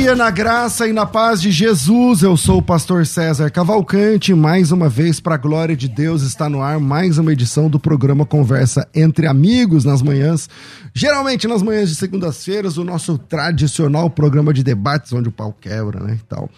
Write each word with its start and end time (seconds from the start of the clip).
Dia 0.00 0.16
na 0.16 0.30
graça 0.30 0.88
e 0.88 0.94
na 0.94 1.04
paz 1.04 1.42
de 1.42 1.50
Jesus. 1.50 2.22
Eu 2.22 2.34
sou 2.34 2.56
o 2.56 2.62
pastor 2.62 3.04
César 3.04 3.50
Cavalcante. 3.50 4.32
Mais 4.32 4.72
uma 4.72 4.88
vez, 4.88 5.20
para 5.20 5.34
a 5.34 5.38
glória 5.38 5.76
de 5.76 5.88
Deus, 5.88 6.22
está 6.22 6.48
no 6.48 6.62
ar 6.62 6.80
mais 6.80 7.18
uma 7.18 7.30
edição 7.30 7.68
do 7.68 7.78
programa 7.78 8.24
Conversa 8.24 8.88
entre 8.94 9.26
Amigos 9.26 9.84
nas 9.84 10.00
manhãs. 10.00 10.48
Geralmente 10.94 11.46
nas 11.46 11.62
manhãs 11.62 11.90
de 11.90 11.96
segundas-feiras, 11.96 12.78
o 12.78 12.84
nosso 12.84 13.18
tradicional 13.18 14.08
programa 14.08 14.54
de 14.54 14.64
debates, 14.64 15.12
onde 15.12 15.28
o 15.28 15.32
pau 15.32 15.54
quebra, 15.60 16.00
né? 16.00 16.16
E 16.18 16.24
tal. 16.24 16.48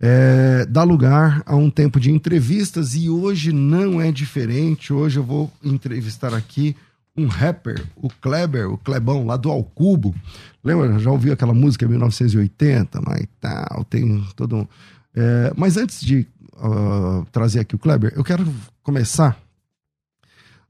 É, 0.00 0.66
dá 0.68 0.82
lugar 0.82 1.44
a 1.46 1.54
um 1.54 1.70
tempo 1.70 2.00
de 2.00 2.10
entrevistas 2.10 2.96
e 2.96 3.08
hoje 3.08 3.52
não 3.52 4.00
é 4.00 4.10
diferente. 4.10 4.92
Hoje 4.92 5.20
eu 5.20 5.22
vou 5.22 5.48
entrevistar 5.62 6.34
aqui 6.34 6.74
um 7.20 7.26
rapper, 7.26 7.84
o 7.96 8.08
Kleber, 8.08 8.70
o 8.70 8.78
Klebão, 8.78 9.26
lá 9.26 9.36
do 9.36 9.50
Alcubo. 9.50 10.14
Lembra? 10.62 10.98
Já 10.98 11.10
ouviu 11.10 11.32
aquela 11.32 11.54
música 11.54 11.86
1980, 11.86 13.00
mas 13.06 13.26
tal, 13.40 13.84
tem 13.84 14.24
todo 14.34 14.56
um. 14.56 14.66
É, 15.14 15.52
mas 15.56 15.76
antes 15.76 16.00
de 16.00 16.26
uh, 16.54 17.24
trazer 17.32 17.60
aqui 17.60 17.74
o 17.74 17.78
Kleber, 17.78 18.12
eu 18.16 18.24
quero 18.24 18.46
começar 18.82 19.38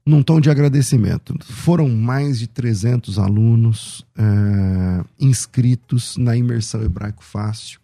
num 0.05 0.23
tom 0.23 0.41
de 0.41 0.49
agradecimento. 0.49 1.35
Foram 1.43 1.87
mais 1.87 2.39
de 2.39 2.47
300 2.47 3.19
alunos 3.19 4.05
é, 4.17 5.05
inscritos 5.19 6.17
na 6.17 6.35
imersão 6.35 6.81
hebraico 6.81 7.23
fácil. 7.23 7.79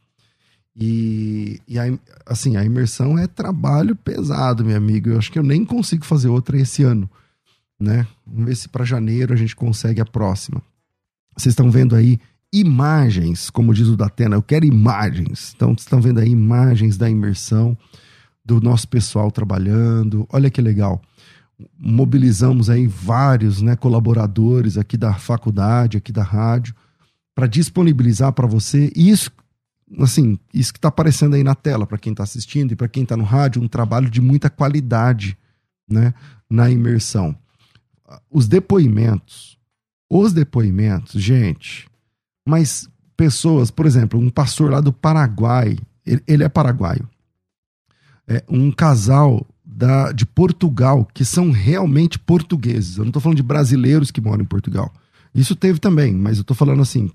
E, 0.76 1.60
e 1.68 1.80
a, 1.80 1.86
assim, 2.26 2.58
a 2.58 2.64
imersão 2.64 3.18
é 3.18 3.28
trabalho 3.28 3.96
pesado, 3.96 4.66
meu 4.66 4.78
amigo. 4.78 5.10
Eu 5.10 5.18
acho 5.18 5.32
que 5.32 5.40
eu 5.40 5.44
nem 5.44 5.64
consigo 5.64 6.06
fazer 6.06 6.28
outra 6.28 6.60
esse 6.60 6.84
ano 6.84 7.10
né? 7.80 8.08
Vamos 8.26 8.46
ver 8.46 8.56
se 8.56 8.70
para 8.70 8.84
janeiro 8.84 9.34
a 9.34 9.38
gente 9.38 9.56
consegue 9.56 10.02
a 10.02 10.06
próxima. 10.06 10.62
Vocês 11.36 11.52
estão 11.52 11.70
vendo 11.70 11.96
aí 11.96 12.20
imagens, 12.52 13.50
como 13.50 13.74
diz 13.74 13.88
o 13.88 13.98
Datena, 13.98 14.36
eu 14.36 14.42
quero 14.42 14.66
imagens. 14.66 15.54
Então, 15.56 15.70
vocês 15.70 15.82
estão 15.82 16.02
vendo 16.02 16.20
aí 16.20 16.30
imagens 16.30 16.98
da 16.98 17.10
imersão 17.10 17.78
do 18.44 18.60
nosso 18.62 18.88
pessoal 18.88 19.30
trabalhando. 19.30 20.28
Olha 20.32 20.50
que 20.50 20.62
legal. 20.62 21.02
Mobilizamos 21.78 22.70
aí 22.70 22.88
vários 22.88 23.62
né, 23.62 23.76
colaboradores 23.76 24.78
aqui 24.78 24.98
da 24.98 25.14
faculdade, 25.14 25.98
aqui 25.98 26.12
da 26.12 26.24
rádio, 26.24 26.74
para 27.36 27.48
disponibilizar 27.48 28.32
para 28.32 28.48
você 28.48 28.92
isso, 28.96 29.32
assim, 30.00 30.40
isso 30.54 30.72
que 30.72 30.80
está 30.80 30.88
aparecendo 30.88 31.36
aí 31.36 31.44
na 31.44 31.56
tela 31.56 31.86
para 31.86 31.98
quem 31.98 32.12
está 32.14 32.24
assistindo 32.24 32.72
e 32.72 32.76
para 32.76 32.88
quem 32.88 33.04
está 33.04 33.18
no 33.18 33.24
rádio, 33.24 33.62
um 33.62 33.68
trabalho 33.68 34.10
de 34.10 34.22
muita 34.22 34.50
qualidade, 34.50 35.38
né, 35.90 36.14
na 36.50 36.70
imersão 36.70 37.36
os 38.30 38.48
depoimentos, 38.48 39.58
os 40.10 40.34
depoimentos, 40.34 41.22
gente, 41.22 41.88
mas 42.48 42.90
pessoas, 43.16 43.72
por 43.72 43.86
exemplo, 43.86 44.20
um 44.20 44.30
pastor 44.30 44.72
lá 44.72 44.80
do 44.80 44.94
Paraguai, 44.94 45.78
ele, 46.06 46.24
ele 46.28 46.44
é 46.44 46.50
paraguaio, 46.50 47.08
é, 48.28 48.44
um 48.48 48.72
casal 48.72 49.46
da, 49.66 50.12
de 50.12 50.26
Portugal, 50.26 51.08
que 51.14 51.26
são 51.26 51.52
realmente 51.52 52.18
portugueses, 52.18 52.98
eu 52.98 53.04
não 53.04 53.10
estou 53.10 53.22
falando 53.22 53.38
de 53.38 53.44
brasileiros 53.44 54.12
que 54.12 54.22
moram 54.22 54.44
em 54.44 54.48
Portugal, 54.48 54.94
isso 55.34 55.56
teve 55.56 55.80
também, 55.80 56.14
mas 56.14 56.38
eu 56.38 56.42
estou 56.42 56.56
falando 56.56 56.82
assim, 56.82 57.12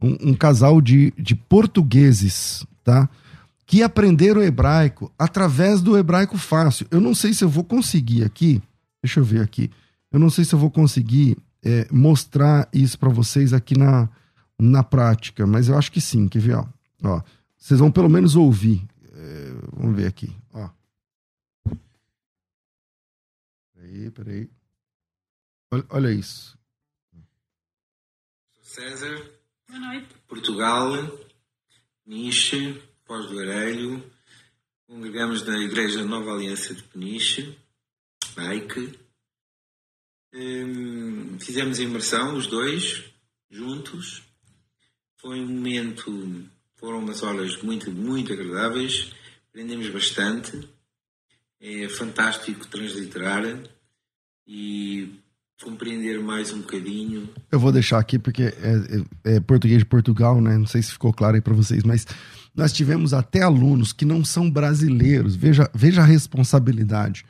um, 0.00 0.30
um 0.30 0.34
casal 0.34 0.80
de, 0.80 1.12
de 1.18 1.34
portugueses, 1.34 2.66
tá? 2.82 3.08
Que 3.66 3.82
aprenderam 3.82 4.42
hebraico 4.42 5.12
através 5.18 5.80
do 5.80 5.96
hebraico 5.96 6.36
fácil. 6.38 6.86
Eu 6.90 7.00
não 7.00 7.14
sei 7.14 7.32
se 7.32 7.44
eu 7.44 7.48
vou 7.48 7.62
conseguir 7.62 8.24
aqui, 8.24 8.60
deixa 9.02 9.20
eu 9.20 9.24
ver 9.24 9.42
aqui, 9.42 9.70
eu 10.10 10.18
não 10.18 10.30
sei 10.30 10.44
se 10.44 10.54
eu 10.54 10.58
vou 10.58 10.70
conseguir 10.70 11.36
é, 11.62 11.86
mostrar 11.90 12.68
isso 12.72 12.98
para 12.98 13.08
vocês 13.08 13.52
aqui 13.52 13.76
na, 13.76 14.08
na 14.58 14.82
prática, 14.82 15.46
mas 15.46 15.68
eu 15.68 15.76
acho 15.76 15.92
que 15.92 16.00
sim. 16.00 16.28
Quer 16.28 16.40
ver? 16.40 16.54
Ó, 16.56 16.66
ó 17.04 17.22
vocês 17.56 17.78
vão 17.78 17.92
pelo 17.92 18.08
menos 18.08 18.36
ouvir. 18.36 18.86
É, 19.12 19.52
vamos 19.72 19.94
ver 19.94 20.06
aqui. 20.06 20.34
Ó. 20.52 20.68
Peraí, 23.74 24.10
peraí. 24.10 24.50
Olha, 25.70 25.84
olha 25.90 26.10
isso. 26.10 26.58
César. 28.62 29.30
Boa 29.68 29.80
noite. 29.80 30.08
Portugal, 30.26 30.90
Peniche, 32.04 32.82
Foz 33.04 33.28
do 33.28 33.38
Arelho. 33.38 34.10
Congregamos 34.86 35.46
na 35.46 35.58
Igreja 35.58 36.04
Nova 36.04 36.32
Aliança 36.32 36.74
de 36.74 36.82
Peniche, 36.82 37.56
Nike. 38.36 38.98
Hum, 40.32 41.38
fizemos 41.40 41.78
a 41.78 41.82
imersão, 41.82 42.36
os 42.36 42.46
dois, 42.46 43.04
juntos. 43.50 44.22
Foi 45.16 45.40
um 45.40 45.46
momento, 45.46 46.44
foram 46.76 46.98
umas 46.98 47.22
horas 47.22 47.60
muito, 47.62 47.90
muito 47.90 48.32
agradáveis. 48.32 49.12
Aprendemos 49.50 49.88
bastante. 49.88 50.68
É 51.60 51.88
fantástico 51.88 52.66
transliterar 52.68 53.44
e 54.46 55.20
compreender 55.62 56.20
mais 56.20 56.52
um 56.52 56.60
bocadinho. 56.60 57.28
Eu 57.52 57.60
vou 57.60 57.70
deixar 57.70 57.98
aqui 57.98 58.18
porque 58.18 58.44
é, 58.44 58.52
é, 59.24 59.36
é 59.36 59.40
português 59.40 59.80
de 59.80 59.84
Portugal, 59.84 60.40
né? 60.40 60.56
Não 60.56 60.66
sei 60.66 60.80
se 60.82 60.92
ficou 60.92 61.12
claro 61.12 61.34
aí 61.34 61.42
para 61.42 61.52
vocês, 61.52 61.82
mas 61.82 62.06
nós 62.54 62.72
tivemos 62.72 63.12
até 63.12 63.42
alunos 63.42 63.92
que 63.92 64.06
não 64.06 64.24
são 64.24 64.50
brasileiros. 64.50 65.36
Veja, 65.36 65.70
veja 65.74 66.00
a 66.00 66.06
responsabilidade 66.06 67.26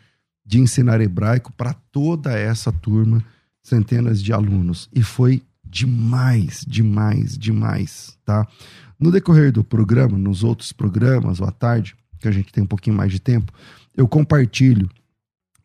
de 0.51 0.59
ensinar 0.59 1.01
hebraico 1.01 1.53
para 1.53 1.73
toda 1.73 2.37
essa 2.37 2.73
turma, 2.73 3.25
centenas 3.63 4.21
de 4.21 4.33
alunos. 4.33 4.89
E 4.93 5.01
foi 5.01 5.45
demais, 5.65 6.65
demais, 6.67 7.39
demais, 7.39 8.19
tá? 8.25 8.45
No 8.99 9.13
decorrer 9.13 9.53
do 9.53 9.63
programa, 9.63 10.19
nos 10.19 10.43
outros 10.43 10.73
programas, 10.73 11.39
ou 11.39 11.47
à 11.47 11.53
tarde, 11.53 11.95
que 12.19 12.27
a 12.27 12.33
gente 12.33 12.53
tem 12.53 12.65
um 12.65 12.67
pouquinho 12.67 12.97
mais 12.97 13.13
de 13.13 13.21
tempo, 13.21 13.53
eu 13.97 14.09
compartilho 14.09 14.91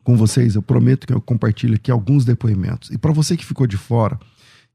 com 0.04 0.16
vocês, 0.16 0.54
eu 0.54 0.62
prometo 0.62 1.04
que 1.04 1.12
eu 1.12 1.20
compartilho 1.20 1.74
aqui 1.74 1.90
alguns 1.90 2.24
depoimentos. 2.24 2.88
E 2.92 2.96
para 2.96 3.10
você 3.10 3.36
que 3.36 3.44
ficou 3.44 3.66
de 3.66 3.76
fora, 3.76 4.16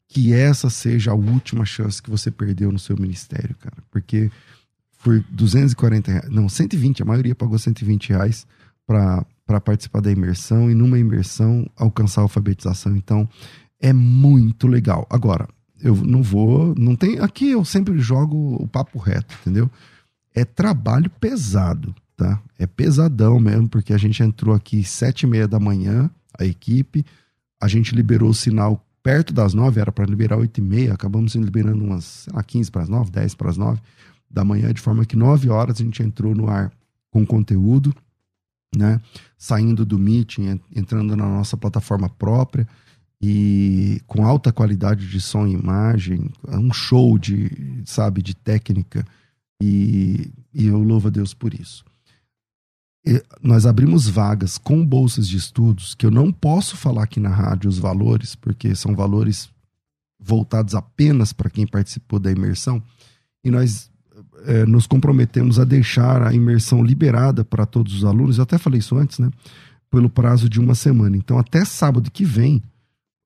que 0.09 0.33
essa 0.33 0.69
seja 0.69 1.11
a 1.11 1.15
última 1.15 1.63
chance 1.63 2.03
que 2.03 2.09
você 2.09 2.29
perdeu 2.29 2.69
no 2.69 2.79
seu 2.79 2.97
ministério, 2.97 3.55
cara. 3.55 3.77
Porque 3.89 4.29
por 5.01 5.23
240 5.29 6.11
reais, 6.11 6.29
não, 6.29 6.49
120, 6.49 7.01
a 7.01 7.05
maioria 7.05 7.33
pagou 7.33 7.57
120 7.57 8.09
reais 8.09 8.45
para 8.85 9.25
para 9.45 9.59
participar 9.59 10.01
da 10.01 10.11
imersão 10.11 10.69
e 10.69 10.75
numa 10.75 10.99
imersão 10.99 11.69
alcançar 11.75 12.21
a 12.21 12.23
alfabetização. 12.23 12.95
Então, 12.95 13.27
é 13.79 13.91
muito 13.91 14.67
legal. 14.67 15.07
Agora, 15.09 15.47
eu 15.81 15.95
não 15.95 16.21
vou, 16.21 16.75
não 16.77 16.95
tem, 16.95 17.19
aqui 17.19 17.49
eu 17.49 17.65
sempre 17.65 17.97
jogo 17.99 18.55
o 18.61 18.67
papo 18.67 18.99
reto, 18.99 19.35
entendeu? 19.41 19.69
É 20.33 20.45
trabalho 20.45 21.09
pesado, 21.09 21.93
tá? 22.15 22.41
É 22.57 22.67
pesadão 22.67 23.39
mesmo, 23.39 23.67
porque 23.67 23.93
a 23.93 23.97
gente 23.97 24.21
entrou 24.21 24.53
aqui 24.55 24.83
sete 24.83 25.23
e 25.23 25.27
meia 25.27 25.47
da 25.47 25.59
manhã, 25.59 26.09
a 26.37 26.45
equipe, 26.45 27.03
a 27.59 27.67
gente 27.67 27.95
liberou 27.95 28.29
o 28.29 28.33
sinal 28.33 28.85
perto 29.03 29.33
das 29.33 29.53
nove, 29.53 29.81
era 29.81 29.91
para 29.91 30.05
liberar 30.05 30.37
oito 30.37 30.59
e 30.59 30.63
meia, 30.63 30.93
acabamos 30.93 31.33
liberando 31.35 31.83
umas, 31.83 32.03
sei 32.03 32.33
lá, 32.33 32.43
15 32.43 32.71
para 32.71 32.83
as 32.83 32.89
nove, 32.89 33.11
dez 33.11 33.33
para 33.33 33.49
as 33.49 33.57
nove 33.57 33.81
da 34.29 34.45
manhã, 34.45 34.71
de 34.71 34.79
forma 34.79 35.05
que 35.05 35.15
nove 35.15 35.49
horas 35.49 35.81
a 35.81 35.83
gente 35.83 36.01
entrou 36.01 36.33
no 36.35 36.49
ar 36.49 36.71
com 37.09 37.25
conteúdo, 37.25 37.93
né? 38.75 38.99
Saindo 39.37 39.85
do 39.85 39.99
meeting, 39.99 40.59
entrando 40.73 41.15
na 41.15 41.27
nossa 41.27 41.57
plataforma 41.57 42.09
própria 42.09 42.67
e 43.21 44.01
com 44.07 44.25
alta 44.25 44.51
qualidade 44.51 45.07
de 45.07 45.21
som 45.21 45.45
e 45.45 45.53
imagem, 45.53 46.29
é 46.47 46.57
um 46.57 46.73
show 46.73 47.19
de, 47.19 47.83
sabe, 47.85 48.21
de 48.21 48.33
técnica 48.33 49.05
e, 49.61 50.31
e 50.53 50.65
eu 50.65 50.79
louvo 50.79 51.09
a 51.09 51.11
Deus 51.11 51.33
por 51.33 51.53
isso. 51.53 51.85
E 53.05 53.23
nós 53.41 53.65
abrimos 53.65 54.07
vagas 54.07 54.57
com 54.57 54.85
bolsas 54.85 55.27
de 55.27 55.37
estudos 55.37 55.93
que 55.93 56.05
eu 56.05 56.11
não 56.11 56.31
posso 56.31 56.75
falar 56.75 57.03
aqui 57.03 57.19
na 57.19 57.29
rádio 57.29 57.69
os 57.69 57.77
valores, 57.77 58.35
porque 58.35 58.73
são 58.75 58.95
valores 58.95 59.49
voltados 60.19 60.73
apenas 60.73 61.33
para 61.33 61.49
quem 61.49 61.67
participou 61.67 62.19
da 62.19 62.31
imersão. 62.31 62.81
E 63.43 63.51
nós 63.51 63.90
é, 64.45 64.65
nos 64.65 64.87
comprometemos 64.87 65.59
a 65.59 65.63
deixar 65.63 66.21
a 66.21 66.33
imersão 66.33 66.83
liberada 66.83 67.43
para 67.43 67.65
todos 67.65 67.93
os 67.93 68.05
alunos, 68.05 68.37
eu 68.37 68.43
até 68.43 68.57
falei 68.57 68.79
isso 68.79 68.97
antes, 68.97 69.19
né? 69.19 69.29
Pelo 69.89 70.09
prazo 70.09 70.49
de 70.49 70.59
uma 70.59 70.75
semana. 70.75 71.17
Então, 71.17 71.37
até 71.37 71.65
sábado 71.65 72.09
que 72.09 72.23
vem, 72.23 72.61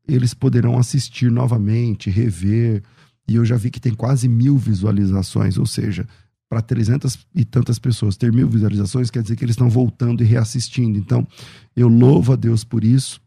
eles 0.08 0.34
poderão 0.34 0.78
assistir 0.78 1.32
novamente, 1.32 2.10
rever. 2.10 2.84
E 3.28 3.36
eu 3.36 3.46
já 3.46 3.56
vi 3.56 3.70
que 3.70 3.80
tem 3.80 3.94
quase 3.94 4.28
mil 4.28 4.58
visualizações, 4.58 5.58
ou 5.58 5.66
seja, 5.66 6.08
para 6.50 6.62
300 6.62 7.28
e 7.34 7.44
tantas 7.44 7.80
pessoas 7.80 8.18
ter 8.18 8.32
mil 8.32 8.48
visualizações, 8.48 9.10
quer 9.10 9.22
dizer 9.22 9.36
que 9.36 9.44
eles 9.44 9.54
estão 9.54 9.70
voltando 9.70 10.24
e 10.24 10.26
reassistindo. 10.26 10.98
Então, 10.98 11.28
eu 11.76 11.88
louvo 11.88 12.34
a 12.34 12.36
Deus 12.36 12.64
por 12.64 12.84
isso. 12.84 13.20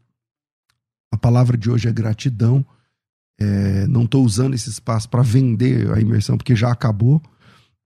A 1.11 1.17
palavra 1.17 1.57
de 1.57 1.69
hoje 1.69 1.87
é 1.87 1.91
gratidão. 1.91 2.65
É, 3.39 3.87
não 3.87 4.03
estou 4.03 4.23
usando 4.23 4.53
esse 4.53 4.69
espaço 4.69 5.09
para 5.09 5.21
vender 5.21 5.91
a 5.93 5.99
imersão, 5.99 6.37
porque 6.37 6.55
já 6.55 6.71
acabou. 6.71 7.21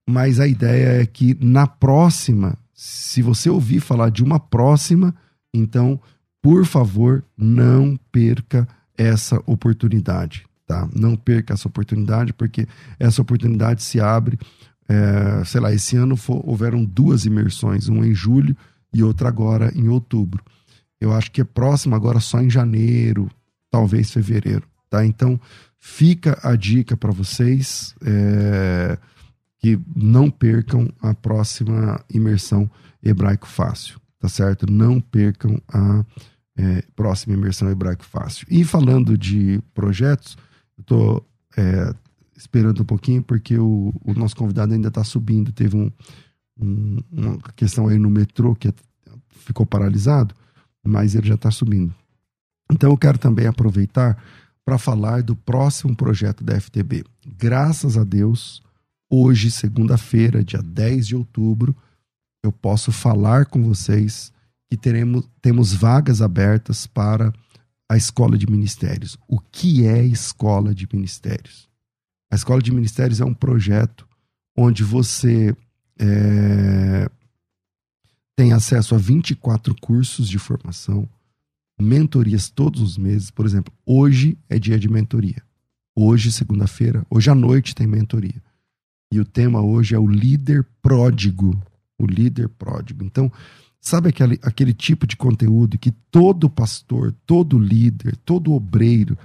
Mas 0.08 0.38
a 0.38 0.46
ideia 0.46 1.02
é 1.02 1.06
que 1.06 1.36
na 1.40 1.66
próxima, 1.66 2.58
se 2.74 3.22
você 3.22 3.48
ouvir 3.48 3.80
falar 3.80 4.10
de 4.10 4.22
uma 4.22 4.38
próxima, 4.38 5.14
então, 5.52 6.00
por 6.42 6.66
favor, 6.66 7.24
não 7.36 7.98
perca 8.12 8.68
essa 8.96 9.40
oportunidade. 9.46 10.44
Tá? 10.66 10.88
Não 10.94 11.16
perca 11.16 11.54
essa 11.54 11.68
oportunidade, 11.68 12.32
porque 12.32 12.66
essa 12.98 13.22
oportunidade 13.22 13.82
se 13.82 14.00
abre 14.00 14.38
é, 14.88 15.44
sei 15.44 15.60
lá, 15.60 15.72
esse 15.72 15.96
ano 15.96 16.16
for, 16.16 16.42
houveram 16.44 16.84
duas 16.84 17.24
imersões, 17.24 17.88
uma 17.88 18.06
em 18.06 18.14
julho 18.14 18.56
e 18.92 19.02
outra 19.02 19.28
agora 19.28 19.72
em 19.74 19.88
outubro. 19.88 20.42
Eu 21.00 21.12
acho 21.12 21.30
que 21.30 21.40
é 21.40 21.44
próximo 21.44 21.94
agora 21.94 22.20
só 22.20 22.40
em 22.40 22.50
janeiro, 22.50 23.30
talvez 23.70 24.10
fevereiro, 24.10 24.64
tá? 24.88 25.04
Então 25.04 25.40
fica 25.78 26.38
a 26.42 26.54
dica 26.54 26.96
para 26.96 27.12
vocês 27.12 27.94
é, 28.04 28.98
que 29.64 29.80
não 29.96 30.30
percam 30.30 30.92
a 31.00 31.14
próxima 31.14 31.98
imersão 32.12 32.70
hebraico 33.02 33.48
fácil, 33.48 33.98
tá 34.20 34.28
certo? 34.28 34.70
Não 34.70 35.00
percam 35.00 35.58
a 35.72 36.04
é, 36.54 36.82
próxima 36.94 37.32
imersão 37.32 37.70
hebraico 37.70 38.04
fácil. 38.04 38.46
E 38.50 38.62
falando 38.62 39.16
de 39.16 39.62
projetos, 39.72 40.36
eu 40.76 40.84
tô 40.84 41.24
é, 41.56 41.94
esperando 42.36 42.82
um 42.82 42.84
pouquinho, 42.84 43.22
porque 43.22 43.58
o, 43.58 43.90
o 44.04 44.12
nosso 44.12 44.36
convidado 44.36 44.74
ainda 44.74 44.88
está 44.88 45.02
subindo. 45.02 45.50
Teve 45.50 45.78
um, 45.78 45.90
um, 46.60 46.98
uma 47.10 47.38
questão 47.56 47.88
aí 47.88 47.98
no 47.98 48.10
metrô 48.10 48.54
que 48.54 48.70
ficou 49.30 49.64
paralisado, 49.64 50.34
mas 50.84 51.14
ele 51.14 51.26
já 51.26 51.36
está 51.36 51.50
subindo. 51.50 51.94
Então 52.70 52.90
eu 52.90 52.98
quero 52.98 53.16
também 53.16 53.46
aproveitar 53.46 54.22
para 54.62 54.76
falar 54.76 55.22
do 55.22 55.34
próximo 55.34 55.96
projeto 55.96 56.44
da 56.44 56.60
FTB. 56.60 57.02
Graças 57.38 57.96
a 57.96 58.04
Deus, 58.04 58.62
hoje, 59.10 59.50
segunda-feira, 59.50 60.44
dia 60.44 60.62
10 60.62 61.06
de 61.06 61.16
outubro, 61.16 61.76
eu 62.42 62.52
posso 62.52 62.92
falar 62.92 63.46
com 63.46 63.62
vocês 63.62 64.32
que 64.70 64.76
teremos, 64.76 65.28
temos 65.40 65.72
vagas 65.72 66.20
abertas 66.20 66.86
para 66.86 67.32
a 67.88 67.96
Escola 67.96 68.36
de 68.36 68.50
Ministérios. 68.50 69.16
O 69.28 69.38
que 69.38 69.86
é 69.86 70.04
Escola 70.04 70.74
de 70.74 70.88
Ministérios? 70.92 71.68
A 72.30 72.34
Escola 72.34 72.60
de 72.60 72.72
Ministérios 72.72 73.20
é 73.20 73.24
um 73.24 73.34
projeto 73.34 74.06
onde 74.56 74.82
você 74.82 75.54
é, 75.98 77.08
tem 78.36 78.52
acesso 78.52 78.94
a 78.94 78.98
24 78.98 79.74
cursos 79.80 80.28
de 80.28 80.38
formação, 80.38 81.08
mentorias 81.80 82.48
todos 82.48 82.80
os 82.80 82.98
meses. 82.98 83.30
Por 83.30 83.46
exemplo, 83.46 83.72
hoje 83.86 84.36
é 84.48 84.58
dia 84.58 84.78
de 84.78 84.88
mentoria. 84.88 85.42
Hoje, 85.96 86.32
segunda-feira, 86.32 87.06
hoje 87.08 87.30
à 87.30 87.34
noite 87.34 87.74
tem 87.74 87.86
mentoria. 87.86 88.42
E 89.14 89.20
o 89.20 89.24
tema 89.24 89.60
hoje 89.60 89.94
é 89.94 89.98
o 89.98 90.06
líder 90.06 90.66
pródigo. 90.82 91.56
O 91.98 92.06
líder 92.06 92.48
pródigo. 92.48 93.04
Então, 93.04 93.30
sabe 93.80 94.08
aquele, 94.08 94.38
aquele 94.42 94.74
tipo 94.74 95.06
de 95.06 95.16
conteúdo 95.16 95.78
que 95.78 95.90
todo 96.10 96.50
pastor, 96.50 97.14
todo 97.24 97.58
líder, 97.58 98.16
todo 98.24 98.52
obreiro 98.52 99.16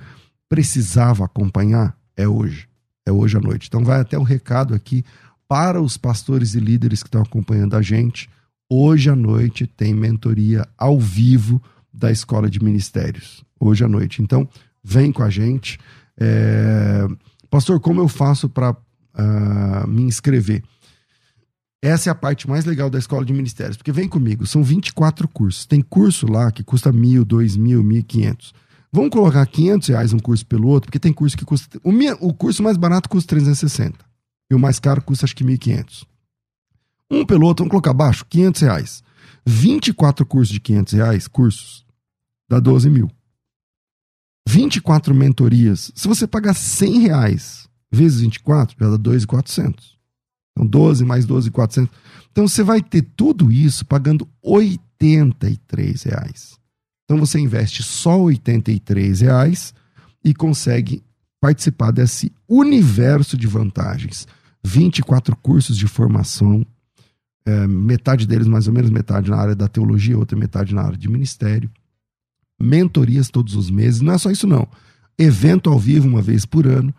precisava 0.48 1.26
acompanhar? 1.26 1.98
É 2.16 2.28
hoje 2.28 2.70
é 3.10 3.12
hoje 3.12 3.38
à 3.38 3.42
noite. 3.42 3.68
Então 3.68 3.84
vai 3.84 4.00
até 4.00 4.18
o 4.18 4.22
um 4.22 4.24
recado 4.24 4.74
aqui 4.74 5.04
para 5.48 5.82
os 5.82 5.98
pastores 5.98 6.54
e 6.54 6.60
líderes 6.60 7.02
que 7.02 7.08
estão 7.08 7.22
acompanhando 7.22 7.76
a 7.76 7.82
gente. 7.82 8.30
Hoje 8.70 9.10
à 9.10 9.16
noite 9.16 9.66
tem 9.66 9.94
mentoria 9.94 10.68
ao 10.78 11.00
vivo 11.00 11.62
da 11.92 12.12
Escola 12.12 12.50
de 12.50 12.64
Ministérios. 12.64 13.44
Hoje 13.60 13.84
à 13.84 13.88
noite. 13.88 14.22
Então, 14.22 14.48
vem 14.84 15.12
com 15.12 15.24
a 15.24 15.30
gente. 15.30 15.80
É... 16.18 17.08
Pastor, 17.50 17.80
como 17.80 18.00
eu 18.00 18.08
faço 18.08 18.48
para 18.48 18.76
uh, 19.16 19.88
me 19.88 20.04
inscrever? 20.04 20.64
Essa 21.82 22.10
é 22.10 22.12
a 22.12 22.16
parte 22.16 22.48
mais 22.50 22.66
legal 22.66 22.90
da 22.90 23.00
Escola 23.00 23.24
de 23.24 23.32
Ministérios, 23.32 23.78
porque 23.78 23.92
vem 23.92 24.08
comigo, 24.08 24.46
são 24.46 24.62
24 24.62 25.28
cursos. 25.30 25.66
Tem 25.66 25.82
curso 25.82 26.28
lá 26.30 26.52
que 26.52 26.64
custa 26.64 26.92
mil, 26.92 27.24
dois 27.24 27.56
mil, 27.56 27.82
mil 27.82 28.00
e 28.00 28.04
quinhentos. 28.04 28.54
Vamos 28.92 29.12
colocar 29.12 29.46
500 29.46 29.88
reais 29.88 30.14
um 30.14 30.20
curso 30.20 30.46
pelo 30.46 30.68
outro, 30.68 30.88
porque 30.88 31.00
tem 31.00 31.14
curso 31.14 31.38
que 31.38 31.46
custa. 31.46 31.80
O, 31.84 31.92
minha, 31.92 32.16
o 32.20 32.34
curso 32.34 32.62
mais 32.62 32.76
barato 32.76 33.08
custa 33.08 33.30
360. 33.30 33.98
E 34.52 34.56
o 34.56 34.60
mais 34.60 34.80
caro 34.80 35.02
custa 35.02 35.26
acho 35.26 35.36
que 35.36 35.44
1.500. 35.44 36.06
Um 37.10 37.26
pelo 37.26 37.46
outro, 37.46 37.64
vamos 37.64 37.72
colocar 37.72 37.92
abaixo, 37.92 38.26
500 38.26 38.62
reais. 38.62 39.04
24 39.46 40.26
cursos 40.26 40.54
de 40.54 40.60
500 40.60 40.94
reais, 40.94 41.28
cursos, 41.28 41.86
dá 42.50 42.60
12 42.60 42.90
mil. 42.90 43.10
24 44.48 45.14
mentorias. 45.14 45.92
Se 45.96 46.08
você 46.08 46.28
pagar 46.28 46.56
100 46.56 47.00
reais 47.00 47.69
vezes 47.92 48.22
24, 48.22 48.76
já 48.80 48.90
dá 48.90 48.98
2,400. 48.98 49.98
Então 50.52 50.66
12 50.66 51.06
mais 51.06 51.26
12,400. 51.26 51.90
Então 52.32 52.48
você 52.48 52.64
vai 52.64 52.82
ter 52.82 53.02
tudo 53.16 53.52
isso 53.52 53.86
pagando 53.86 54.28
83 54.42 56.04
reais. 56.04 56.60
Então 57.06 57.18
você 57.18 57.40
investe 57.40 57.82
só 57.82 58.26
R$ 58.26 58.40
reais 59.20 59.74
e 60.24 60.34
consegue 60.34 61.02
participar 61.42 61.92
desse 61.92 62.32
universo 62.48 63.38
de 63.38 63.48
vantagens. 63.48 64.28
24 64.64 65.36
cursos 65.38 65.78
de 65.78 65.88
formação, 65.88 66.66
é, 67.46 67.66
metade 67.66 68.28
deles, 68.28 68.46
mais 68.46 68.68
ou 68.68 68.74
menos 68.74 68.92
metade 68.92 69.32
na 69.32 69.38
área 69.38 69.56
da 69.56 69.68
teologia, 69.68 70.18
outra 70.18 70.38
metade 70.38 70.76
na 70.76 70.84
área 70.84 70.98
de 70.98 71.10
ministério. 71.10 71.72
Mentorias 72.62 73.30
todos 73.30 73.56
os 73.56 73.72
meses. 73.72 74.02
Não 74.02 74.14
é 74.14 74.18
só 74.18 74.30
isso, 74.30 74.46
não. 74.46 74.68
Evento 75.18 75.70
ao 75.70 75.80
vivo 75.80 76.08
uma 76.08 76.22
vez 76.22 76.46
por 76.46 76.68
ano 76.68 76.94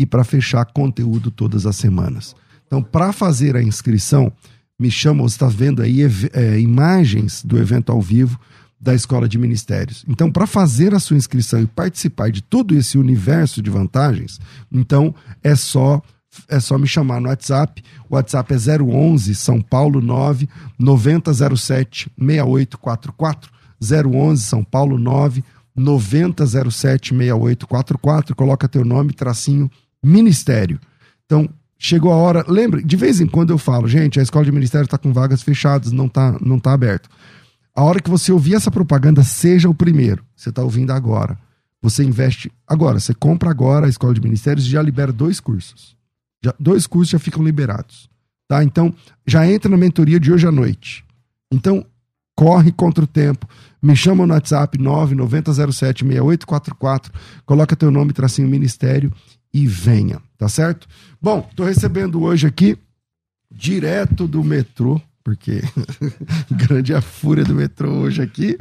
e 0.00 0.06
para 0.06 0.24
fechar 0.24 0.64
conteúdo 0.64 1.30
todas 1.30 1.66
as 1.66 1.76
semanas. 1.76 2.34
Então, 2.66 2.82
para 2.82 3.12
fazer 3.12 3.54
a 3.54 3.62
inscrição, 3.62 4.32
me 4.78 4.90
chama, 4.90 5.22
você 5.22 5.34
está 5.34 5.46
vendo 5.46 5.82
aí 5.82 6.00
é, 6.32 6.58
imagens 6.58 7.44
do 7.44 7.58
evento 7.58 7.92
ao 7.92 8.00
vivo 8.00 8.40
da 8.80 8.94
Escola 8.94 9.28
de 9.28 9.36
Ministérios. 9.36 10.02
Então, 10.08 10.32
para 10.32 10.46
fazer 10.46 10.94
a 10.94 10.98
sua 10.98 11.18
inscrição 11.18 11.60
e 11.60 11.66
participar 11.66 12.30
de 12.30 12.40
todo 12.40 12.74
esse 12.74 12.96
universo 12.96 13.60
de 13.60 13.68
vantagens, 13.68 14.40
então 14.72 15.14
é 15.44 15.54
só 15.54 16.00
é 16.48 16.58
só 16.60 16.78
me 16.78 16.86
chamar 16.86 17.20
no 17.20 17.28
WhatsApp. 17.28 17.82
O 18.08 18.14
WhatsApp 18.14 18.54
é 18.54 18.80
011 18.80 19.34
São 19.34 19.60
Paulo 19.60 20.00
9 20.00 20.48
9007 20.78 22.10
6844. 22.16 23.52
011 23.82 24.42
São 24.42 24.64
Paulo 24.64 24.96
9 24.96 25.44
9007 25.76 27.14
6844. 27.14 28.36
Coloca 28.36 28.68
teu 28.68 28.84
nome, 28.84 29.12
tracinho, 29.12 29.68
ministério. 30.02 30.80
Então, 31.26 31.48
chegou 31.78 32.12
a 32.12 32.16
hora. 32.16 32.44
Lembre, 32.48 32.82
de 32.82 32.96
vez 32.96 33.20
em 33.20 33.26
quando 33.26 33.50
eu 33.50 33.58
falo, 33.58 33.88
gente, 33.88 34.20
a 34.20 34.22
escola 34.22 34.44
de 34.44 34.52
ministério 34.52 34.84
está 34.84 34.98
com 34.98 35.12
vagas 35.12 35.42
fechadas, 35.42 35.92
não 35.92 36.06
está 36.06 36.38
não 36.40 36.58
tá 36.58 36.72
aberto. 36.72 37.08
A 37.74 37.82
hora 37.82 38.00
que 38.00 38.10
você 38.10 38.32
ouvir 38.32 38.54
essa 38.54 38.70
propaganda, 38.70 39.22
seja 39.22 39.68
o 39.68 39.74
primeiro. 39.74 40.24
Você 40.36 40.50
está 40.50 40.62
ouvindo 40.62 40.92
agora. 40.92 41.38
Você 41.80 42.04
investe 42.04 42.52
agora. 42.66 43.00
Você 43.00 43.14
compra 43.14 43.50
agora 43.50 43.86
a 43.86 43.88
Escola 43.88 44.12
de 44.12 44.20
Ministérios 44.20 44.66
e 44.66 44.70
já 44.70 44.82
libera 44.82 45.12
dois 45.12 45.40
cursos. 45.40 45.96
Já, 46.44 46.54
dois 46.58 46.86
cursos 46.86 47.10
já 47.10 47.18
ficam 47.18 47.42
liberados. 47.42 48.10
Tá? 48.48 48.62
Então, 48.64 48.94
já 49.26 49.50
entra 49.50 49.70
na 49.70 49.76
mentoria 49.76 50.20
de 50.20 50.32
hoje 50.32 50.46
à 50.46 50.52
noite. 50.52 51.04
Então, 51.52 51.84
corre 52.34 52.72
contra 52.72 53.04
o 53.04 53.06
tempo. 53.06 53.46
Me 53.80 53.94
chama 53.96 54.26
no 54.26 54.34
WhatsApp 54.34 54.76
990076844. 54.76 57.10
Coloca 57.46 57.76
teu 57.76 57.90
nome, 57.90 58.12
tracinho 58.12 58.48
ministério 58.48 59.10
e 59.52 59.66
venha, 59.66 60.20
tá 60.38 60.48
certo? 60.48 60.86
Bom, 61.20 61.48
tô 61.54 61.64
recebendo 61.64 62.22
hoje 62.22 62.46
aqui, 62.46 62.78
direto 63.50 64.26
do 64.26 64.44
metrô, 64.44 65.00
porque 65.24 65.62
grande 66.50 66.94
a 66.94 67.00
fúria 67.00 67.44
do 67.44 67.54
metrô 67.54 67.90
hoje 67.90 68.22
aqui. 68.22 68.56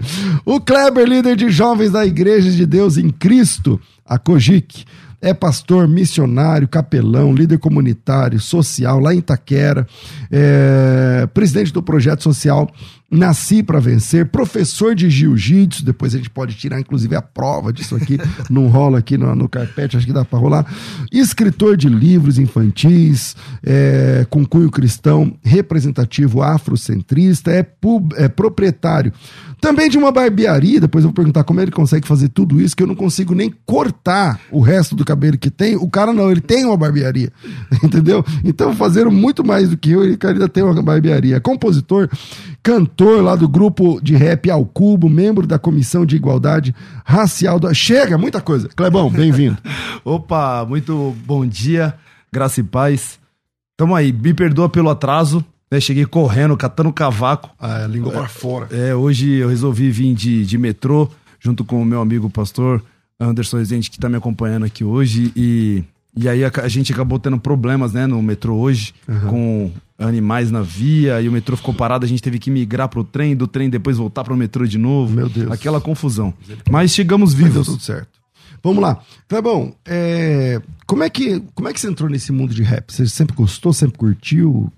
O 0.45 0.59
Kleber, 0.59 1.07
líder 1.07 1.35
de 1.35 1.49
jovens 1.49 1.91
da 1.91 2.05
Igreja 2.05 2.51
de 2.51 2.65
Deus 2.65 2.97
em 2.97 3.09
Cristo, 3.09 3.79
a 4.05 4.17
Cogic, 4.17 4.85
é 5.21 5.33
pastor, 5.33 5.87
missionário, 5.87 6.67
capelão, 6.67 7.33
líder 7.33 7.59
comunitário, 7.59 8.39
social 8.39 8.99
lá 8.99 9.13
em 9.13 9.19
Itaquera, 9.19 9.85
é 10.31 11.27
presidente 11.33 11.73
do 11.73 11.83
projeto 11.83 12.23
social 12.23 12.71
Nasci 13.11 13.63
para 13.63 13.79
vencer, 13.79 14.27
professor 14.27 14.93
de 14.93 15.09
jiu-jitsu, 15.09 15.83
depois 15.83 16.13
a 16.13 16.17
gente 16.17 16.29
pode 16.29 16.55
tirar 16.55 16.79
inclusive 16.79 17.15
a 17.15 17.21
prova 17.21 17.73
disso 17.73 17.95
aqui, 17.95 18.17
não 18.49 18.67
rola 18.67 18.99
aqui 18.99 19.17
no, 19.17 19.35
no 19.35 19.49
carpete, 19.49 19.97
acho 19.97 20.05
que 20.05 20.13
dá 20.13 20.23
para 20.23 20.37
rolar. 20.37 20.65
Escritor 21.11 21.75
de 21.75 21.89
livros 21.89 22.37
infantis, 22.37 23.35
é, 23.63 24.25
com 24.29 24.45
cunho 24.45 24.69
cristão, 24.69 25.35
representativo 25.43 26.41
afrocentrista, 26.43 27.51
é, 27.51 27.63
pub, 27.63 28.13
é 28.15 28.27
proprietário 28.27 29.11
também 29.59 29.89
de 29.89 29.97
uma 29.97 30.11
barbearia, 30.11 30.79
depois 30.79 31.03
eu 31.03 31.09
vou 31.09 31.15
perguntar 31.15 31.43
como 31.43 31.59
ele 31.59 31.71
consegue 31.71 32.07
fazer 32.07 32.29
tudo 32.29 32.61
isso, 32.61 32.75
que 32.75 32.81
eu 32.81 32.87
não 32.87 32.95
consigo 32.95 33.35
nem 33.35 33.53
cortar 33.65 34.39
o 34.51 34.61
resto 34.61 34.95
do 34.95 35.03
cabelo 35.03 35.37
que 35.37 35.49
tem. 35.49 35.75
O 35.75 35.89
cara 35.89 36.13
não, 36.13 36.31
ele 36.31 36.41
tem 36.41 36.65
uma 36.65 36.77
barbearia, 36.77 37.31
entendeu? 37.83 38.23
Então, 38.43 38.73
fazendo 38.73 39.11
muito 39.11 39.45
mais 39.45 39.69
do 39.69 39.77
que 39.77 39.91
eu, 39.91 40.03
ele 40.03 40.17
ainda 40.23 40.47
tem 40.47 40.63
uma 40.63 40.81
barbearia. 40.81 41.41
Compositor, 41.41 42.09
cantor 42.63 42.98
lá 43.05 43.35
do 43.35 43.47
grupo 43.47 43.99
de 44.01 44.15
rap 44.15 44.49
Ao 44.49 44.65
Cubo, 44.65 45.09
membro 45.09 45.47
da 45.47 45.57
Comissão 45.57 46.05
de 46.05 46.15
Igualdade 46.15 46.75
Racial. 47.05 47.59
Do... 47.59 47.73
Chega, 47.73 48.17
muita 48.17 48.41
coisa. 48.41 48.69
Clebão, 48.75 49.09
bem-vindo. 49.09 49.57
Opa, 50.03 50.65
muito 50.65 51.15
bom 51.25 51.45
dia, 51.45 51.93
graça 52.31 52.59
e 52.59 52.63
paz. 52.63 53.19
Tamo 53.77 53.95
aí, 53.95 54.11
me 54.11 54.33
perdoa 54.33 54.67
pelo 54.67 54.89
atraso, 54.89 55.43
né, 55.71 55.79
cheguei 55.79 56.05
correndo, 56.05 56.57
catando 56.57 56.91
cavaco. 56.91 57.49
Ah, 57.59 57.81
é, 57.83 57.87
língua 57.87 58.11
para 58.11 58.27
fora. 58.27 58.67
É, 58.71 58.93
hoje 58.93 59.35
eu 59.35 59.47
resolvi 59.47 59.89
vir 59.89 60.13
de, 60.13 60.45
de 60.45 60.57
metrô, 60.57 61.09
junto 61.39 61.63
com 61.63 61.81
o 61.81 61.85
meu 61.85 62.01
amigo 62.01 62.29
pastor 62.29 62.83
Anderson 63.19 63.57
Rezende, 63.57 63.89
que 63.89 63.97
está 63.97 64.09
me 64.09 64.17
acompanhando 64.17 64.65
aqui 64.65 64.83
hoje. 64.83 65.31
E, 65.35 65.83
e 66.15 66.27
aí 66.27 66.43
a, 66.43 66.51
a, 66.63 66.67
gente 66.67 66.91
acabou 66.91 67.19
tendo 67.19 67.39
problemas 67.39 67.93
né, 67.93 68.07
no 68.07 68.21
metrô 68.21 68.55
hoje, 68.55 68.93
uhum. 69.07 69.27
com 69.27 69.71
animais 69.99 70.49
na 70.49 70.61
via, 70.61 71.21
e 71.21 71.27
o 71.27 71.31
metrô 71.31 71.57
ficou 71.57 71.73
parado, 71.73 72.05
a 72.05 72.07
gente 72.07 72.21
teve 72.21 72.39
que 72.39 72.49
migrar 72.49 72.87
pro 72.87 73.03
trem, 73.03 73.35
do 73.35 73.47
trem 73.47 73.69
depois 73.69 73.97
voltar 73.97 74.23
pro 74.23 74.35
metrô 74.35 74.65
de 74.65 74.77
novo. 74.77 75.13
Meu 75.13 75.29
Deus. 75.29 75.51
Aquela 75.51 75.81
confusão. 75.81 76.33
Mas 76.69 76.91
chegamos 76.91 77.33
vivos. 77.33 77.55
Mas 77.55 77.65
deu 77.65 77.73
tudo 77.75 77.83
certo. 77.83 78.19
Vamos 78.63 78.81
lá. 78.81 79.01
Clebão, 79.27 79.73
é, 79.85 80.61
como, 80.85 81.03
é 81.03 81.09
que, 81.09 81.41
como 81.53 81.69
é 81.69 81.73
que 81.73 81.79
você 81.79 81.87
entrou 81.87 82.09
nesse 82.09 82.31
mundo 82.31 82.53
de 82.53 82.61
rap? 82.63 82.91
Você 82.91 83.07
sempre 83.07 83.35
gostou, 83.35 83.71
sempre 83.71 83.97
curtiu? 83.97 84.71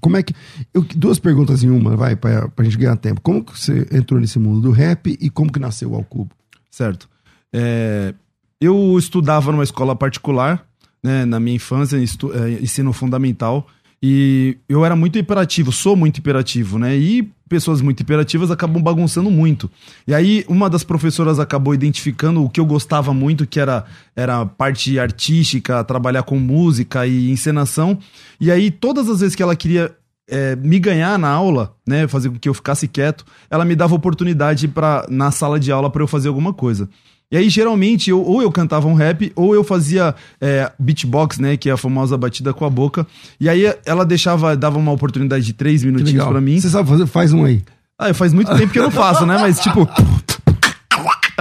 Como 0.00 0.16
é 0.16 0.22
que. 0.22 0.34
Eu, 0.72 0.82
duas 0.96 1.18
perguntas 1.18 1.62
em 1.62 1.68
uma, 1.68 1.96
vai, 1.96 2.16
pra, 2.16 2.48
pra 2.48 2.64
gente 2.64 2.78
ganhar 2.78 2.96
tempo. 2.96 3.20
Como 3.20 3.44
que 3.44 3.58
você 3.58 3.86
entrou 3.92 4.20
nesse 4.20 4.38
mundo 4.38 4.60
do 4.60 4.70
rap 4.70 5.16
e 5.20 5.28
como 5.28 5.52
que 5.52 5.58
nasceu 5.58 5.90
o 5.90 5.94
Alcubo? 5.94 6.30
Certo. 6.70 7.08
É, 7.52 8.14
eu 8.60 8.96
estudava 8.98 9.52
numa 9.52 9.64
escola 9.64 9.94
particular, 9.94 10.64
né, 11.02 11.24
na 11.24 11.40
minha 11.40 11.56
infância, 11.56 11.96
estu, 11.98 12.32
é, 12.32 12.52
ensino 12.62 12.92
fundamental. 12.92 13.66
E 14.02 14.56
eu 14.68 14.84
era 14.84 14.96
muito 14.96 15.18
hiperativo, 15.18 15.70
sou 15.70 15.94
muito 15.94 16.18
hiperativo, 16.18 16.78
né? 16.78 16.96
E 16.96 17.30
pessoas 17.48 17.82
muito 17.82 18.00
hiperativas 18.00 18.50
acabam 18.50 18.80
bagunçando 18.80 19.30
muito. 19.30 19.70
E 20.06 20.14
aí 20.14 20.44
uma 20.48 20.70
das 20.70 20.84
professoras 20.84 21.38
acabou 21.38 21.74
identificando 21.74 22.42
o 22.44 22.48
que 22.48 22.60
eu 22.60 22.64
gostava 22.64 23.12
muito, 23.12 23.46
que 23.46 23.60
era 23.60 23.84
era 24.16 24.46
parte 24.46 24.98
artística, 24.98 25.84
trabalhar 25.84 26.22
com 26.22 26.38
música 26.38 27.06
e 27.06 27.30
encenação. 27.30 27.98
E 28.40 28.50
aí 28.50 28.70
todas 28.70 29.08
as 29.08 29.20
vezes 29.20 29.34
que 29.34 29.42
ela 29.42 29.56
queria 29.56 29.94
é, 30.30 30.54
me 30.56 30.78
ganhar 30.78 31.18
na 31.18 31.28
aula, 31.28 31.74
né, 31.86 32.06
fazer 32.06 32.30
com 32.30 32.38
que 32.38 32.48
eu 32.48 32.54
ficasse 32.54 32.86
quieto, 32.86 33.26
ela 33.50 33.64
me 33.64 33.74
dava 33.74 33.96
oportunidade 33.96 34.68
para 34.68 35.04
na 35.10 35.32
sala 35.32 35.58
de 35.58 35.72
aula 35.72 35.90
para 35.90 36.02
eu 36.02 36.06
fazer 36.06 36.28
alguma 36.28 36.54
coisa. 36.54 36.88
E 37.32 37.36
aí, 37.36 37.48
geralmente, 37.48 38.10
eu, 38.10 38.20
ou 38.20 38.42
eu 38.42 38.50
cantava 38.50 38.88
um 38.88 38.94
rap, 38.94 39.30
ou 39.36 39.54
eu 39.54 39.62
fazia 39.62 40.16
é, 40.40 40.72
beatbox, 40.76 41.38
né? 41.38 41.56
Que 41.56 41.70
é 41.70 41.72
a 41.72 41.76
famosa 41.76 42.18
batida 42.18 42.52
com 42.52 42.64
a 42.64 42.70
boca. 42.70 43.06
E 43.38 43.48
aí 43.48 43.72
ela 43.86 44.04
deixava, 44.04 44.56
dava 44.56 44.78
uma 44.78 44.90
oportunidade 44.90 45.44
de 45.44 45.52
três 45.52 45.84
minutinhos 45.84 46.24
para 46.24 46.40
mim. 46.40 46.60
Você 46.60 46.68
sabe 46.68 46.88
fazer? 46.88 47.06
Faz 47.06 47.32
um 47.32 47.44
aí. 47.44 47.62
Ah, 47.96 48.12
faz 48.12 48.32
muito 48.32 48.52
tempo 48.56 48.72
que 48.72 48.78
eu 48.80 48.82
não 48.82 48.90
faço, 48.90 49.24
né? 49.24 49.38
Mas 49.38 49.60
tipo. 49.60 49.88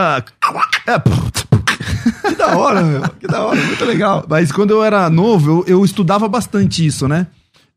Ah, 0.02 0.24
é, 0.88 2.30
que 2.30 2.36
da 2.36 2.58
hora, 2.58 2.82
meu. 2.82 3.02
Que 3.20 3.28
da 3.28 3.44
hora, 3.44 3.62
muito 3.62 3.84
legal. 3.84 4.26
Mas 4.30 4.50
quando 4.50 4.72
eu 4.72 4.82
era 4.82 5.10
novo, 5.10 5.66
eu, 5.68 5.80
eu 5.80 5.84
estudava 5.84 6.26
bastante 6.26 6.86
isso, 6.86 7.06
né? 7.06 7.28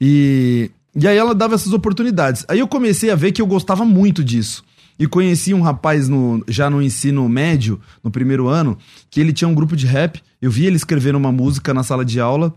E, 0.01 0.71
e 0.95 1.09
aí 1.09 1.17
ela 1.17 1.35
dava 1.35 1.57
essas 1.57 1.73
oportunidades. 1.73 2.45
Aí 2.47 2.61
eu 2.61 2.69
comecei 2.69 3.11
a 3.11 3.17
ver 3.17 3.33
que 3.33 3.43
eu 3.43 3.47
gostava 3.47 3.85
muito 3.85 4.23
disso 4.23 4.63
e 5.03 5.07
conheci 5.09 5.53
um 5.53 5.63
rapaz 5.63 6.09
no, 6.09 6.45
já 6.47 6.71
no 6.71 6.81
ensino 6.81 7.29
médio, 7.29 7.81
no 8.05 8.09
primeiro 8.09 8.47
ano, 8.47 8.79
que 9.11 9.21
ele 9.21 9.33
tinha 9.33 9.49
um 9.49 9.55
grupo 9.55 9.75
de 9.75 9.85
rap. 9.85 10.23
Eu 10.41 10.49
vi 10.49 10.65
ele 10.65 10.77
escrevendo 10.77 11.17
uma 11.17 11.33
música 11.33 11.75
na 11.75 11.83
sala 11.83 12.05
de 12.05 12.21
aula. 12.21 12.55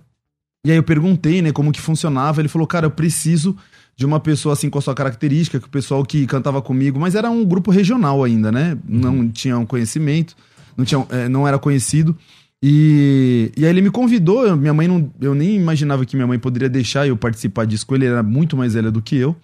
E 0.64 0.70
aí 0.70 0.78
eu 0.78 0.84
perguntei, 0.84 1.42
né, 1.42 1.52
como 1.52 1.72
que 1.72 1.82
funcionava. 1.82 2.40
Ele 2.40 2.48
falou, 2.48 2.68
cara, 2.68 2.86
eu 2.86 2.92
preciso 2.92 3.58
de 3.98 4.06
uma 4.06 4.20
pessoa 4.20 4.54
assim 4.54 4.70
com 4.70 4.78
a 4.78 4.82
sua 4.82 4.94
característica, 4.94 5.60
que 5.60 5.66
o 5.66 5.70
pessoal 5.72 6.06
que 6.06 6.28
cantava 6.28 6.62
comigo, 6.62 7.00
mas 7.00 7.16
era 7.16 7.32
um 7.32 7.44
grupo 7.44 7.72
regional 7.72 8.24
ainda, 8.24 8.52
né? 8.52 8.78
Não 8.88 9.28
tinha 9.28 9.58
um 9.58 9.66
conhecimento, 9.66 10.36
não, 10.78 10.86
tinha, 10.86 11.04
é, 11.10 11.28
não 11.28 11.48
era 11.48 11.58
conhecido. 11.58 12.16
E, 12.62 13.52
e 13.58 13.66
aí 13.66 13.72
ele 13.72 13.82
me 13.82 13.90
convidou, 13.90 14.56
minha 14.56 14.74
mãe 14.74 14.88
não. 14.88 15.12
Eu 15.20 15.34
nem 15.34 15.56
imaginava 15.56 16.06
que 16.06 16.16
minha 16.16 16.28
mãe 16.28 16.38
poderia 16.38 16.70
deixar 16.70 17.08
eu 17.08 17.18
participar 17.18 17.66
disso 17.66 17.88
com 17.88 17.96
ele, 17.96 18.06
ele 18.06 18.14
era 18.14 18.22
muito 18.22 18.56
mais 18.56 18.76
velha 18.76 18.92
do 18.92 19.02
que 19.02 19.16
eu. 19.16 19.36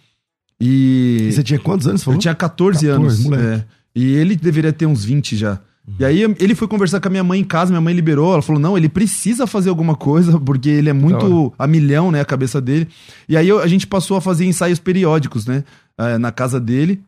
E, 0.61 1.27
e 1.27 1.31
você 1.31 1.43
tinha 1.43 1.59
quantos 1.59 1.87
anos? 1.87 2.03
Falou? 2.03 2.17
Eu 2.17 2.21
tinha 2.21 2.35
14, 2.35 2.87
14 2.87 2.89
anos. 2.89 3.31
É. 3.31 3.65
E 3.95 4.13
ele 4.13 4.35
deveria 4.35 4.71
ter 4.71 4.85
uns 4.85 5.03
20 5.03 5.35
já. 5.35 5.59
Uhum. 5.87 5.95
E 5.99 6.05
aí 6.05 6.21
ele 6.39 6.53
foi 6.53 6.67
conversar 6.67 6.99
com 6.99 7.07
a 7.07 7.11
minha 7.11 7.23
mãe 7.23 7.39
em 7.39 7.43
casa, 7.43 7.71
minha 7.71 7.81
mãe 7.81 7.93
liberou, 7.93 8.33
ela 8.33 8.41
falou: 8.41 8.61
não, 8.61 8.77
ele 8.77 8.87
precisa 8.87 9.47
fazer 9.47 9.69
alguma 9.69 9.95
coisa, 9.95 10.39
porque 10.39 10.69
ele 10.69 10.89
é 10.89 10.93
muito 10.93 11.51
a 11.57 11.65
milhão, 11.65 12.11
né, 12.11 12.21
a 12.21 12.25
cabeça 12.25 12.61
dele. 12.61 12.87
E 13.27 13.35
aí 13.35 13.47
eu, 13.47 13.59
a 13.59 13.67
gente 13.67 13.87
passou 13.87 14.15
a 14.15 14.21
fazer 14.21 14.45
ensaios 14.45 14.79
periódicos, 14.79 15.45
né, 15.45 15.63
eh, 15.97 16.17
na 16.17 16.31
casa 16.31 16.59
dele. 16.59 17.01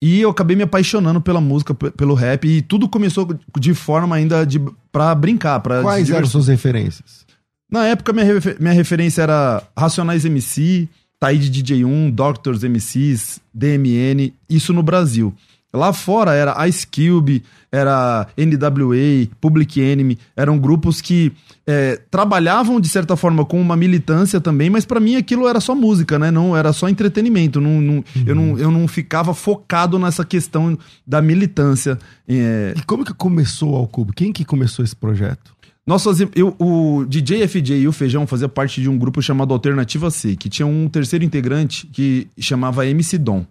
E 0.00 0.20
eu 0.20 0.30
acabei 0.30 0.56
me 0.56 0.62
apaixonando 0.62 1.20
pela 1.20 1.40
música, 1.40 1.74
pelo 1.74 2.14
rap, 2.14 2.46
e 2.46 2.62
tudo 2.62 2.88
começou 2.88 3.36
de 3.58 3.74
forma 3.74 4.14
ainda 4.14 4.46
de, 4.46 4.60
pra 4.92 5.12
brincar. 5.14 5.58
Pra 5.60 5.82
Quais 5.82 6.08
eram 6.08 6.26
suas 6.26 6.46
referências? 6.46 7.26
Na 7.70 7.84
época, 7.84 8.12
minha, 8.12 8.26
minha 8.60 8.72
referência 8.72 9.22
era 9.22 9.62
Racionais 9.76 10.24
MC, 10.24 10.88
Taíde 11.20 11.50
DJ1, 11.50 12.12
Doctors 12.12 12.62
MCs, 12.62 13.40
DMN, 13.52 14.32
isso 14.48 14.72
no 14.72 14.82
Brasil. 14.82 15.34
Lá 15.72 15.92
fora 15.92 16.32
era 16.32 16.66
Ice 16.66 16.86
Cube, 16.86 17.42
era 17.70 18.26
NWA, 18.38 19.28
Public 19.38 19.78
Enemy, 19.78 20.16
eram 20.34 20.58
grupos 20.58 21.02
que 21.02 21.30
é, 21.66 22.00
trabalhavam 22.10 22.80
de 22.80 22.88
certa 22.88 23.16
forma 23.16 23.44
com 23.44 23.60
uma 23.60 23.76
militância 23.76 24.40
também, 24.40 24.70
mas 24.70 24.86
para 24.86 24.98
mim 24.98 25.16
aquilo 25.16 25.46
era 25.46 25.60
só 25.60 25.74
música, 25.74 26.18
né? 26.18 26.30
Não 26.30 26.56
era 26.56 26.72
só 26.72 26.88
entretenimento. 26.88 27.60
Não, 27.60 27.82
não, 27.82 27.94
uhum. 27.96 28.04
eu, 28.26 28.34
não, 28.34 28.58
eu 28.58 28.70
não 28.70 28.88
ficava 28.88 29.34
focado 29.34 29.98
nessa 29.98 30.24
questão 30.24 30.78
da 31.06 31.20
militância. 31.20 31.98
É... 32.26 32.72
E 32.74 32.82
como 32.84 33.04
que 33.04 33.12
começou 33.12 33.72
o 33.72 33.76
Alcubo? 33.76 34.14
Quem 34.14 34.32
que 34.32 34.46
começou 34.46 34.82
esse 34.82 34.96
projeto? 34.96 35.57
Nós 35.88 36.04
fazíamos, 36.04 36.34
eu, 36.36 36.54
o 36.58 37.06
DJ 37.08 37.48
FJ 37.48 37.80
e 37.80 37.88
o 37.88 37.92
Feijão 37.92 38.26
fazia 38.26 38.46
parte 38.46 38.82
de 38.82 38.90
um 38.90 38.98
grupo 38.98 39.22
chamado 39.22 39.54
Alternativa 39.54 40.10
C, 40.10 40.36
que 40.36 40.46
tinha 40.46 40.66
um 40.66 40.86
terceiro 40.86 41.24
integrante 41.24 41.86
que 41.86 42.28
chamava 42.38 42.86
MC 42.86 43.16
Dom. 43.16 43.46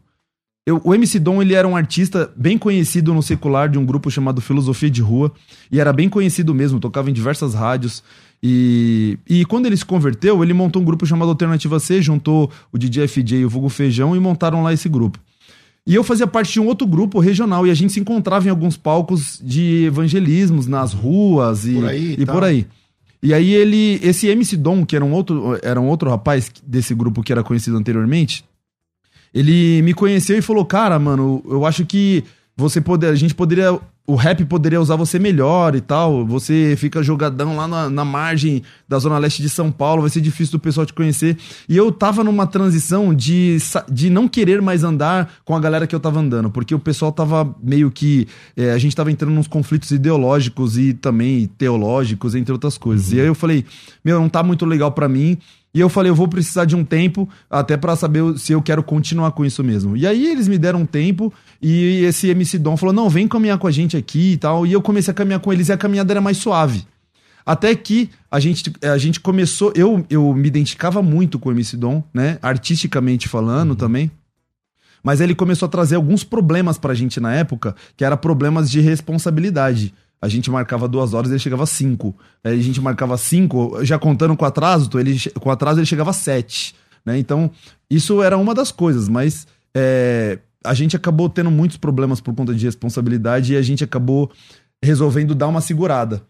Eu, 0.64 0.80
o 0.84 0.94
MC 0.94 1.18
Dom 1.18 1.42
ele 1.42 1.56
era 1.56 1.68
um 1.68 1.76
artista 1.76 2.32
bem 2.36 2.56
conhecido 2.56 3.12
no 3.12 3.24
secular 3.24 3.68
de 3.68 3.80
um 3.80 3.86
grupo 3.88 4.12
chamado 4.12 4.40
Filosofia 4.40 4.88
de 4.88 5.02
Rua, 5.02 5.32
e 5.72 5.80
era 5.80 5.92
bem 5.92 6.08
conhecido 6.08 6.54
mesmo, 6.54 6.80
tocava 6.80 7.10
em 7.10 7.14
diversas 7.14 7.56
rádios. 7.56 8.04
E, 8.44 9.18
e 9.28 9.44
quando 9.46 9.66
ele 9.66 9.76
se 9.76 9.84
converteu, 9.84 10.44
ele 10.44 10.54
montou 10.54 10.80
um 10.80 10.86
grupo 10.86 11.08
chamado 11.08 11.30
Alternativa 11.30 11.80
C, 11.80 12.04
juntou 12.04 12.52
o 12.72 12.78
DJ 12.78 13.08
FJ 13.08 13.40
e 13.40 13.46
o 13.46 13.50
Vulgo 13.50 13.68
Feijão 13.68 14.16
e 14.16 14.20
montaram 14.20 14.62
lá 14.62 14.72
esse 14.72 14.88
grupo. 14.88 15.18
E 15.88 15.96
eu 15.96 16.04
fazia 16.04 16.28
parte 16.28 16.52
de 16.52 16.60
um 16.60 16.68
outro 16.68 16.86
grupo 16.86 17.18
regional 17.18 17.66
e 17.66 17.72
a 17.72 17.74
gente 17.74 17.94
se 17.94 18.00
encontrava 18.02 18.46
em 18.46 18.50
alguns 18.50 18.76
palcos 18.76 19.40
de 19.42 19.86
evangelismos 19.86 20.68
nas 20.68 20.92
ruas 20.92 21.66
e 21.66 21.76
por 21.76 21.86
aí. 21.86 22.16
E 22.20 22.26
por 22.26 22.44
aí. 22.44 22.68
E 23.24 23.34
aí 23.34 23.54
ele, 23.54 23.98
esse 24.04 24.28
MC 24.28 24.58
Dom, 24.58 24.86
que 24.86 24.98
era 24.98 25.06
um 25.06 25.14
outro, 25.14 25.58
era 25.64 25.80
um 25.80 25.88
outro 25.88 26.10
rapaz 26.10 26.52
desse 26.66 26.94
grupo 26.94 27.24
que 27.24 27.32
era 27.32 27.42
conhecido 27.42 27.78
anteriormente, 27.78 28.44
ele 29.34 29.82
me 29.82 29.94
conheceu 29.94 30.38
e 30.38 30.42
falou: 30.42 30.66
"Cara, 30.66 31.00
mano, 31.00 31.42
eu 31.50 31.66
acho 31.66 31.86
que 31.86 32.22
você 32.56 32.82
poder, 32.82 33.08
a 33.08 33.16
gente 33.16 33.34
poderia 33.34 33.80
o 34.10 34.16
rap 34.16 34.46
poderia 34.46 34.80
usar 34.80 34.96
você 34.96 35.20
melhor 35.20 35.76
e 35.76 35.82
tal. 35.82 36.26
Você 36.26 36.76
fica 36.78 37.04
jogadão 37.04 37.58
lá 37.58 37.68
na, 37.68 37.90
na, 37.90 38.06
margem 38.06 38.64
da 38.88 38.98
Zona 38.98 39.18
Leste 39.18 39.42
de 39.42 39.50
São 39.50 39.70
Paulo, 39.70 40.02
vai 40.02 40.10
ser 40.10 40.22
difícil 40.22 40.54
do 40.54 40.62
pessoal 40.62 40.86
te 40.86 40.94
conhecer. 40.94 41.38
E 41.68 41.76
eu 41.76 41.92
tava 41.92 42.24
numa 42.24 42.48
transição 42.48 43.14
de, 43.14 43.58
de 43.92 44.10
não 44.10 44.30
querer 44.30 44.62
mais 44.62 44.86
andar 44.86 45.34
com 45.44 45.54
a 45.54 45.60
galera 45.60 45.86
que 45.86 45.94
eu 45.94 46.00
tava 46.00 46.22
andando, 46.22 46.50
porque 46.50 46.74
o 46.74 46.80
pessoal 46.80 47.12
tava 47.12 47.54
meio 47.62 47.92
que. 47.92 48.26
É, 48.56 48.72
a 48.72 48.78
gente 48.78 48.96
tava 48.96 49.12
entrando 49.12 49.34
nos 49.34 49.48
conflitos 49.48 49.92
ideológicos 49.92 50.78
e 50.78 50.94
também 50.94 51.48
teológicos, 51.58 52.34
entre 52.34 52.54
outras 52.54 52.78
coisas. 52.78 53.12
Uhum. 53.12 53.18
E 53.18 53.22
aí 53.22 53.28
eu 53.28 53.36
falei: 53.36 53.66
meu, 54.06 54.22
não 54.22 54.30
tá 54.30 54.42
muito 54.42 54.66
legal 54.66 54.94
para 54.94 55.10
mim. 55.10 55.38
E 55.78 55.80
eu 55.80 55.90
falei, 55.90 56.10
eu 56.10 56.16
vou 56.16 56.28
precisar 56.28 56.66
de 56.66 56.76
um 56.76 56.84
tempo 56.84 57.30
até 57.48 57.78
para 57.78 57.96
saber 57.96 58.36
se 58.40 58.52
eu 58.52 58.64
quero 58.64 58.82
continuar 58.82 59.32
com 59.34 59.46
isso 59.46 59.64
mesmo. 59.64 59.96
E 59.96 60.08
aí 60.08 60.26
eles 60.26 60.48
me 60.48 60.58
deram 60.58 60.80
um 60.80 60.86
tempo 60.88 61.32
e 61.62 62.04
esse 62.04 62.30
MC 62.30 62.58
Dom 62.58 62.76
falou: 62.76 62.92
não, 62.92 63.08
vem 63.08 63.28
caminhar 63.28 63.60
com 63.60 63.68
a 63.68 63.72
gente 63.72 63.96
aqui 63.96 64.32
e 64.32 64.38
tal. 64.38 64.66
E 64.66 64.74
eu 64.74 64.82
comecei 64.82 65.12
a 65.12 65.14
caminhar 65.14 65.40
com 65.40 65.54
eles 65.54 65.70
e 65.70 65.72
a 65.72 65.78
caminhada 65.78 66.12
era 66.12 66.20
mais 66.20 66.38
suave. 66.38 66.84
Até 67.46 67.76
que 67.76 68.10
a 68.32 68.40
gente, 68.40 68.74
a 68.82 68.98
gente 68.98 69.20
começou. 69.20 69.72
Eu, 69.76 70.04
eu 70.10 70.34
me 70.34 70.48
identificava 70.48 71.04
muito 71.04 71.38
com 71.38 71.50
o 71.50 71.52
MC 71.52 71.78
Dom, 71.78 72.04
né? 72.12 72.40
Artisticamente 72.42 73.30
falando 73.30 73.70
uhum. 73.70 73.76
também. 73.76 74.10
Mas 75.04 75.22
ele 75.22 75.36
começou 75.36 75.68
a 75.68 75.70
trazer 75.70 75.96
alguns 75.96 76.24
problemas 76.24 76.80
pra 76.80 76.96
gente 76.96 77.20
na 77.20 77.36
época, 77.36 77.76
que 77.96 78.04
era 78.04 78.18
problemas 78.18 78.68
de 78.68 78.80
responsabilidade. 78.80 79.94
A 80.22 80.28
gente 80.28 80.50
marcava 80.50 80.88
duas 80.88 81.14
horas, 81.14 81.30
ele 81.30 81.40
chegava 81.40 81.66
cinco. 81.66 82.16
Aí 82.44 82.60
a 82.60 82.64
gente 82.64 82.82
marcava 82.82 83.18
cinco, 83.18 83.84
já 83.86 84.00
contando 84.00 84.36
com 84.36 84.46
atraso, 84.46 84.90
ele, 85.00 85.18
com 85.40 85.52
atraso 85.52 85.80
ele 85.80 85.86
chegava 85.86 86.12
sete. 86.12 86.76
Né? 87.06 87.18
Então, 87.20 87.52
isso 87.90 88.22
era 88.22 88.38
uma 88.38 88.54
das 88.54 88.72
coisas, 88.72 89.08
mas 89.08 89.48
é, 89.76 90.40
a 90.64 90.74
gente 90.74 90.96
acabou 90.96 91.30
tendo 91.30 91.52
muitos 91.52 91.78
problemas 91.78 92.20
por 92.20 92.34
conta 92.34 92.54
de 92.54 92.66
responsabilidade 92.66 93.54
e 93.54 93.58
a 93.58 93.62
gente 93.62 93.84
acabou 93.84 94.32
resolvendo 94.84 95.36
dar 95.36 95.48
uma 95.48 95.62
segurada. 95.62 96.22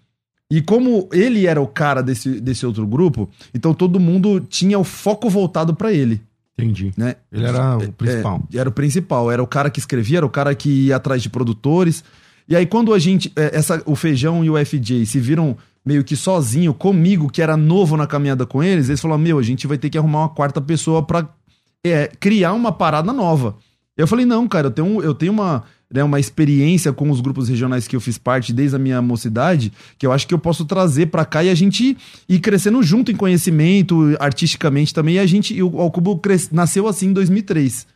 E 0.49 0.61
como 0.61 1.09
ele 1.11 1.45
era 1.45 1.61
o 1.61 1.67
cara 1.67 2.01
desse, 2.01 2.39
desse 2.39 2.65
outro 2.65 2.87
grupo, 2.87 3.29
então 3.53 3.73
todo 3.73 3.99
mundo 3.99 4.39
tinha 4.39 4.79
o 4.79 4.83
foco 4.83 5.29
voltado 5.29 5.75
para 5.75 5.91
ele. 5.91 6.21
Entendi. 6.57 6.91
Né? 6.97 7.15
Ele 7.31 7.45
era 7.45 7.77
o 7.77 7.83
é, 7.83 7.87
principal. 7.87 8.43
É, 8.53 8.57
era 8.57 8.69
o 8.69 8.71
principal, 8.71 9.31
era 9.31 9.43
o 9.43 9.47
cara 9.47 9.69
que 9.69 9.79
escrevia, 9.79 10.19
era 10.19 10.25
o 10.25 10.29
cara 10.29 10.55
que 10.55 10.87
ia 10.87 10.95
atrás 10.95 11.21
de 11.21 11.29
produtores. 11.29 12.03
E 12.47 12.55
aí, 12.55 12.65
quando 12.65 12.93
a 12.93 12.99
gente, 12.99 13.31
é, 13.35 13.57
essa, 13.57 13.81
o 13.85 13.95
Feijão 13.95 14.43
e 14.43 14.49
o 14.49 14.65
FJ 14.65 15.05
se 15.05 15.19
viram 15.19 15.57
meio 15.85 16.03
que 16.03 16.15
sozinho 16.15 16.73
comigo, 16.73 17.29
que 17.29 17.41
era 17.41 17.57
novo 17.57 17.95
na 17.97 18.07
caminhada 18.07 18.45
com 18.45 18.63
eles, 18.63 18.89
eles 18.89 19.01
falaram: 19.01 19.21
Meu, 19.21 19.39
a 19.39 19.43
gente 19.43 19.67
vai 19.67 19.77
ter 19.77 19.89
que 19.89 19.97
arrumar 19.97 20.19
uma 20.19 20.29
quarta 20.29 20.61
pessoa 20.61 21.03
pra 21.03 21.27
é, 21.85 22.09
criar 22.19 22.53
uma 22.53 22.71
parada 22.71 23.11
nova. 23.11 23.55
Eu 23.95 24.07
falei: 24.07 24.25
Não, 24.25 24.47
cara, 24.47 24.67
eu 24.67 24.71
tenho, 24.71 25.01
eu 25.01 25.13
tenho 25.13 25.31
uma, 25.31 25.63
né, 25.91 26.03
uma 26.03 26.19
experiência 26.19 26.91
com 26.91 27.09
os 27.09 27.21
grupos 27.21 27.49
regionais 27.49 27.87
que 27.87 27.95
eu 27.95 28.01
fiz 28.01 28.17
parte 28.17 28.51
desde 28.51 28.75
a 28.75 28.79
minha 28.79 29.01
mocidade, 29.01 29.71
que 29.97 30.05
eu 30.05 30.11
acho 30.11 30.27
que 30.27 30.33
eu 30.33 30.39
posso 30.39 30.65
trazer 30.65 31.07
para 31.07 31.25
cá 31.25 31.43
e 31.43 31.49
a 31.49 31.55
gente 31.55 31.97
ir 32.27 32.39
crescendo 32.39 32.81
junto 32.83 33.11
em 33.11 33.15
conhecimento, 33.15 34.15
artisticamente 34.19 34.93
também. 34.93 35.15
E 35.15 35.19
a 35.19 35.25
gente, 35.25 35.53
e 35.53 35.63
o 35.63 35.79
Alcubo 35.79 36.19
nasceu 36.51 36.87
assim 36.87 37.07
em 37.07 37.13
2003, 37.13 37.87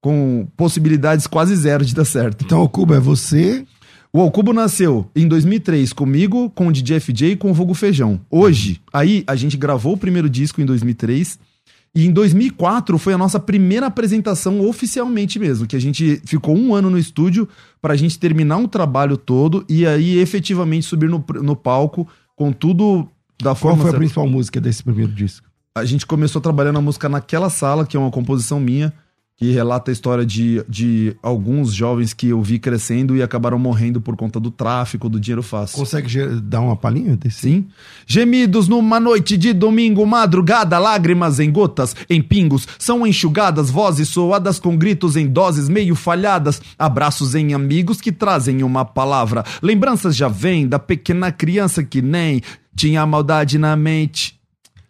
com 0.00 0.46
possibilidades 0.56 1.26
quase 1.26 1.56
zero 1.56 1.84
de 1.84 1.94
dar 1.94 2.04
certo. 2.04 2.44
Então, 2.44 2.58
Alcubo 2.58 2.94
é 2.94 3.00
você, 3.00 3.66
o 4.12 4.20
Alcubo 4.20 4.52
nasceu 4.52 5.10
em 5.14 5.28
2003 5.28 5.92
comigo, 5.92 6.50
com 6.50 6.68
o 6.68 6.72
DJ 6.72 7.00
FJ 7.00 7.32
e 7.32 7.36
com 7.36 7.50
o 7.50 7.54
Vogo 7.54 7.74
Feijão. 7.74 8.20
Hoje, 8.30 8.80
aí 8.92 9.22
a 9.26 9.36
gente 9.36 9.56
gravou 9.56 9.94
o 9.94 9.98
primeiro 9.98 10.30
disco 10.30 10.60
em 10.60 10.64
2003 10.64 11.38
e 11.94 12.06
em 12.06 12.12
2004 12.12 12.98
foi 12.98 13.12
a 13.12 13.18
nossa 13.18 13.38
primeira 13.38 13.86
apresentação 13.86 14.66
oficialmente 14.66 15.38
mesmo, 15.38 15.66
que 15.66 15.76
a 15.76 15.80
gente 15.80 16.22
ficou 16.24 16.56
um 16.56 16.74
ano 16.74 16.88
no 16.88 16.98
estúdio 16.98 17.48
para 17.82 17.94
a 17.94 17.96
gente 17.96 18.18
terminar 18.18 18.56
um 18.56 18.66
trabalho 18.66 19.16
todo 19.16 19.64
e 19.68 19.86
aí 19.86 20.18
efetivamente 20.18 20.86
subir 20.86 21.08
no, 21.08 21.24
no 21.42 21.56
palco 21.56 22.08
com 22.34 22.52
tudo 22.52 23.08
da 23.42 23.54
forma. 23.54 23.78
Qual 23.78 23.88
foi 23.88 23.96
a 23.96 23.98
principal 23.98 24.26
música 24.26 24.60
desse 24.60 24.82
primeiro 24.82 25.12
disco? 25.12 25.46
A 25.74 25.84
gente 25.84 26.06
começou 26.06 26.40
trabalhando 26.40 26.78
a 26.78 26.82
música 26.82 27.08
naquela 27.08 27.50
sala, 27.50 27.86
que 27.86 27.96
é 27.96 28.00
uma 28.00 28.10
composição 28.10 28.58
minha 28.58 28.92
que 29.38 29.52
relata 29.52 29.88
a 29.88 29.92
história 29.92 30.26
de, 30.26 30.64
de 30.68 31.16
alguns 31.22 31.72
jovens 31.72 32.12
que 32.12 32.30
eu 32.30 32.42
vi 32.42 32.58
crescendo 32.58 33.16
e 33.16 33.22
acabaram 33.22 33.56
morrendo 33.56 34.00
por 34.00 34.16
conta 34.16 34.40
do 34.40 34.50
tráfico, 34.50 35.08
do 35.08 35.20
dinheiro 35.20 35.44
fácil. 35.44 35.78
Consegue 35.78 36.26
dar 36.40 36.60
uma 36.60 36.74
palhinha 36.74 37.16
desse? 37.16 37.42
Sim. 37.42 37.66
Gemidos 38.04 38.66
numa 38.66 38.98
noite 38.98 39.36
de 39.36 39.52
domingo, 39.52 40.04
madrugada, 40.04 40.76
lágrimas 40.80 41.38
em 41.38 41.52
gotas, 41.52 41.94
em 42.10 42.20
pingos, 42.20 42.66
são 42.80 43.06
enxugadas, 43.06 43.70
vozes 43.70 44.08
soadas 44.08 44.58
com 44.58 44.76
gritos 44.76 45.14
em 45.14 45.28
doses 45.28 45.68
meio 45.68 45.94
falhadas, 45.94 46.60
abraços 46.76 47.36
em 47.36 47.54
amigos 47.54 48.00
que 48.00 48.10
trazem 48.10 48.64
uma 48.64 48.84
palavra. 48.84 49.44
Lembranças 49.62 50.16
já 50.16 50.26
vêm 50.26 50.66
da 50.66 50.80
pequena 50.80 51.30
criança 51.30 51.84
que 51.84 52.02
nem 52.02 52.42
tinha 52.74 53.06
maldade 53.06 53.56
na 53.56 53.76
mente 53.76 54.37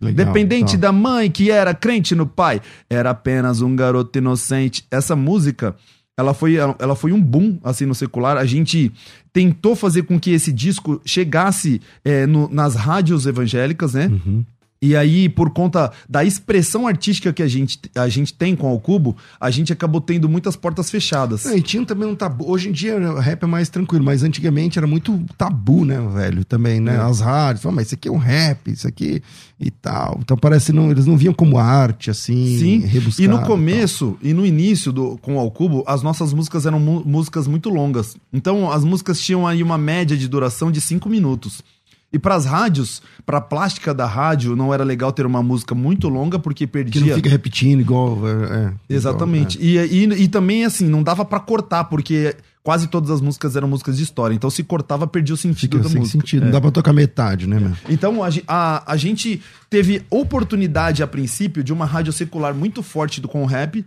Legal, 0.00 0.26
Dependente 0.26 0.76
da 0.76 0.92
mãe 0.92 1.30
que 1.30 1.50
era 1.50 1.74
crente 1.74 2.14
no 2.14 2.26
pai, 2.26 2.60
era 2.88 3.10
apenas 3.10 3.60
um 3.60 3.74
garoto 3.74 4.16
inocente. 4.18 4.84
Essa 4.90 5.16
música, 5.16 5.74
ela 6.16 6.32
foi, 6.32 6.56
ela 6.56 6.94
foi 6.94 7.12
um 7.12 7.20
boom 7.20 7.58
assim 7.64 7.84
no 7.84 7.94
secular. 7.94 8.36
A 8.36 8.44
gente 8.44 8.92
tentou 9.32 9.74
fazer 9.74 10.02
com 10.02 10.18
que 10.18 10.30
esse 10.30 10.52
disco 10.52 11.00
chegasse 11.04 11.80
é, 12.04 12.26
no, 12.26 12.48
nas 12.48 12.76
rádios 12.76 13.26
evangélicas, 13.26 13.94
né? 13.94 14.06
Uhum. 14.06 14.44
E 14.80 14.94
aí, 14.94 15.28
por 15.28 15.50
conta 15.50 15.90
da 16.08 16.24
expressão 16.24 16.86
artística 16.86 17.32
que 17.32 17.42
a 17.42 17.48
gente, 17.48 17.80
a 17.96 18.08
gente 18.08 18.32
tem 18.32 18.54
com 18.54 18.72
o 18.72 18.78
Cubo, 18.78 19.16
a 19.40 19.50
gente 19.50 19.72
acabou 19.72 20.00
tendo 20.00 20.28
muitas 20.28 20.54
portas 20.54 20.88
fechadas. 20.88 21.46
É, 21.46 21.56
e 21.56 21.62
tinha 21.62 21.84
também 21.84 22.08
um 22.08 22.14
tabu. 22.14 22.48
Hoje 22.48 22.68
em 22.68 22.72
dia 22.72 22.96
o 22.96 23.18
rap 23.18 23.42
é 23.42 23.46
mais 23.46 23.68
tranquilo, 23.68 24.04
mas 24.04 24.22
antigamente 24.22 24.78
era 24.78 24.86
muito 24.86 25.20
tabu, 25.36 25.84
né, 25.84 26.00
velho? 26.14 26.44
Também, 26.44 26.80
né? 26.80 26.94
É. 26.94 26.98
As 26.98 27.20
rádios, 27.20 27.62
falavam, 27.62 27.76
mas 27.76 27.86
isso 27.86 27.96
aqui 27.96 28.08
é 28.08 28.12
um 28.12 28.18
rap, 28.18 28.70
isso 28.70 28.86
aqui 28.86 29.20
e 29.58 29.70
tal. 29.70 30.18
Então 30.22 30.36
parece 30.36 30.66
que 30.66 30.72
não, 30.72 30.90
eles 30.90 31.06
não 31.06 31.16
viam 31.16 31.34
como 31.34 31.58
arte, 31.58 32.10
assim, 32.10 32.58
Sim. 32.58 32.90
E 33.18 33.26
no 33.26 33.42
começo 33.42 34.16
e, 34.22 34.30
e, 34.30 34.34
no 34.34 34.46
início 34.46 34.92
do, 34.92 35.18
com 35.18 35.36
o 35.36 35.50
Cubo, 35.50 35.82
as 35.86 36.02
nossas 36.02 36.32
músicas 36.32 36.66
eram 36.66 36.78
músicas 36.78 37.48
muito 37.48 37.68
longas. 37.68 38.16
Então 38.32 38.70
as 38.70 38.84
músicas 38.84 39.20
tinham 39.20 39.46
aí 39.46 39.62
uma 39.62 39.76
média 39.76 40.16
de 40.16 40.28
duração 40.28 40.70
de 40.70 40.80
cinco 40.80 41.08
minutos. 41.08 41.62
E 42.10 42.18
para 42.18 42.34
as 42.34 42.46
rádios, 42.46 43.02
para 43.26 43.36
a 43.36 43.40
plástica 43.40 43.92
da 43.92 44.06
rádio, 44.06 44.56
não 44.56 44.72
era 44.72 44.82
legal 44.82 45.12
ter 45.12 45.26
uma 45.26 45.42
música 45.42 45.74
muito 45.74 46.08
longa 46.08 46.38
porque 46.38 46.66
perdia. 46.66 47.02
Que 47.02 47.08
não 47.08 47.16
fica 47.16 47.28
repetindo 47.28 47.80
igual. 47.80 48.18
É, 48.26 48.72
é 48.90 48.94
Exatamente. 48.94 49.58
Igual, 49.58 49.84
é. 49.84 49.88
E, 49.88 50.06
e, 50.06 50.22
e, 50.24 50.28
também, 50.28 50.64
assim, 50.64 50.86
não 50.86 51.02
dava 51.02 51.22
para 51.22 51.38
cortar, 51.38 51.84
porque 51.84 52.34
quase 52.62 52.86
todas 52.86 53.10
as 53.10 53.20
músicas 53.20 53.56
eram 53.56 53.68
músicas 53.68 53.98
de 53.98 54.04
história. 54.04 54.34
Então, 54.34 54.48
se 54.48 54.64
cortava, 54.64 55.06
perdia 55.06 55.34
o 55.34 55.36
sentido 55.36 55.76
fica 55.76 55.82
da 55.82 55.88
sem 55.90 56.00
música. 56.00 56.18
sentido. 56.18 56.44
Não 56.44 56.52
dá 56.52 56.60
pra 56.62 56.70
tocar 56.70 56.94
metade, 56.94 57.46
né, 57.46 57.60
meu? 57.60 57.72
Então, 57.90 58.24
a, 58.24 58.28
a, 58.46 58.92
a 58.92 58.96
gente 58.96 59.42
teve 59.68 60.02
oportunidade, 60.08 61.02
a 61.02 61.06
princípio, 61.06 61.62
de 61.62 61.74
uma 61.74 61.84
rádio 61.84 62.12
secular 62.12 62.54
muito 62.54 62.82
forte 62.82 63.20
do, 63.20 63.28
com 63.28 63.42
o 63.42 63.46
rap 63.46 63.84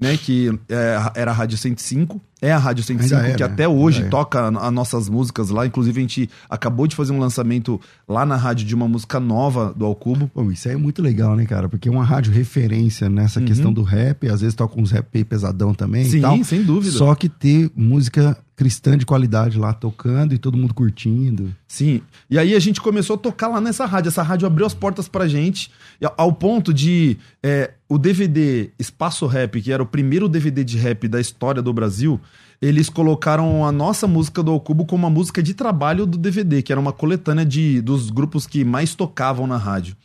né, 0.00 0.16
que 0.16 0.48
é, 0.68 0.96
era 1.14 1.30
a 1.30 1.34
Rádio 1.34 1.58
105, 1.58 2.20
é 2.40 2.50
a 2.52 2.58
Rádio 2.58 2.82
105 2.82 3.14
é, 3.20 3.34
que 3.34 3.42
né? 3.42 3.46
até 3.46 3.68
hoje 3.68 4.08
toca 4.08 4.48
as 4.48 4.72
nossas 4.72 5.08
músicas 5.08 5.50
lá, 5.50 5.66
inclusive 5.66 5.98
a 5.98 6.02
gente 6.02 6.30
acabou 6.48 6.86
de 6.86 6.96
fazer 6.96 7.12
um 7.12 7.18
lançamento 7.18 7.78
lá 8.08 8.24
na 8.24 8.36
rádio 8.36 8.66
de 8.66 8.74
uma 8.74 8.88
música 8.88 9.20
nova 9.20 9.74
do 9.76 9.84
Alcubo. 9.84 10.28
Pô, 10.28 10.50
isso 10.50 10.68
é 10.68 10.76
muito 10.76 11.02
legal, 11.02 11.36
né, 11.36 11.44
cara? 11.44 11.68
Porque 11.68 11.88
é 11.88 11.92
uma 11.92 12.04
rádio 12.04 12.32
referência 12.32 13.10
nessa 13.10 13.40
uhum. 13.40 13.46
questão 13.46 13.72
do 13.72 13.82
rap, 13.82 14.26
às 14.28 14.40
vezes 14.40 14.54
toca 14.54 14.80
uns 14.80 14.90
rap 14.90 15.22
pesadão 15.24 15.74
também 15.74 16.04
Sim, 16.04 16.42
sem 16.44 16.62
dúvida. 16.62 16.96
Só 16.96 17.14
que 17.14 17.28
ter 17.28 17.70
música 17.76 18.38
cristã 18.60 18.98
de 18.98 19.06
qualidade 19.06 19.58
lá 19.58 19.72
tocando 19.72 20.34
e 20.34 20.38
todo 20.38 20.58
mundo 20.58 20.74
curtindo. 20.74 21.56
Sim. 21.66 22.02
E 22.28 22.38
aí 22.38 22.54
a 22.54 22.58
gente 22.58 22.78
começou 22.78 23.16
a 23.16 23.18
tocar 23.18 23.48
lá 23.48 23.58
nessa 23.58 23.86
rádio. 23.86 24.10
Essa 24.10 24.22
rádio 24.22 24.46
abriu 24.46 24.66
as 24.66 24.74
portas 24.74 25.08
pra 25.08 25.26
gente, 25.26 25.70
ao 26.14 26.30
ponto 26.30 26.74
de 26.74 27.16
é, 27.42 27.70
o 27.88 27.96
DVD 27.96 28.68
Espaço 28.78 29.26
Rap, 29.26 29.62
que 29.62 29.72
era 29.72 29.82
o 29.82 29.86
primeiro 29.86 30.28
DVD 30.28 30.62
de 30.62 30.76
rap 30.76 31.08
da 31.08 31.18
história 31.18 31.62
do 31.62 31.72
Brasil, 31.72 32.20
eles 32.60 32.90
colocaram 32.90 33.64
a 33.64 33.72
nossa 33.72 34.06
música 34.06 34.42
do 34.42 34.50
Alcubo 34.50 34.84
como 34.84 35.06
uma 35.06 35.10
música 35.10 35.42
de 35.42 35.54
trabalho 35.54 36.04
do 36.04 36.18
DVD, 36.18 36.60
que 36.60 36.70
era 36.70 36.78
uma 36.78 36.92
coletânea 36.92 37.46
de, 37.46 37.80
dos 37.80 38.10
grupos 38.10 38.46
que 38.46 38.62
mais 38.62 38.94
tocavam 38.94 39.46
na 39.46 39.56
rádio. 39.56 39.96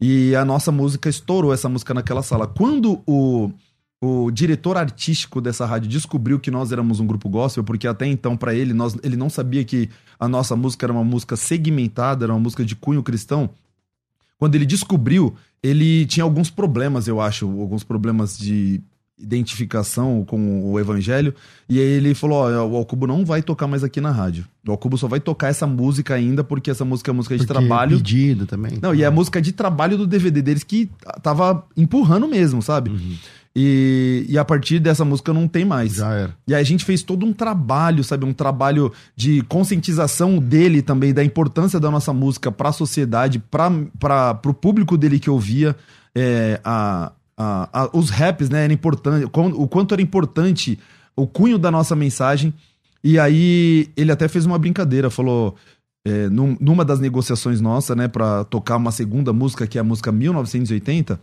E 0.00 0.32
a 0.36 0.44
nossa 0.44 0.70
música 0.70 1.08
estourou 1.08 1.52
essa 1.52 1.68
música 1.68 1.92
naquela 1.92 2.22
sala. 2.22 2.46
Quando 2.46 3.02
o 3.04 3.50
o 4.00 4.30
diretor 4.30 4.76
artístico 4.76 5.40
dessa 5.40 5.64
rádio 5.64 5.88
descobriu 5.88 6.38
que 6.38 6.50
nós 6.50 6.70
éramos 6.70 7.00
um 7.00 7.06
grupo 7.06 7.28
gospel, 7.28 7.64
porque 7.64 7.86
até 7.86 8.06
então, 8.06 8.36
para 8.36 8.54
ele, 8.54 8.72
nós, 8.72 8.96
ele 9.02 9.16
não 9.16 9.30
sabia 9.30 9.64
que 9.64 9.88
a 10.18 10.28
nossa 10.28 10.54
música 10.54 10.84
era 10.86 10.92
uma 10.92 11.04
música 11.04 11.36
segmentada, 11.36 12.24
era 12.24 12.32
uma 12.32 12.40
música 12.40 12.64
de 12.64 12.76
cunho 12.76 13.02
cristão. 13.02 13.48
Quando 14.38 14.54
ele 14.54 14.66
descobriu, 14.66 15.34
ele 15.62 16.04
tinha 16.06 16.24
alguns 16.24 16.50
problemas, 16.50 17.08
eu 17.08 17.20
acho, 17.20 17.46
alguns 17.46 17.82
problemas 17.82 18.36
de 18.36 18.82
identificação 19.18 20.24
com 20.26 20.70
o 20.70 20.78
evangelho. 20.78 21.34
E 21.68 21.78
aí 21.78 21.84
ele 21.84 22.14
falou: 22.14 22.38
Ó, 22.38 22.66
o 22.66 22.76
Alcubo 22.76 23.06
não 23.06 23.24
vai 23.24 23.42
tocar 23.42 23.66
mais 23.66 23.82
aqui 23.82 24.00
na 24.00 24.10
rádio. 24.10 24.46
O 24.66 24.70
Alcubo 24.70 24.98
só 24.98 25.08
vai 25.08 25.20
tocar 25.20 25.48
essa 25.48 25.66
música 25.66 26.14
ainda, 26.14 26.44
porque 26.44 26.70
essa 26.70 26.84
música 26.84 27.10
é 27.10 27.14
música 27.14 27.36
de 27.36 27.46
porque 27.46 27.52
trabalho. 27.52 27.94
É 27.94 27.96
pedido 27.96 28.46
também. 28.46 28.78
Não, 28.80 28.94
e 28.94 29.02
é 29.02 29.06
a 29.06 29.10
música 29.10 29.40
de 29.40 29.52
trabalho 29.52 29.96
do 29.96 30.06
DVD 30.06 30.42
deles 30.42 30.62
que 30.62 30.90
tava 31.22 31.66
empurrando 31.76 32.28
mesmo, 32.28 32.60
sabe? 32.60 32.90
Uhum. 32.90 33.16
E, 33.58 34.26
e 34.28 34.36
a 34.36 34.44
partir 34.44 34.78
dessa 34.78 35.02
música 35.02 35.32
não 35.32 35.48
tem 35.48 35.64
mais. 35.64 35.94
Já 35.94 36.12
era. 36.12 36.36
E 36.46 36.54
aí 36.54 36.60
a 36.60 36.64
gente 36.64 36.84
fez 36.84 37.02
todo 37.02 37.24
um 37.24 37.32
trabalho, 37.32 38.04
sabe? 38.04 38.26
Um 38.26 38.34
trabalho 38.34 38.92
de 39.16 39.40
conscientização 39.44 40.38
dele 40.38 40.82
também, 40.82 41.14
da 41.14 41.24
importância 41.24 41.80
da 41.80 41.90
nossa 41.90 42.12
música 42.12 42.52
para 42.52 42.68
a 42.68 42.72
sociedade, 42.72 43.38
para 43.38 44.38
o 44.44 44.52
público 44.52 44.98
dele 44.98 45.18
que 45.18 45.30
ouvia. 45.30 45.74
É, 46.14 46.60
a, 46.62 47.12
a, 47.34 47.84
a, 47.84 47.90
os 47.96 48.10
raps, 48.10 48.50
né? 48.50 48.64
Era 48.64 48.74
importante, 48.74 49.24
o 49.24 49.66
quanto 49.66 49.94
era 49.94 50.02
importante 50.02 50.78
o 51.16 51.26
cunho 51.26 51.56
da 51.58 51.70
nossa 51.70 51.96
mensagem. 51.96 52.52
E 53.02 53.18
aí 53.18 53.88
ele 53.96 54.12
até 54.12 54.28
fez 54.28 54.44
uma 54.44 54.58
brincadeira, 54.58 55.08
falou. 55.08 55.56
É, 56.06 56.28
num, 56.28 56.56
numa 56.60 56.84
das 56.84 57.00
negociações 57.00 57.60
nossas, 57.60 57.96
né, 57.96 58.06
para 58.06 58.44
tocar 58.44 58.76
uma 58.76 58.92
segunda 58.92 59.32
música, 59.32 59.66
que 59.66 59.76
é 59.76 59.80
a 59.80 59.84
música 59.84 60.12
1980, 60.12 61.18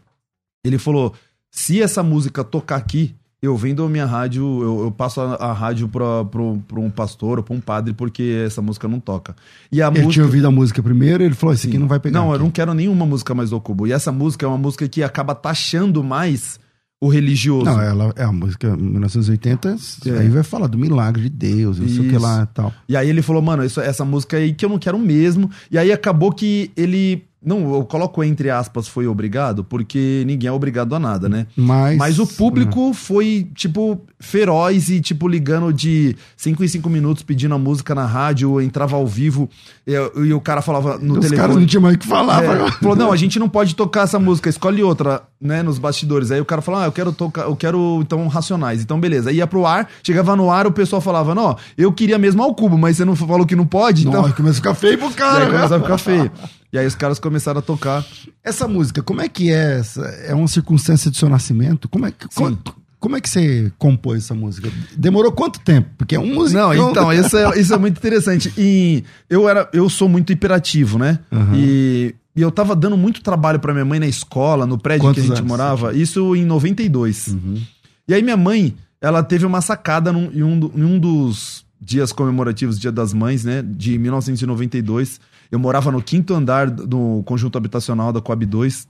ele 0.66 0.78
falou: 0.78 1.14
se 1.54 1.80
essa 1.80 2.02
música 2.02 2.44
tocar 2.44 2.78
aqui, 2.78 3.14
eu 3.40 3.56
vendo 3.56 3.84
a 3.84 3.90
minha 3.90 4.08
rádio, 4.08 4.44
eu, 4.64 4.86
eu 4.86 4.92
passo 4.92 5.22
a, 5.22 5.36
a 5.36 5.54
rádio 5.54 5.88
pra, 5.88 6.26
pra, 6.26 6.42
pra, 6.68 6.80
um 6.80 6.90
pastor 6.90 7.38
ou 7.38 7.44
pra 7.44 7.56
um 7.56 7.62
padre, 7.62 7.94
porque 7.94 8.42
essa 8.44 8.60
música 8.60 8.88
não 8.88 9.00
toca. 9.00 9.36
E 9.72 9.80
a 9.80 9.88
ele 9.88 9.98
música... 9.98 10.14
tinha 10.14 10.26
ouvido 10.26 10.48
a 10.48 10.52
música 10.52 10.82
primeiro 10.82 11.24
ele 11.24 11.36
falou: 11.36 11.54
esse 11.54 11.68
aqui 11.68 11.78
não 11.78 11.88
vai 11.88 12.00
pegar. 12.00 12.20
Não, 12.20 12.32
aqui. 12.32 12.42
eu 12.42 12.44
não 12.44 12.50
quero 12.50 12.74
nenhuma 12.74 13.06
música 13.06 13.36
mais 13.36 13.52
do 13.52 13.62
Cubo. 13.62 13.86
E 13.86 13.92
essa 13.92 14.12
música 14.12 14.48
é 14.48 14.50
uma 14.50 14.58
música 14.58 14.88
que 14.90 15.04
acaba 15.04 15.36
taxando 15.36 16.04
mais 16.04 16.60
o 17.00 17.08
religioso. 17.08 17.66
Não, 17.66 17.80
ela 17.80 18.12
é 18.16 18.24
a 18.24 18.32
música 18.32 18.76
1980, 18.76 19.78
é. 20.06 20.10
aí 20.18 20.30
vai 20.30 20.42
falar 20.42 20.66
do 20.66 20.78
milagre 20.78 21.24
de 21.24 21.30
Deus, 21.30 21.78
não 21.78 21.88
sei 21.88 22.08
o 22.08 22.10
que 22.10 22.18
lá 22.18 22.48
e 22.50 22.56
tal. 22.56 22.74
E 22.90 22.98
aí 22.98 23.08
ele 23.08 23.22
falou, 23.22 23.44
mano, 23.44 23.64
isso, 23.64 23.80
essa 23.80 24.04
música 24.04 24.38
aí 24.38 24.54
que 24.54 24.66
eu 24.66 24.70
não 24.70 24.80
quero 24.80 24.98
mesmo. 24.98 25.52
E 25.70 25.78
aí 25.78 25.92
acabou 25.92 26.32
que 26.32 26.72
ele 26.76 27.26
não, 27.46 27.74
eu 27.76 27.84
coloco 27.84 28.24
entre 28.24 28.50
aspas 28.50 28.88
foi 28.88 29.08
obrigado, 29.08 29.64
porque 29.64 30.24
ninguém 30.26 30.48
é 30.48 30.52
obrigado 30.52 30.96
a 30.96 31.00
nada, 31.00 31.28
né? 31.28 31.48
Mas, 31.56 31.98
Mas 31.98 32.20
o 32.20 32.26
público 32.26 32.92
é. 32.92 32.94
foi, 32.94 33.48
tipo, 33.54 34.02
feroz 34.20 34.90
e, 34.90 35.02
tipo, 35.02 35.28
ligando 35.28 35.74
de 35.74 36.16
5 36.38 36.64
em 36.64 36.68
5 36.68 36.90
minutos 36.90 37.24
pedindo 37.24 37.54
a 37.54 37.58
música 37.58 37.94
na 37.94 38.06
rádio, 38.06 38.62
entrava 38.62 38.96
ao 38.96 39.06
vivo 39.06 39.50
e, 39.86 39.94
e 39.94 40.34
o 40.34 40.40
cara 40.40 40.62
falava 40.62 40.98
no 40.98 41.16
Os 41.16 41.20
telefone. 41.20 41.34
Os 41.34 41.40
caras 41.40 41.56
não 41.56 41.66
tinham 41.66 41.82
mais 41.82 41.96
o 41.96 42.00
que 42.00 42.08
falar. 42.08 42.44
É, 42.44 42.72
falou, 42.72 42.96
não, 42.96 43.12
a 43.12 43.18
gente 43.18 43.38
não 43.38 43.50
pode 43.50 43.76
tocar 43.76 44.04
essa 44.04 44.18
música, 44.20 44.50
escolhe 44.50 44.82
outra, 44.82 45.24
né, 45.42 45.62
nos 45.62 45.78
bastidores. 45.78 46.32
Aí 46.32 46.40
o 46.40 46.46
cara 46.46 46.62
falou, 46.62 46.82
ah, 46.82 46.86
eu 46.86 46.92
quero 46.92 47.12
tocar, 47.12 47.44
eu 47.44 47.56
quero, 47.56 48.00
então, 48.02 48.28
Racionais. 48.28 48.82
Então, 48.82 49.00
beleza. 49.00 49.32
Ia 49.32 49.46
pro 49.46 49.66
ar, 49.66 49.88
chegava 50.02 50.36
no 50.36 50.50
ar, 50.50 50.66
o 50.66 50.72
pessoal 50.72 51.02
falava, 51.02 51.36
não, 51.36 51.58
eu 51.78 51.92
queria 51.92 52.18
mesmo 52.18 52.42
ao 52.42 52.56
cubo, 52.56 52.78
mas 52.78 52.98
você 52.98 53.06
não 53.06 53.16
falou 53.16 53.46
que 53.46 53.56
não 53.56 53.66
pode, 53.66 54.08
então... 54.08 54.32
Começa 54.34 54.54
a 54.54 54.62
ficar 54.62 54.74
feio 54.74 54.98
pro 54.98 55.12
cara. 55.14 55.46
Aí 55.46 55.52
começa 55.52 55.76
a 55.76 55.80
ficar 55.80 55.98
feio. 55.98 56.32
E 56.74 56.80
aí 56.80 56.88
os 56.88 56.96
caras 56.96 57.20
começaram 57.20 57.60
a 57.60 57.62
tocar. 57.62 58.04
Essa 58.44 58.68
música, 58.68 59.04
como 59.04 59.22
é 59.22 59.30
que 59.30 59.52
é? 59.52 59.78
Essa? 59.78 60.02
É 60.02 60.34
uma 60.34 60.48
circunstância 60.48 61.12
do 61.12 61.16
seu 61.16 61.30
nascimento? 61.30 61.88
Como 61.88 62.08
é 62.08 62.12
que, 62.12 62.28
como, 62.34 62.58
como, 63.00 63.16
é 63.16 63.22
que 63.22 63.30
você 63.30 63.72
compôs 63.78 64.24
essa 64.24 64.34
música? 64.34 64.72
Demorou 64.98 65.32
quanto 65.32 65.60
tempo? 65.60 65.88
Porque 65.96 66.16
é 66.16 66.20
um 66.20 66.34
músico. 66.34 66.60
Não, 66.60 66.74
então, 66.90 67.14
isso 67.14 67.38
é, 67.38 67.60
isso 67.60 67.72
é 67.76 67.78
muito 67.78 68.00
interessante. 68.00 68.52
E 68.58 69.04
eu, 69.30 69.48
era, 69.48 69.70
eu 69.72 69.88
sou 69.88 70.10
muito 70.10 70.34
hiperativo, 70.34 70.98
né? 70.98 71.20
Uhum. 71.32 71.54
E, 71.54 72.16
e 72.36 72.42
eu 72.42 72.50
tava 72.50 72.76
dando 72.76 72.98
muito 72.98 73.22
trabalho 73.22 73.60
para 73.60 73.72
minha 73.72 73.86
mãe 73.86 74.00
na 74.00 74.08
escola, 74.08 74.66
no 74.66 74.80
prédio 74.80 75.04
Quantos 75.04 75.24
que 75.24 75.32
a 75.32 75.36
gente 75.36 75.46
morava. 75.46 75.94
Isso 75.94 76.36
em 76.36 76.44
92. 76.44 77.28
Uhum. 77.28 77.62
E 78.08 78.16
aí 78.16 78.24
minha 78.24 78.36
mãe, 78.36 78.76
ela 79.00 79.22
teve 79.22 79.46
uma 79.46 79.62
sacada 79.62 80.12
num, 80.12 80.32
em, 80.34 80.42
um, 80.42 80.72
em 80.76 80.84
um 80.84 80.98
dos 80.98 81.64
dias 81.84 82.12
comemorativos, 82.12 82.80
Dia 82.80 82.92
das 82.92 83.14
Mães, 83.14 83.44
né? 83.44 83.62
De 83.62 83.98
1992 83.98 85.20
eu 85.54 85.60
morava 85.60 85.92
no 85.92 86.02
quinto 86.02 86.34
andar 86.34 86.68
do 86.68 87.22
conjunto 87.28 87.60
habitacional 87.60 88.12
da 88.12 88.20
Coab 88.20 88.44
2. 88.44 88.88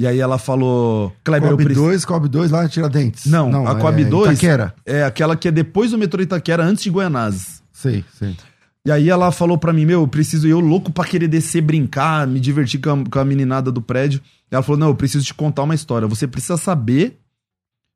E 0.00 0.04
aí 0.04 0.18
ela 0.18 0.36
falou. 0.36 1.14
Kleber, 1.22 1.50
Coab 1.50 1.74
2, 1.74 2.04
Coab 2.04 2.28
2 2.28 2.50
lá 2.50 2.64
em 2.64 2.68
Tiradentes. 2.68 3.26
Não, 3.26 3.48
Não 3.52 3.68
a 3.68 3.76
Coab 3.76 4.02
é 4.02 4.04
2 4.04 4.32
Itaquera. 4.32 4.74
é 4.84 5.04
aquela 5.04 5.36
que 5.36 5.46
é 5.46 5.52
depois 5.52 5.92
do 5.92 5.98
metrô 5.98 6.20
Itaquera, 6.20 6.64
antes 6.64 6.82
de 6.82 6.90
Goianazes. 6.90 7.62
Sei, 7.72 8.04
sei. 8.18 8.36
E 8.84 8.90
aí 8.90 9.08
ela 9.08 9.30
falou 9.30 9.56
pra 9.56 9.72
mim, 9.72 9.86
meu, 9.86 10.00
eu 10.00 10.08
preciso, 10.08 10.48
eu 10.48 10.58
louco 10.58 10.90
pra 10.90 11.04
querer 11.04 11.28
descer, 11.28 11.62
brincar, 11.62 12.26
me 12.26 12.40
divertir 12.40 12.80
com 12.80 12.90
a, 12.90 13.04
com 13.08 13.18
a 13.20 13.24
meninada 13.24 13.70
do 13.70 13.80
prédio. 13.80 14.20
E 14.50 14.54
ela 14.56 14.64
falou, 14.64 14.76
não, 14.80 14.88
eu 14.88 14.96
preciso 14.96 15.24
te 15.24 15.34
contar 15.34 15.62
uma 15.62 15.74
história. 15.76 16.08
Você 16.08 16.26
precisa 16.26 16.56
saber 16.56 17.20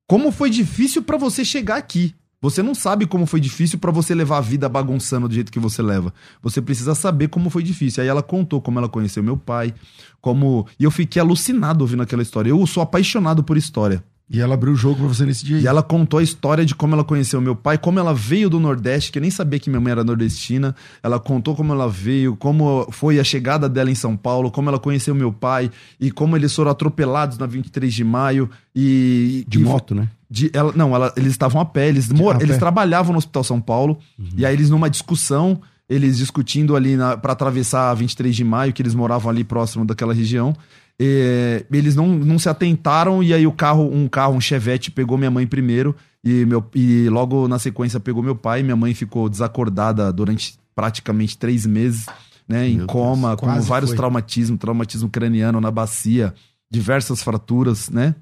como 0.06 0.30
foi 0.30 0.48
difícil 0.48 1.02
para 1.02 1.16
você 1.16 1.44
chegar 1.44 1.74
aqui. 1.74 2.14
Você 2.44 2.62
não 2.62 2.74
sabe 2.74 3.06
como 3.06 3.24
foi 3.24 3.40
difícil 3.40 3.78
para 3.78 3.90
você 3.90 4.14
levar 4.14 4.36
a 4.36 4.40
vida 4.42 4.68
bagunçando 4.68 5.26
do 5.26 5.34
jeito 5.34 5.50
que 5.50 5.58
você 5.58 5.80
leva. 5.80 6.12
Você 6.42 6.60
precisa 6.60 6.94
saber 6.94 7.28
como 7.28 7.48
foi 7.48 7.62
difícil. 7.62 8.02
Aí 8.02 8.08
ela 8.08 8.22
contou 8.22 8.60
como 8.60 8.78
ela 8.78 8.86
conheceu 8.86 9.22
meu 9.22 9.34
pai, 9.34 9.72
como. 10.20 10.66
E 10.78 10.84
eu 10.84 10.90
fiquei 10.90 11.22
alucinado 11.22 11.80
ouvindo 11.80 12.02
aquela 12.02 12.20
história. 12.20 12.50
Eu 12.50 12.66
sou 12.66 12.82
apaixonado 12.82 13.42
por 13.42 13.56
história. 13.56 14.04
E 14.28 14.40
ela 14.42 14.54
abriu 14.54 14.74
o 14.74 14.76
jogo 14.76 14.96
pra 14.96 15.06
você 15.06 15.24
nesse 15.24 15.42
dia. 15.42 15.58
E 15.58 15.66
ela 15.66 15.82
contou 15.82 16.20
a 16.20 16.22
história 16.22 16.66
de 16.66 16.74
como 16.74 16.94
ela 16.94 17.04
conheceu 17.04 17.40
meu 17.40 17.56
pai, 17.56 17.78
como 17.78 17.98
ela 17.98 18.12
veio 18.12 18.50
do 18.50 18.60
Nordeste, 18.60 19.10
que 19.10 19.18
eu 19.18 19.22
nem 19.22 19.30
sabia 19.30 19.58
que 19.58 19.70
minha 19.70 19.80
mãe 19.80 19.92
era 19.92 20.04
nordestina. 20.04 20.74
Ela 21.02 21.18
contou 21.18 21.54
como 21.56 21.72
ela 21.72 21.88
veio, 21.88 22.36
como 22.36 22.86
foi 22.90 23.18
a 23.18 23.24
chegada 23.24 23.70
dela 23.70 23.90
em 23.90 23.94
São 23.94 24.18
Paulo, 24.18 24.50
como 24.50 24.68
ela 24.68 24.78
conheceu 24.78 25.14
meu 25.14 25.32
pai 25.32 25.70
e 25.98 26.10
como 26.10 26.36
eles 26.36 26.54
foram 26.54 26.70
atropelados 26.70 27.38
na 27.38 27.46
23 27.46 27.92
de 27.92 28.04
maio. 28.04 28.50
E. 28.76 29.46
De 29.48 29.58
e, 29.58 29.62
moto, 29.62 29.94
né? 29.94 30.10
De, 30.34 30.50
ela, 30.52 30.72
não, 30.74 30.92
ela, 30.92 31.12
eles 31.16 31.30
estavam 31.30 31.60
a 31.60 31.64
pé, 31.64 31.88
eles, 31.88 32.08
mor, 32.08 32.34
eles 32.40 32.56
pé. 32.56 32.58
trabalhavam 32.58 33.12
no 33.12 33.18
Hospital 33.18 33.44
São 33.44 33.60
Paulo, 33.60 34.00
uhum. 34.18 34.30
e 34.36 34.44
aí 34.44 34.52
eles 34.52 34.68
numa 34.68 34.90
discussão, 34.90 35.60
eles 35.88 36.18
discutindo 36.18 36.74
ali 36.74 36.96
para 37.22 37.32
atravessar 37.32 37.90
a 37.90 37.94
23 37.94 38.34
de 38.34 38.42
maio, 38.42 38.72
que 38.72 38.82
eles 38.82 38.96
moravam 38.96 39.30
ali 39.30 39.44
próximo 39.44 39.84
daquela 39.84 40.12
região, 40.12 40.52
e, 40.98 41.64
eles 41.70 41.94
não, 41.94 42.08
não 42.08 42.36
se 42.36 42.48
atentaram, 42.48 43.22
e 43.22 43.32
aí 43.32 43.46
o 43.46 43.52
carro, 43.52 43.88
um 43.88 44.08
carro, 44.08 44.34
um 44.34 44.40
Chevette, 44.40 44.90
pegou 44.90 45.16
minha 45.16 45.30
mãe 45.30 45.46
primeiro, 45.46 45.94
e, 46.24 46.44
meu, 46.44 46.64
e 46.74 47.08
logo 47.08 47.46
na 47.46 47.60
sequência 47.60 48.00
pegou 48.00 48.20
meu 48.20 48.34
pai, 48.34 48.64
minha 48.64 48.74
mãe 48.74 48.92
ficou 48.92 49.28
desacordada 49.28 50.12
durante 50.12 50.58
praticamente 50.74 51.38
três 51.38 51.64
meses, 51.64 52.06
né, 52.48 52.68
em 52.68 52.84
coma, 52.86 53.36
Deus, 53.36 53.40
com 53.40 53.60
vários 53.60 53.90
foi. 53.90 53.96
traumatismos, 53.96 54.58
traumatismo 54.58 55.08
craniano 55.08 55.60
na 55.60 55.70
bacia, 55.70 56.34
diversas 56.68 57.22
fraturas, 57.22 57.88
né? 57.88 58.16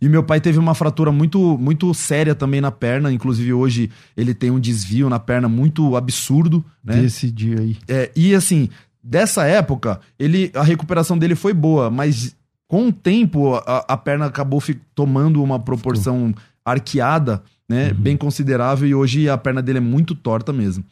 E 0.00 0.08
meu 0.08 0.22
pai 0.22 0.40
teve 0.40 0.58
uma 0.58 0.74
fratura 0.74 1.12
muito, 1.12 1.58
muito 1.58 1.92
séria 1.92 2.34
também 2.34 2.60
na 2.60 2.70
perna. 2.70 3.12
Inclusive, 3.12 3.52
hoje 3.52 3.90
ele 4.16 4.32
tem 4.32 4.50
um 4.50 4.58
desvio 4.58 5.10
na 5.10 5.18
perna 5.18 5.48
muito 5.48 5.94
absurdo, 5.94 6.64
né? 6.82 7.02
Desse 7.02 7.30
dia 7.30 7.60
aí. 7.60 7.76
É, 7.86 8.10
e 8.16 8.34
assim, 8.34 8.70
dessa 9.02 9.44
época, 9.44 10.00
ele, 10.18 10.50
a 10.54 10.62
recuperação 10.62 11.18
dele 11.18 11.34
foi 11.34 11.52
boa, 11.52 11.90
mas 11.90 12.34
com 12.66 12.88
o 12.88 12.92
tempo 12.92 13.54
a, 13.56 13.84
a 13.88 13.96
perna 13.96 14.26
acabou 14.26 14.62
tomando 14.94 15.42
uma 15.42 15.58
proporção 15.58 16.34
arqueada, 16.64 17.42
né? 17.68 17.88
Uhum. 17.88 17.94
Bem 17.94 18.16
considerável, 18.16 18.88
e 18.88 18.94
hoje 18.94 19.28
a 19.28 19.36
perna 19.36 19.60
dele 19.60 19.78
é 19.78 19.82
muito 19.82 20.14
torta 20.14 20.52
mesmo. 20.52 20.84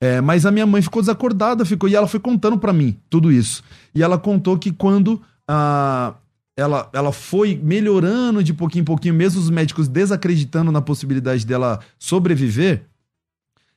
É, 0.00 0.20
mas 0.20 0.44
a 0.44 0.50
minha 0.50 0.66
mãe 0.66 0.82
ficou 0.82 1.00
desacordada, 1.00 1.64
ficou, 1.64 1.88
e 1.88 1.96
ela 1.96 2.06
foi 2.06 2.20
contando 2.20 2.58
para 2.58 2.72
mim 2.72 2.96
tudo 3.08 3.32
isso. 3.32 3.62
E 3.94 4.02
ela 4.02 4.18
contou 4.18 4.58
que 4.58 4.70
quando 4.70 5.20
a, 5.48 6.14
ela, 6.56 6.88
ela 6.92 7.12
foi 7.12 7.58
melhorando 7.60 8.42
de 8.42 8.54
pouquinho 8.54 8.82
em 8.82 8.84
pouquinho, 8.84 9.14
mesmo 9.14 9.40
os 9.40 9.50
médicos 9.50 9.88
desacreditando 9.88 10.70
na 10.70 10.80
possibilidade 10.80 11.44
dela 11.44 11.80
sobreviver. 11.98 12.84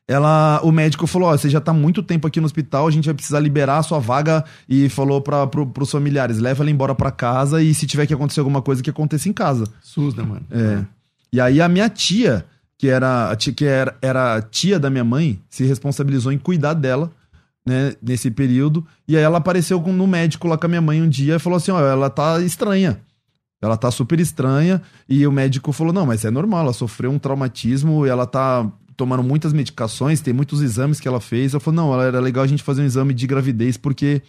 Ela, 0.07 0.61
o 0.63 0.71
médico 0.71 1.05
falou: 1.05 1.29
Ó, 1.29 1.37
você 1.37 1.49
já 1.49 1.59
tá 1.59 1.73
muito 1.73 2.01
tempo 2.01 2.27
aqui 2.27 2.39
no 2.39 2.45
hospital, 2.45 2.87
a 2.87 2.91
gente 2.91 3.05
vai 3.05 3.13
precisar 3.13 3.39
liberar 3.39 3.79
a 3.79 3.83
sua 3.83 3.99
vaga. 3.99 4.45
E 4.69 4.87
falou 4.89 5.19
para 5.21 5.45
pro, 5.47 5.67
pros 5.67 5.91
familiares: 5.91 6.37
leva 6.37 6.63
ela 6.63 6.71
embora 6.71 6.95
para 6.95 7.11
casa 7.11 7.61
e 7.61 7.73
se 7.73 7.85
tiver 7.85 8.05
que 8.05 8.13
acontecer 8.13 8.39
alguma 8.39 8.61
coisa, 8.61 8.81
que 8.81 8.89
aconteça 8.89 9.27
em 9.27 9.33
casa. 9.33 9.65
SUS, 9.81 10.15
né, 10.15 10.23
mano? 10.23 10.45
É. 10.49 10.85
E 11.33 11.41
aí 11.41 11.59
a 11.59 11.67
minha 11.67 11.89
tia, 11.89 12.45
que 12.77 12.87
era, 12.87 13.35
que 13.35 13.65
era, 13.65 13.97
era 14.01 14.41
tia 14.41 14.79
da 14.79 14.89
minha 14.89 15.03
mãe, 15.03 15.41
se 15.49 15.65
responsabilizou 15.65 16.31
em 16.31 16.37
cuidar 16.37 16.73
dela 16.73 17.11
né, 17.67 17.93
nesse 18.01 18.31
período. 18.31 18.85
E 19.05 19.17
aí 19.17 19.21
ela 19.21 19.39
apareceu 19.39 19.79
no 19.81 20.07
médico 20.07 20.47
lá 20.47 20.57
com 20.57 20.65
a 20.65 20.69
minha 20.69 20.81
mãe 20.81 21.01
um 21.01 21.09
dia 21.09 21.35
e 21.35 21.39
falou 21.39 21.57
assim: 21.57 21.71
ó, 21.71 21.79
ela 21.79 22.09
tá 22.09 22.39
estranha. 22.41 22.99
Ela 23.61 23.75
tá 23.75 23.91
super 23.91 24.19
estranha. 24.19 24.81
E 25.09 25.27
o 25.27 25.31
médico 25.31 25.73
falou: 25.73 25.91
não, 25.91 26.05
mas 26.05 26.23
é 26.23 26.31
normal, 26.31 26.61
ela 26.61 26.73
sofreu 26.73 27.11
um 27.11 27.19
traumatismo 27.19 28.05
e 28.05 28.09
ela 28.09 28.25
tá 28.25 28.71
tomando 28.95 29.21
muitas 29.21 29.51
medicações, 29.53 30.21
tem 30.21 30.33
muitos 30.33 30.61
exames 30.61 30.99
que 30.99 31.07
ela 31.07 31.19
fez. 31.19 31.53
Eu 31.53 31.59
falei: 31.59 31.75
não, 31.75 32.01
era 32.01 32.21
legal 32.21 32.45
a 32.45 32.47
gente 32.47 32.63
fazer 32.63 32.81
um 32.81 32.85
exame 32.85 33.13
de 33.13 33.27
gravidez 33.27 33.75
porque 33.75 34.21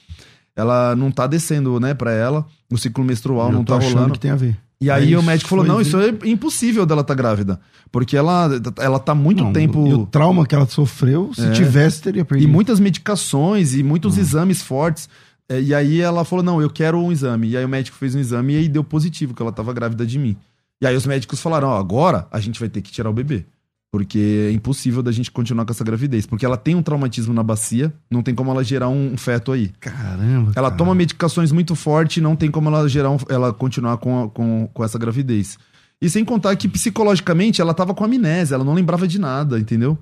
ela 0.57 0.97
não 0.97 1.13
tá 1.13 1.29
descendo, 1.29 1.79
né, 1.79 1.95
pra 1.95 2.13
ela. 2.13 2.45
O 2.71 2.77
ciclo 2.77 3.05
menstrual 3.05 3.49
Eu 3.49 3.53
não 3.53 3.65
tá 3.65 3.79
rolando. 3.79 4.15
que 4.15 4.19
tem 4.19 4.33
a 4.33 4.37
ver. 4.37 4.59
E 4.81 4.91
aí 4.91 5.17
o 5.17 5.23
médico 5.23 5.49
falou: 5.49 5.65
não, 5.65 5.81
isso 5.81 5.99
é 5.99 6.15
impossível 6.25 6.87
dela 6.87 7.01
estar 7.01 7.15
tá 7.15 7.19
grávida. 7.21 7.61
Porque 7.91 8.17
ela, 8.17 8.49
ela 8.79 8.99
tá 8.99 9.15
muito 9.15 9.43
não, 9.43 9.53
tempo. 9.53 9.87
E 9.87 9.95
o 9.95 10.07
trauma 10.07 10.47
que 10.47 10.55
ela 10.55 10.67
sofreu, 10.67 11.31
se 11.35 11.47
é. 11.47 11.51
tivesse, 11.51 12.03
teria 12.03 12.25
perdido. 12.25 12.49
E 12.49 12.53
muitas 12.53 12.79
medicações 12.79 13.75
e 13.75 13.83
muitos 13.83 14.17
hum. 14.17 14.21
exames 14.21 14.63
fortes. 14.63 15.09
É, 15.49 15.61
e 15.61 15.75
aí 15.75 16.01
ela 16.01 16.25
falou: 16.25 16.45
não, 16.45 16.63
eu 16.63 16.71
quero 16.71 16.99
um 16.99 17.11
exame. 17.11 17.49
E 17.49 17.57
aí 17.57 17.65
o 17.65 17.69
médico 17.69 17.97
fez 17.97 18.15
um 18.15 18.21
exame 18.21 18.55
e 18.55 18.57
aí 18.59 18.69
deu 18.69 18.85
positivo, 18.85 19.35
que 19.35 19.43
ela 19.43 19.53
tava 19.53 19.73
grávida 19.73 20.07
de 20.07 20.19
mim. 20.19 20.37
E 20.81 20.87
aí 20.87 20.95
os 20.95 21.07
médicos 21.07 21.41
falaram: 21.41 21.69
ó, 21.69 21.79
agora 21.79 22.29
a 22.31 22.39
gente 22.39 22.61
vai 22.61 22.69
ter 22.69 22.81
que 22.81 22.93
tirar 22.93 23.11
o 23.11 23.15
bebê. 23.15 23.47
Porque 23.91 24.49
é 24.49 24.53
impossível 24.53 25.03
da 25.03 25.11
gente 25.11 25.31
continuar 25.31 25.65
com 25.65 25.73
essa 25.73 25.83
gravidez. 25.83 26.27
Porque 26.27 26.45
ela 26.45 26.57
tem 26.57 26.75
um 26.75 26.83
traumatismo 26.83 27.33
na 27.33 27.43
bacia, 27.43 27.93
não 28.11 28.23
tem 28.23 28.35
como 28.35 28.51
ela 28.51 28.63
gerar 28.63 28.89
um, 28.89 29.17
feto 29.17 29.51
aí. 29.51 29.71
Caramba. 29.81 30.53
Ela 30.55 30.69
cara. 30.69 30.77
toma 30.77 30.95
medicações 30.95 31.51
muito 31.53 31.75
fortes, 31.75 32.23
não 32.23 32.37
tem 32.37 32.51
como 32.51 32.69
ela 32.69 32.87
gerar 32.89 33.11
um, 33.11 33.19
ela 33.29 33.53
continuar 33.53 33.97
com, 33.97 34.29
com, 34.29 34.69
com 34.73 34.85
essa 34.85 34.99
gravidez. 34.99 35.59
E 36.01 36.09
sem 36.09 36.25
contar 36.25 36.55
que 36.57 36.69
psicologicamente 36.69 37.61
ela 37.61 37.75
tava 37.75 37.95
com 37.95 38.05
amnésia, 38.05 38.55
ela 38.55 38.65
não 38.65 38.75
lembrava 38.75 39.09
de 39.09 39.19
nada, 39.19 39.59
entendeu? 39.59 39.99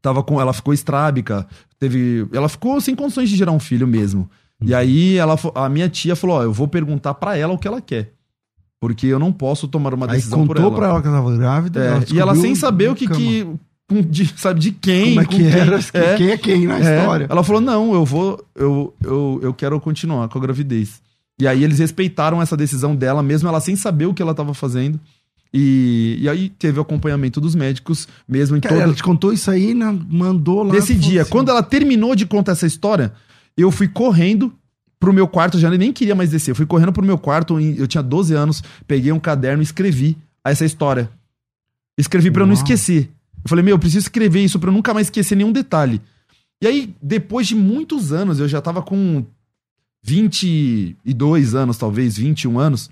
Tava 0.00 0.22
com, 0.22 0.40
ela 0.40 0.52
ficou 0.52 0.72
estrábica, 0.72 1.46
teve, 1.78 2.26
ela 2.32 2.48
ficou 2.48 2.80
sem 2.80 2.94
condições 2.94 3.28
de 3.28 3.36
gerar 3.36 3.52
um 3.52 3.60
filho 3.60 3.86
mesmo. 3.86 4.28
E 4.60 4.72
uhum. 4.72 4.78
aí 4.78 5.16
ela, 5.16 5.36
a 5.54 5.68
minha 5.68 5.88
tia 5.88 6.16
falou, 6.16 6.36
ó, 6.36 6.42
eu 6.42 6.52
vou 6.52 6.66
perguntar 6.66 7.14
para 7.14 7.36
ela 7.36 7.52
o 7.52 7.58
que 7.58 7.68
ela 7.68 7.80
quer. 7.80 8.14
Porque 8.80 9.06
eu 9.06 9.18
não 9.18 9.32
posso 9.32 9.66
tomar 9.66 9.92
uma 9.92 10.06
decisão 10.06 10.42
Aí 10.42 10.46
contou 10.46 10.70
por 10.70 10.72
ela. 10.72 10.76
pra 10.76 10.88
ela 10.88 11.02
que 11.02 11.08
ela 11.08 11.16
tava 11.16 11.36
grávida. 11.36 11.80
É, 11.80 11.86
ela 11.88 12.04
e 12.12 12.18
ela 12.18 12.34
sem 12.36 12.54
saber 12.54 12.90
o 12.90 12.94
que, 12.94 13.08
que 13.08 13.46
de, 14.08 14.26
sabe, 14.36 14.60
de 14.60 14.72
quem. 14.72 15.14
Como 15.14 15.20
é 15.20 15.24
que 15.24 15.36
quem, 15.36 15.46
era, 15.46 15.78
é, 15.94 16.16
quem 16.16 16.30
é 16.30 16.36
quem 16.36 16.66
na 16.66 16.78
é, 16.78 16.98
história. 16.98 17.26
Ela 17.28 17.42
falou, 17.42 17.60
não, 17.60 17.94
eu 17.94 18.04
vou, 18.04 18.44
eu, 18.54 18.94
eu, 19.02 19.40
eu 19.42 19.54
quero 19.54 19.80
continuar 19.80 20.28
com 20.28 20.38
a 20.38 20.40
gravidez. 20.40 21.00
E 21.40 21.46
aí 21.46 21.64
eles 21.64 21.78
respeitaram 21.78 22.42
essa 22.42 22.56
decisão 22.56 22.94
dela, 22.94 23.22
mesmo 23.22 23.48
ela 23.48 23.60
sem 23.60 23.76
saber 23.76 24.06
o 24.06 24.14
que 24.14 24.20
ela 24.20 24.32
estava 24.32 24.52
fazendo. 24.52 25.00
E, 25.54 26.18
e 26.20 26.28
aí 26.28 26.50
teve 26.50 26.78
o 26.78 26.82
acompanhamento 26.82 27.40
dos 27.40 27.54
médicos, 27.54 28.06
mesmo 28.28 28.56
em 28.56 28.60
Cara, 28.60 28.74
todo... 28.74 28.82
ela 28.82 28.94
te 28.94 29.02
contou 29.02 29.32
isso 29.32 29.50
aí, 29.50 29.72
na, 29.72 29.92
mandou 29.92 30.62
lá. 30.62 30.74
Nesse 30.74 30.94
dia, 30.94 31.22
assim. 31.22 31.30
quando 31.30 31.50
ela 31.50 31.62
terminou 31.62 32.14
de 32.14 32.26
contar 32.26 32.52
essa 32.52 32.66
história, 32.66 33.12
eu 33.56 33.70
fui 33.70 33.88
correndo 33.88 34.52
pro 34.98 35.12
meu 35.12 35.28
quarto, 35.28 35.58
já 35.58 35.70
nem 35.70 35.92
queria 35.92 36.14
mais 36.14 36.30
descer. 36.30 36.50
Eu 36.50 36.56
fui 36.56 36.66
correndo 36.66 36.92
pro 36.92 37.04
meu 37.04 37.18
quarto, 37.18 37.60
eu 37.60 37.86
tinha 37.86 38.02
12 38.02 38.34
anos, 38.34 38.62
peguei 38.86 39.12
um 39.12 39.20
caderno 39.20 39.62
e 39.62 39.64
escrevi 39.64 40.16
essa 40.44 40.64
história. 40.64 41.10
Escrevi 41.96 42.30
para 42.30 42.42
eu 42.42 42.46
não 42.46 42.54
esquecer. 42.54 43.10
Eu 43.44 43.48
falei, 43.48 43.64
meu, 43.64 43.74
eu 43.74 43.78
preciso 43.78 44.04
escrever 44.04 44.44
isso 44.44 44.58
para 44.58 44.70
eu 44.70 44.74
nunca 44.74 44.94
mais 44.94 45.06
esquecer 45.06 45.36
nenhum 45.36 45.52
detalhe. 45.52 46.00
E 46.60 46.66
aí, 46.66 46.94
depois 47.00 47.46
de 47.46 47.54
muitos 47.54 48.12
anos, 48.12 48.40
eu 48.40 48.48
já 48.48 48.60
tava 48.60 48.82
com 48.82 49.24
22 50.02 51.54
anos, 51.54 51.76
talvez, 51.76 52.16
21 52.16 52.58
anos. 52.58 52.90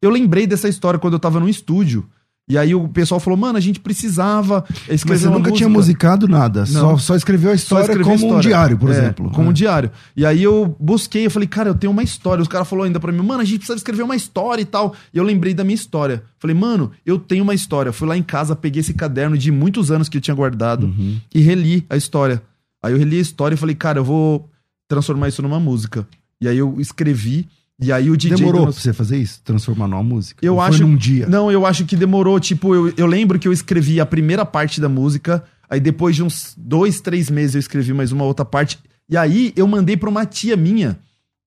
Eu 0.00 0.10
lembrei 0.10 0.46
dessa 0.46 0.68
história 0.68 0.98
quando 0.98 1.14
eu 1.14 1.18
tava 1.18 1.40
num 1.40 1.48
estúdio. 1.48 2.06
E 2.48 2.56
aí 2.56 2.76
o 2.76 2.86
pessoal 2.88 3.18
falou, 3.18 3.36
mano, 3.36 3.58
a 3.58 3.60
gente 3.60 3.80
precisava 3.80 4.64
escrever 4.88 5.04
Mas 5.08 5.20
você 5.20 5.26
nunca 5.26 5.38
música. 5.38 5.56
tinha 5.56 5.68
musicado 5.68 6.28
nada, 6.28 6.64
só, 6.64 6.96
só 6.96 7.16
escreveu 7.16 7.50
a 7.50 7.54
história 7.54 7.88
como 7.98 8.10
a 8.12 8.14
história. 8.14 8.36
um 8.36 8.40
diário, 8.40 8.78
por 8.78 8.88
É, 8.88 8.92
exemplo. 8.92 9.30
Como 9.32 9.48
É. 9.48 9.50
um 9.50 9.52
diário. 9.52 9.90
E 10.16 10.24
aí 10.24 10.44
eu 10.44 10.76
busquei, 10.78 11.26
eu 11.26 11.30
falei, 11.30 11.48
cara, 11.48 11.70
eu 11.70 11.74
tenho 11.74 11.90
uma 11.92 12.04
história. 12.04 12.40
Os 12.40 12.46
caras 12.46 12.68
falaram 12.68 12.86
ainda 12.86 13.00
pra 13.00 13.10
mim, 13.10 13.20
mano, 13.20 13.40
a 13.40 13.44
gente 13.44 13.58
precisa 13.58 13.76
escrever 13.76 14.04
uma 14.04 14.14
história 14.14 14.62
e 14.62 14.64
tal. 14.64 14.94
E 15.12 15.18
eu 15.18 15.24
lembrei 15.24 15.54
da 15.54 15.64
minha 15.64 15.74
história. 15.74 16.22
Falei, 16.38 16.54
mano, 16.54 16.92
eu 17.04 17.18
tenho 17.18 17.42
uma 17.42 17.52
história. 17.54 17.92
Fui 17.92 18.06
lá 18.06 18.16
em 18.16 18.22
casa, 18.22 18.54
peguei 18.54 18.78
esse 18.80 18.94
caderno 18.94 19.36
de 19.36 19.50
muitos 19.50 19.90
anos 19.90 20.08
que 20.08 20.16
eu 20.16 20.20
tinha 20.20 20.34
guardado 20.34 20.86
Uhum. 20.86 21.18
e 21.34 21.40
reli 21.40 21.84
a 21.90 21.96
história. 21.96 22.40
Aí 22.80 22.92
eu 22.92 22.98
reli 22.98 23.18
a 23.18 23.22
história 23.22 23.56
e 23.56 23.58
falei, 23.58 23.74
cara, 23.74 23.98
eu 23.98 24.04
vou 24.04 24.48
transformar 24.86 25.26
isso 25.28 25.42
numa 25.42 25.58
música. 25.58 26.06
E 26.40 26.46
aí 26.46 26.58
eu 26.58 26.76
escrevi. 26.78 27.48
E 27.80 27.92
aí 27.92 28.10
o 28.10 28.16
DJ. 28.16 28.38
Demorou 28.38 28.64
pra 28.64 28.72
você 28.72 28.92
fazer 28.92 29.18
isso? 29.18 29.40
Transformar 29.44 29.86
numa 29.86 30.02
música? 30.02 30.44
eu 30.44 30.54
Ou 30.54 30.60
acho. 30.60 30.78
Foi 30.78 30.86
num 30.86 30.96
dia. 30.96 31.26
Não, 31.26 31.50
eu 31.50 31.66
acho 31.66 31.84
que 31.84 31.94
demorou. 31.94 32.40
Tipo, 32.40 32.74
eu, 32.74 32.94
eu 32.96 33.06
lembro 33.06 33.38
que 33.38 33.46
eu 33.46 33.52
escrevi 33.52 34.00
a 34.00 34.06
primeira 34.06 34.44
parte 34.46 34.80
da 34.80 34.88
música. 34.88 35.44
Aí 35.68 35.80
depois 35.80 36.16
de 36.16 36.22
uns 36.22 36.54
dois, 36.56 37.00
três 37.00 37.28
meses 37.28 37.54
eu 37.54 37.60
escrevi 37.60 37.92
mais 37.92 38.12
uma 38.12 38.24
outra 38.24 38.44
parte. 38.44 38.78
E 39.08 39.16
aí 39.16 39.52
eu 39.56 39.66
mandei 39.66 39.96
pra 39.96 40.08
uma 40.08 40.24
tia 40.24 40.56
minha, 40.56 40.98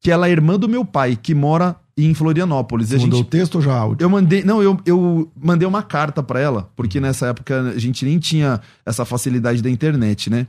que 0.01 0.11
ela 0.11 0.27
é 0.27 0.31
irmã 0.31 0.57
do 0.57 0.69
meu 0.69 0.85
pai, 0.85 1.17
que 1.21 1.33
mora 1.33 1.75
em 1.97 2.13
Florianópolis. 2.13 2.89
Você 2.89 2.97
gente, 2.97 3.05
mandou 3.05 3.21
o 3.21 3.25
texto 3.25 3.55
ou 3.55 3.61
já 3.61 3.75
áudio? 3.75 4.05
eu 4.05 4.09
mandei. 4.09 4.43
Não, 4.43 4.61
eu, 4.61 4.79
eu 4.85 5.31
mandei 5.41 5.67
uma 5.67 5.83
carta 5.83 6.21
pra 6.21 6.39
ela, 6.39 6.69
porque 6.75 6.99
nessa 6.99 7.27
época 7.27 7.71
a 7.71 7.79
gente 7.79 8.05
nem 8.05 8.19
tinha 8.19 8.61
essa 8.85 9.03
facilidade 9.03 9.61
da 9.61 9.69
internet, 9.69 10.29
né? 10.29 10.47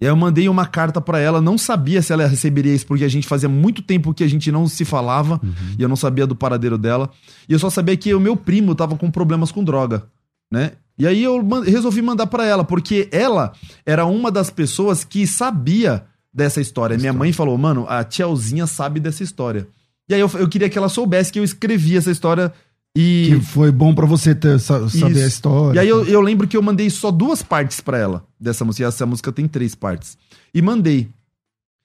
E 0.00 0.04
aí 0.04 0.10
eu 0.10 0.16
mandei 0.16 0.48
uma 0.48 0.64
carta 0.64 1.00
pra 1.00 1.18
ela, 1.18 1.40
não 1.40 1.58
sabia 1.58 2.00
se 2.00 2.12
ela 2.12 2.26
receberia 2.26 2.72
isso, 2.72 2.86
porque 2.86 3.04
a 3.04 3.08
gente 3.08 3.26
fazia 3.26 3.48
muito 3.48 3.82
tempo 3.82 4.14
que 4.14 4.22
a 4.22 4.28
gente 4.28 4.52
não 4.52 4.68
se 4.68 4.84
falava, 4.84 5.40
e 5.78 5.82
eu 5.82 5.88
não 5.88 5.96
sabia 5.96 6.26
do 6.26 6.36
paradeiro 6.36 6.78
dela. 6.78 7.10
E 7.48 7.52
eu 7.52 7.58
só 7.58 7.68
sabia 7.68 7.96
que 7.96 8.14
o 8.14 8.20
meu 8.20 8.36
primo 8.36 8.74
tava 8.74 8.96
com 8.96 9.10
problemas 9.10 9.50
com 9.50 9.64
droga, 9.64 10.04
né? 10.50 10.72
E 10.96 11.06
aí 11.06 11.22
eu 11.22 11.44
resolvi 11.64 12.02
mandar 12.02 12.26
pra 12.26 12.44
ela, 12.44 12.64
porque 12.64 13.08
ela 13.10 13.52
era 13.84 14.04
uma 14.04 14.30
das 14.30 14.50
pessoas 14.50 15.04
que 15.04 15.26
sabia 15.26 16.04
dessa 16.32 16.60
história. 16.60 16.96
Minha 16.98 17.12
mãe 17.12 17.32
falou, 17.32 17.56
mano, 17.58 17.84
a 17.88 18.02
tiazinha 18.04 18.66
sabe 18.66 19.00
dessa 19.00 19.22
história. 19.22 19.66
E 20.08 20.14
aí 20.14 20.20
eu, 20.20 20.30
eu 20.34 20.48
queria 20.48 20.70
que 20.70 20.78
ela 20.78 20.88
soubesse 20.88 21.30
que 21.30 21.38
eu 21.38 21.44
escrevi 21.44 21.96
essa 21.96 22.10
história 22.10 22.52
e. 22.98 23.28
Que 23.28 23.40
foi 23.40 23.70
bom 23.70 23.94
pra 23.94 24.06
você 24.06 24.34
ter, 24.34 24.58
sa- 24.58 24.88
saber 24.88 25.14
Isso. 25.16 25.24
a 25.24 25.26
história. 25.28 25.78
E 25.78 25.80
aí 25.80 25.88
eu, 25.88 26.04
eu 26.06 26.20
lembro 26.20 26.46
que 26.48 26.56
eu 26.56 26.62
mandei 26.62 26.88
só 26.90 27.10
duas 27.10 27.42
partes 27.42 27.80
pra 27.80 27.98
ela 27.98 28.24
dessa 28.40 28.64
música. 28.64 28.84
E 28.84 28.86
essa 28.88 29.06
música 29.06 29.30
tem 29.32 29.46
três 29.46 29.74
partes. 29.74 30.16
E 30.54 30.60
mandei. 30.62 31.08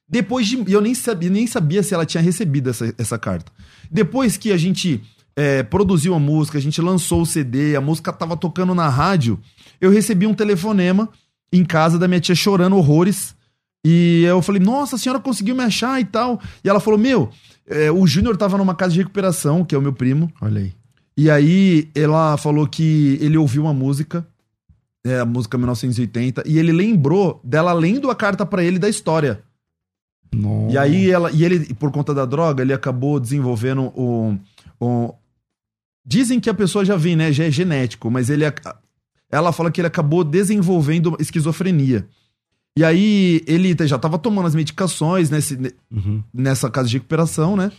Depois 0.09 0.47
de. 0.47 0.63
Eu 0.71 0.81
nem 0.81 0.93
sabia, 0.93 1.29
nem 1.29 1.47
sabia 1.47 1.81
se 1.83 1.93
ela 1.93 2.05
tinha 2.05 2.21
recebido 2.21 2.69
essa, 2.69 2.93
essa 2.97 3.17
carta. 3.17 3.51
Depois 3.89 4.37
que 4.37 4.51
a 4.51 4.57
gente 4.57 5.01
é, 5.35 5.63
produziu 5.63 6.13
a 6.13 6.19
música, 6.19 6.57
a 6.57 6.61
gente 6.61 6.81
lançou 6.81 7.21
o 7.21 7.25
CD, 7.25 7.75
a 7.75 7.81
música 7.81 8.11
tava 8.11 8.35
tocando 8.35 8.75
na 8.75 8.89
rádio, 8.89 9.39
eu 9.79 9.89
recebi 9.91 10.27
um 10.27 10.33
telefonema 10.33 11.09
em 11.51 11.63
casa 11.63 11.97
da 11.99 12.07
minha 12.07 12.19
tia 12.19 12.35
chorando 12.35 12.75
horrores. 12.77 13.35
E 13.85 14.23
eu 14.23 14.41
falei, 14.41 14.61
nossa, 14.61 14.95
a 14.95 14.99
senhora 14.99 15.19
conseguiu 15.19 15.55
me 15.55 15.63
achar 15.63 15.99
e 15.99 16.05
tal. 16.05 16.39
E 16.63 16.69
ela 16.69 16.79
falou, 16.79 16.97
meu, 16.97 17.29
é, 17.67 17.91
o 17.91 18.07
Júnior 18.07 18.37
tava 18.37 18.57
numa 18.57 18.73
casa 18.73 18.93
de 18.93 18.99
recuperação, 18.99 19.65
que 19.65 19.75
é 19.75 19.77
o 19.77 19.81
meu 19.81 19.91
primo. 19.91 20.31
Olha 20.41 20.61
aí. 20.61 20.73
E 21.15 21.29
aí 21.29 21.89
ela 21.93 22.35
falou 22.37 22.67
que 22.67 23.17
ele 23.21 23.37
ouviu 23.37 23.63
uma 23.63 23.73
música, 23.73 24.25
é, 25.05 25.19
a 25.19 25.25
música 25.25 25.57
1980, 25.57 26.43
e 26.45 26.57
ele 26.57 26.71
lembrou 26.71 27.39
dela 27.43 27.71
lendo 27.73 28.09
a 28.09 28.15
carta 28.15 28.45
pra 28.45 28.63
ele 28.63 28.79
da 28.79 28.89
história. 28.89 29.43
Nossa. 30.33 30.73
E 30.73 30.77
aí 30.77 31.11
ela, 31.11 31.31
e 31.31 31.43
ele, 31.45 31.73
por 31.75 31.91
conta 31.91 32.13
da 32.13 32.25
droga, 32.25 32.63
ele 32.63 32.73
acabou 32.73 33.19
desenvolvendo 33.19 33.91
o, 33.95 34.35
o- 34.79 35.13
Dizem 36.05 36.39
que 36.39 36.49
a 36.49 36.53
pessoa 36.53 36.83
já 36.83 36.97
vem, 36.97 37.15
né? 37.15 37.31
Já 37.31 37.45
é 37.45 37.51
genético, 37.51 38.11
mas 38.11 38.29
ele. 38.29 38.43
Ela 39.31 39.53
fala 39.53 39.71
que 39.71 39.79
ele 39.79 39.87
acabou 39.87 40.21
desenvolvendo 40.23 41.15
esquizofrenia. 41.17 42.05
E 42.77 42.83
aí 42.83 43.41
ele 43.47 43.73
já 43.87 43.97
tava 43.97 44.17
tomando 44.19 44.47
as 44.47 44.53
medicações 44.55 45.29
nesse, 45.29 45.57
Uhum. 45.89 46.21
nessa 46.33 46.69
casa 46.69 46.89
de 46.89 46.97
recuperação, 46.97 47.55
né? 47.55 47.71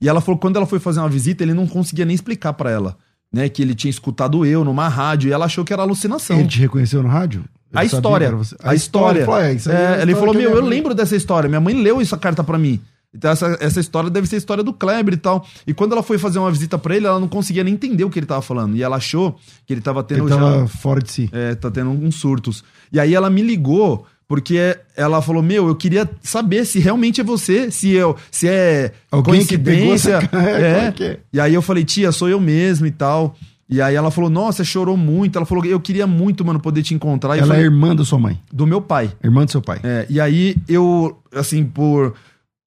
E 0.00 0.08
ela 0.08 0.20
falou 0.20 0.36
que 0.38 0.42
quando 0.42 0.56
ela 0.56 0.66
foi 0.66 0.78
fazer 0.78 1.00
uma 1.00 1.08
visita, 1.08 1.42
ele 1.42 1.54
não 1.54 1.66
conseguia 1.66 2.04
nem 2.04 2.14
explicar 2.14 2.52
pra 2.52 2.70
ela, 2.70 2.96
né? 3.32 3.48
Que 3.48 3.62
ele 3.62 3.74
tinha 3.74 3.90
escutado 3.90 4.44
eu 4.44 4.64
numa 4.64 4.88
rádio 4.88 5.28
e 5.28 5.32
ela 5.32 5.46
achou 5.46 5.64
que 5.64 5.72
era 5.72 5.82
alucinação. 5.82 6.38
Ele 6.38 6.48
te 6.48 6.58
reconheceu 6.60 7.02
no 7.02 7.08
rádio? 7.08 7.44
A 7.74 7.84
história. 7.84 8.30
você? 8.34 8.56
A 8.62 8.74
história. 8.74 9.24
Falou, 9.24 9.40
é, 9.40 9.52
É, 9.54 9.86
a 9.98 10.02
ele 10.02 10.14
falou: 10.14 10.32
Meu, 10.34 10.42
eu 10.50 10.54
lembro." 10.56 10.68
lembro 10.68 10.94
dessa 10.94 11.16
história. 11.16 11.48
Minha 11.48 11.60
mãe 11.60 11.74
leu 11.74 12.00
essa 12.00 12.16
carta 12.16 12.42
pra 12.44 12.56
mim. 12.58 12.80
Então, 13.14 13.30
essa, 13.30 13.56
essa 13.60 13.80
história 13.80 14.10
deve 14.10 14.26
ser 14.26 14.36
a 14.36 14.38
história 14.38 14.62
do 14.62 14.72
Kleber 14.74 15.14
e 15.14 15.16
tal. 15.16 15.46
E 15.66 15.72
quando 15.72 15.92
ela 15.92 16.02
foi 16.02 16.18
fazer 16.18 16.38
uma 16.38 16.50
visita 16.50 16.76
pra 16.76 16.94
ele, 16.94 17.06
ela 17.06 17.18
não 17.18 17.28
conseguia 17.28 17.64
nem 17.64 17.72
entender 17.72 18.04
o 18.04 18.10
que 18.10 18.18
ele 18.18 18.26
tava 18.26 18.42
falando. 18.42 18.76
E 18.76 18.82
ela 18.82 18.96
achou 18.96 19.36
que 19.64 19.72
ele 19.72 19.80
tava 19.80 20.02
tendo 20.04 20.24
Ele 20.24 20.28
já. 20.28 20.36
tava 20.38 20.68
fora 20.68 21.00
de 21.00 21.10
si. 21.10 21.30
É, 21.32 21.54
tá 21.54 21.70
tendo 21.70 21.88
alguns 21.90 22.16
surtos. 22.16 22.62
E 22.92 23.00
aí 23.00 23.14
ela 23.14 23.30
me 23.30 23.40
ligou, 23.42 24.06
porque 24.28 24.76
ela 24.96 25.22
falou: 25.22 25.42
Meu, 25.42 25.68
eu 25.68 25.74
queria 25.74 26.08
saber 26.22 26.64
se 26.64 26.78
realmente 26.78 27.20
é 27.20 27.24
você, 27.24 27.70
se, 27.70 27.90
eu, 27.90 28.16
se 28.30 28.48
é 28.48 28.92
Alguém 29.10 29.44
que 29.44 29.56
pegou 29.56 29.88
coincidência. 29.88 30.16
essa 30.16 30.28
cara, 30.28 30.60
é. 30.60 30.92
que 30.92 31.04
é? 31.04 31.20
E 31.32 31.40
aí 31.40 31.54
eu 31.54 31.62
falei, 31.62 31.84
tia, 31.84 32.10
sou 32.10 32.28
eu 32.28 32.40
mesmo 32.40 32.86
e 32.86 32.90
tal. 32.90 33.36
E 33.68 33.80
aí 33.80 33.94
ela 33.94 34.10
falou, 34.10 34.30
nossa, 34.30 34.62
chorou 34.62 34.96
muito. 34.96 35.36
Ela 35.36 35.46
falou, 35.46 35.64
eu 35.64 35.80
queria 35.80 36.06
muito, 36.06 36.44
mano, 36.44 36.60
poder 36.60 36.82
te 36.82 36.94
encontrar. 36.94 37.36
E 37.36 37.40
Ela 37.40 37.46
é 37.46 37.48
falei, 37.48 37.64
irmã 37.64 37.96
da 37.96 38.04
sua 38.04 38.18
mãe. 38.18 38.40
do 38.52 38.66
meu 38.66 38.80
pai. 38.80 39.10
Irmã 39.22 39.44
do 39.44 39.50
seu 39.50 39.60
pai. 39.60 39.80
É, 39.82 40.06
e 40.08 40.20
aí 40.20 40.56
eu, 40.68 41.20
assim, 41.32 41.64
por 41.64 42.14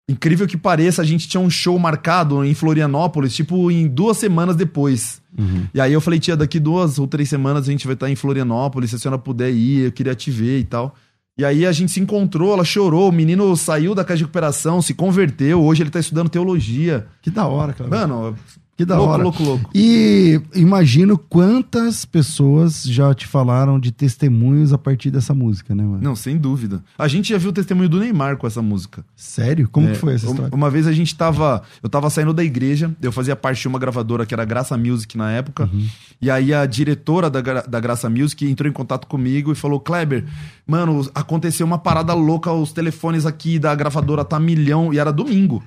incrível 0.10 0.48
que 0.48 0.58
pareça, 0.58 1.02
a 1.02 1.06
gente 1.06 1.28
tinha 1.28 1.40
um 1.40 1.50
show 1.50 1.78
marcado 1.78 2.44
em 2.44 2.54
Florianópolis, 2.54 3.34
tipo, 3.34 3.70
em 3.72 3.88
duas 3.88 4.18
semanas 4.18 4.56
depois. 4.56 5.22
Uhum. 5.38 5.68
E 5.74 5.80
aí 5.80 5.94
eu 5.94 6.02
falei, 6.02 6.20
tia, 6.20 6.36
daqui 6.36 6.60
duas 6.60 7.00
ou 7.00 7.08
três 7.08 7.30
semanas 7.30 7.68
a 7.68 7.72
gente 7.72 7.86
vai 7.86 7.94
estar 7.94 8.10
em 8.10 8.16
Florianópolis, 8.16 8.90
se 8.90 8.96
a 8.96 9.00
senhora 9.00 9.20
puder 9.20 9.52
ir, 9.52 9.86
eu 9.86 9.92
queria 9.92 10.16
te 10.16 10.32
ver 10.32 10.60
e 10.60 10.64
tal. 10.64 10.96
E 11.40 11.46
aí 11.46 11.66
a 11.66 11.72
gente 11.72 11.94
se 11.94 12.02
encontrou, 12.02 12.52
ela 12.52 12.66
chorou, 12.66 13.08
o 13.08 13.14
menino 13.14 13.56
saiu 13.56 13.96
da 13.96 14.04
casa 14.04 14.18
de 14.18 14.24
recuperação, 14.24 14.82
se 14.82 14.94
converteu, 14.94 15.64
hoje 15.64 15.82
ele 15.82 15.90
tá 15.90 15.98
estudando 15.98 16.28
teologia. 16.28 17.08
Que 17.22 17.32
da 17.32 17.48
hora, 17.48 17.72
cara. 17.72 17.90
Mano, 17.90 18.36
que 18.80 18.86
da 18.86 18.96
louco, 18.96 19.12
hora. 19.12 19.24
louco, 19.24 19.44
louco. 19.44 19.70
E 19.76 20.40
imagino 20.56 21.18
quantas 21.18 22.06
pessoas 22.06 22.84
já 22.84 23.14
te 23.14 23.28
falaram 23.28 23.78
de 23.78 23.92
testemunhos 23.92 24.72
a 24.72 24.78
partir 24.78 25.12
dessa 25.12 25.34
música, 25.34 25.76
né, 25.76 25.84
mano? 25.84 26.00
Não, 26.02 26.16
sem 26.16 26.38
dúvida. 26.38 26.82
A 26.98 27.06
gente 27.10 27.28
já 27.28 27.38
viu 27.38 27.50
o 27.50 27.54
testemunho 27.54 27.90
do 27.90 28.00
Neymar 28.00 28.38
com 28.38 28.48
essa 28.48 28.62
música. 28.62 29.04
Sério? 29.18 29.68
Como 29.70 29.90
É, 29.90 29.92
que 29.92 29.98
foi 29.98 30.14
essa 30.14 30.28
história? 30.28 30.56
Uma 30.56 30.70
vez 30.70 30.88
a 30.88 30.94
gente 30.94 31.14
tava. 31.14 31.62
Eu 31.84 31.90
tava 31.90 32.10
saindo 32.10 32.34
da 32.34 32.42
igreja, 32.42 32.96
eu 33.02 33.12
fazia 33.12 33.36
parte 33.36 33.62
de 33.62 33.68
uma 33.68 33.78
gravadora 33.78 34.26
que 34.26 34.34
era 34.34 34.46
Graça 34.46 34.78
Music 34.78 35.18
na 35.18 35.30
época. 35.30 35.70
Uhum. 35.74 35.86
E 36.22 36.32
aí 36.32 36.54
a 36.54 36.66
diretora 36.66 37.30
da, 37.30 37.42
da 37.42 37.80
Graça 37.82 38.10
Music 38.10 38.50
entrou 38.50 38.70
em 38.70 38.74
contato 38.74 39.08
comigo 39.08 39.52
e 39.52 39.56
falou: 39.56 39.82
Kleber, 39.82 40.24
mano, 40.66 41.06
aconteceu 41.14 41.68
uma 41.68 41.78
parada 41.78 42.14
louca, 42.14 42.50
os 42.54 42.72
telefones 42.72 43.26
aqui 43.26 43.60
da 43.60 43.76
gravadora 43.76 44.24
tá 44.24 44.40
milhão. 44.40 44.94
E 44.94 45.00
era 45.00 45.12
domingo. 45.12 45.62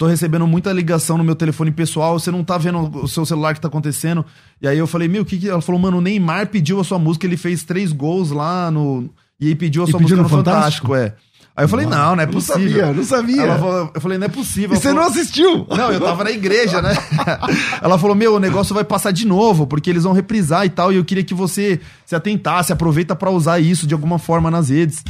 Tô 0.00 0.06
recebendo 0.06 0.46
muita 0.46 0.72
ligação 0.72 1.18
no 1.18 1.22
meu 1.24 1.34
telefone 1.34 1.70
pessoal, 1.70 2.18
você 2.18 2.30
não 2.30 2.42
tá 2.42 2.56
vendo 2.56 2.78
o 3.02 3.06
seu 3.06 3.26
celular 3.26 3.52
que 3.52 3.60
tá 3.60 3.68
acontecendo. 3.68 4.24
E 4.58 4.66
aí 4.66 4.78
eu 4.78 4.86
falei, 4.86 5.06
meu, 5.08 5.20
o 5.20 5.24
que 5.26 5.36
que. 5.36 5.46
Ela 5.46 5.60
falou, 5.60 5.78
mano, 5.78 5.98
o 5.98 6.00
Neymar 6.00 6.46
pediu 6.46 6.80
a 6.80 6.84
sua 6.84 6.98
música, 6.98 7.26
ele 7.26 7.36
fez 7.36 7.64
três 7.64 7.92
gols 7.92 8.30
lá 8.30 8.70
no. 8.70 9.10
E 9.38 9.48
aí 9.48 9.54
pediu 9.54 9.82
a 9.82 9.86
sua 9.86 10.00
música 10.00 10.22
no 10.22 10.26
Fantástico, 10.26 10.86
Fantástico? 10.88 11.16
é. 11.26 11.30
Aí 11.54 11.64
eu 11.64 11.68
falei, 11.68 11.84
não, 11.84 12.16
não 12.16 12.22
é 12.22 12.24
não 12.24 12.32
possível. 12.32 12.70
sabia, 12.78 12.92
não 12.94 13.04
sabia. 13.04 13.42
Ela 13.42 13.58
falou- 13.58 13.90
eu 13.94 14.00
falei, 14.00 14.16
não 14.16 14.24
é 14.24 14.28
possível. 14.30 14.74
E 14.74 14.80
você 14.80 14.90
não 14.90 15.02
assistiu? 15.02 15.66
Não, 15.68 15.92
eu 15.92 16.00
tava 16.00 16.24
na 16.24 16.30
igreja, 16.30 16.80
né? 16.80 16.94
Ela 17.82 17.98
falou, 17.98 18.16
meu, 18.16 18.36
o 18.36 18.40
negócio 18.40 18.74
vai 18.74 18.84
passar 18.84 19.10
de 19.10 19.26
novo, 19.26 19.66
porque 19.66 19.90
eles 19.90 20.04
vão 20.04 20.14
reprisar 20.14 20.64
e 20.64 20.70
tal, 20.70 20.90
e 20.90 20.96
eu 20.96 21.04
queria 21.04 21.24
que 21.24 21.34
você 21.34 21.78
se 22.06 22.14
atentasse, 22.14 22.72
aproveita 22.72 23.14
pra 23.14 23.28
usar 23.30 23.58
isso 23.60 23.86
de 23.86 23.92
alguma 23.92 24.18
forma 24.18 24.50
nas 24.50 24.70
redes. 24.70 25.04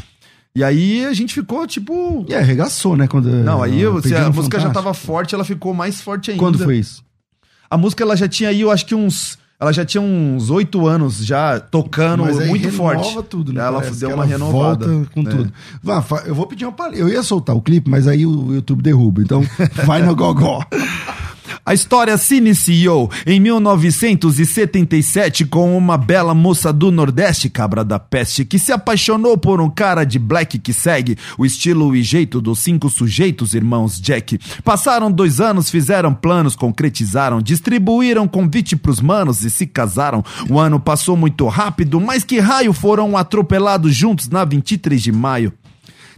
E 0.55 0.65
aí 0.65 1.05
a 1.07 1.13
gente 1.13 1.33
ficou, 1.33 1.65
tipo... 1.67 2.25
E 2.29 2.35
arregaçou, 2.35 2.97
né? 2.97 3.07
Quando, 3.07 3.29
Não, 3.31 3.63
aí 3.63 3.81
eu- 3.81 3.97
se 4.03 4.09
pediu 4.09 4.27
a 4.27 4.31
música 4.31 4.59
já 4.59 4.71
tava 4.71 4.93
forte, 4.93 5.35
ela 5.35 5.45
ficou 5.45 5.73
mais 5.73 6.01
forte 6.01 6.31
ainda. 6.33 6.43
Quando 6.43 6.59
foi 6.59 6.79
isso? 6.79 7.05
A 7.71 7.77
música, 7.79 8.03
ela 8.03 8.17
já 8.17 8.27
tinha 8.29 8.49
aí, 8.51 8.61
eu 8.61 8.71
acho 8.71 8.85
que 8.87 8.95
uns... 8.95 9.39
Ela 9.61 9.73
já 9.75 9.85
tinha 9.85 10.01
uns 10.01 10.49
oito 10.49 10.87
anos 10.87 11.19
já 11.25 11.61
tocando 11.61 12.25
Mas 12.25 12.39
aí 12.39 12.49
muito 12.49 12.65
renova 12.67 12.95
forte. 13.05 13.29
tudo, 13.29 13.53
né? 13.53 13.61
Ela 13.61 13.81
deu 13.91 14.09
uma 14.09 14.15
ela 14.15 14.25
renovada. 14.25 14.87
Volta 14.89 15.11
com 15.13 15.21
É. 15.21 15.25
tudo. 15.25 15.53
Vá, 15.83 16.03
eu 16.25 16.35
vou 16.35 16.47
pedir 16.47 16.65
uma 16.65 16.73
palhinha. 16.73 17.03
Eu 17.03 17.11
ia 17.11 17.23
soltar 17.23 17.55
o 17.55 17.61
clipe, 17.61 17.91
mas 17.91 18.09
aí 18.09 18.25
o 18.25 18.55
YouTube 18.55 18.83
derruba. 18.83 19.21
Então, 19.21 19.43
vai 19.85 20.03
no 20.03 20.17
gogó. 20.17 20.65
A 21.65 21.75
história 21.75 22.17
se 22.17 22.37
iniciou 22.37 23.11
em 23.27 23.41
1977 23.41 25.45
com 25.47 25.77
uma 25.77 25.97
bela 25.97 26.35
moça 26.35 26.73
do 26.73 26.91
Nordeste, 26.91 27.49
cabra 27.49 27.85
da 27.85 27.99
peste, 27.99 28.45
que 28.45 28.59
se 28.59 28.73
apaixonou 28.73 29.37
por 29.37 29.61
um 29.61 29.71
cara 29.71 30.05
de 30.05 30.19
black 30.19 30.59
que 30.59 30.73
segue 30.73 31.17
o 31.39 31.45
estilo 31.45 31.95
e 31.95 32.03
jeito 32.03 32.41
dos 32.41 32.61
cinco 32.61 32.89
sujeitos 32.89 33.55
irmãos 33.55 34.01
Jack. 34.01 34.39
Passaram 34.65 35.11
dois 35.11 35.41
anos, 35.41 35.71
fizeram 35.71 36.15
planos, 36.15 36.57
concretizaram, 36.57 37.43
distribuíram 37.43 38.27
convite 38.27 38.77
pros 38.77 39.01
manos 39.01 39.45
e 39.45 39.51
se 39.51 39.67
casaram. 39.67 40.25
O 40.49 40.59
ano 40.59 40.81
passou 40.81 41.17
muito 41.17 41.47
rápido, 41.49 42.01
mas 42.01 42.25
que 42.25 42.39
raio 42.39 42.73
foram 42.73 43.17
atropelados 43.17 43.95
juntos 43.95 44.29
na 44.29 44.45
23 44.45 45.03
de 45.03 45.13
maio. 45.13 45.53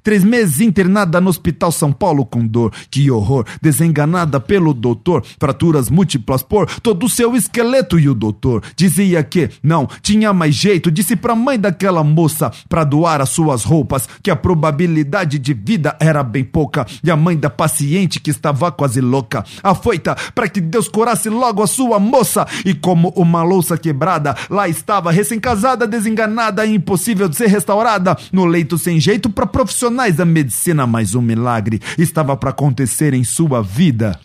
Três 0.02 0.24
meses 0.24 0.60
internada 0.60 1.20
no 1.20 1.30
Hospital 1.30 1.70
São 1.70 1.92
Paulo 1.92 2.26
com 2.26 2.44
dor. 2.44 2.72
Que 2.90 3.08
horror! 3.08 3.46
Desenganada 3.60 4.40
pelo 4.40 4.74
doutor. 4.74 5.24
Fraturas 5.38 5.88
múltiplas 5.88 6.42
por 6.42 6.68
todo 6.80 7.06
o 7.06 7.08
seu 7.08 7.36
esqueleto. 7.36 8.00
E 8.00 8.08
o 8.08 8.14
doutor 8.14 8.64
dizia 8.74 9.22
que 9.22 9.48
não 9.62 9.88
tinha 10.02 10.32
mais 10.32 10.56
jeito. 10.56 10.90
Disse 10.90 11.14
pra 11.14 11.36
mãe 11.36 11.58
daquela 11.58 12.02
moça 12.02 12.50
pra 12.68 12.82
doar 12.82 13.20
as 13.20 13.28
suas 13.28 13.62
roupas. 13.62 14.08
Que 14.20 14.30
a 14.30 14.34
probabilidade 14.36 15.38
de 15.38 15.54
vida 15.54 15.96
era 16.00 16.24
bem 16.24 16.42
pouca. 16.42 16.84
E 17.04 17.10
a 17.10 17.16
mãe 17.16 17.36
da 17.36 17.48
paciente 17.48 18.18
que 18.18 18.30
estava 18.30 18.72
quase 18.72 19.00
louca. 19.00 19.44
Afoita 19.62 20.16
pra 20.34 20.48
que 20.48 20.60
Deus 20.60 20.88
curasse 20.88 21.28
logo 21.28 21.62
a 21.62 21.66
sua 21.68 22.00
moça. 22.00 22.44
E 22.64 22.74
como 22.74 23.10
uma 23.10 23.44
louça 23.44 23.78
quebrada, 23.78 24.34
lá 24.50 24.68
estava 24.68 25.12
recém-casada, 25.12 25.86
desenganada 25.86 26.66
impossível 26.66 27.28
de 27.28 27.36
ser 27.36 27.46
restaurada. 27.46 28.16
No 28.32 28.44
leito 28.44 28.76
sem 28.76 28.98
jeito 28.98 29.30
pra 29.30 29.46
profissional 29.46 29.91
profissionais 29.92 30.16
da 30.16 30.24
medicina, 30.24 30.86
mas 30.86 31.14
um 31.14 31.20
milagre 31.20 31.80
estava 31.98 32.36
para 32.36 32.50
acontecer 32.50 33.14
em 33.14 33.22
sua 33.22 33.62
vida. 33.62 34.18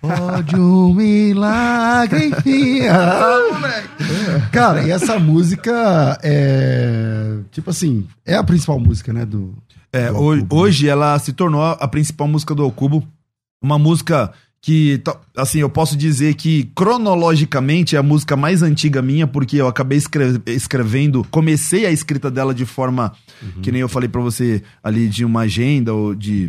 Pode 0.00 0.56
um 0.56 0.94
milagre 0.94 2.26
enfim. 2.26 2.80
Cara, 4.50 4.82
e 4.82 4.90
essa 4.90 5.18
música 5.18 6.18
é. 6.22 7.38
Tipo 7.52 7.70
assim, 7.70 8.08
é 8.26 8.34
a 8.34 8.42
principal 8.42 8.80
música, 8.80 9.12
né? 9.12 9.24
Do. 9.24 9.54
É, 9.92 10.08
do 10.10 10.18
hoje, 10.18 10.40
Alcubo. 10.40 10.60
hoje 10.60 10.88
ela 10.88 11.18
se 11.18 11.32
tornou 11.32 11.62
a 11.62 11.86
principal 11.86 12.26
música 12.26 12.54
do 12.54 12.64
Alcubo. 12.64 13.06
Uma 13.62 13.78
música 13.78 14.32
que, 14.64 15.02
assim, 15.36 15.58
eu 15.58 15.68
posso 15.68 15.96
dizer 15.96 16.34
que 16.34 16.70
cronologicamente 16.74 17.96
é 17.96 17.98
a 17.98 18.02
música 18.02 18.36
mais 18.36 18.62
antiga 18.62 19.02
minha, 19.02 19.26
porque 19.26 19.56
eu 19.56 19.66
acabei 19.66 19.98
escre- 19.98 20.40
escrevendo, 20.46 21.26
comecei 21.30 21.84
a 21.84 21.90
escrita 21.90 22.30
dela 22.30 22.54
de 22.54 22.64
forma, 22.64 23.12
que 23.60 23.72
nem 23.72 23.80
eu 23.80 23.88
falei 23.88 24.08
pra 24.08 24.20
você 24.20 24.62
ali, 24.82 25.08
de 25.08 25.24
uma 25.24 25.40
agenda 25.40 25.92
ou 25.92 26.14
de 26.14 26.48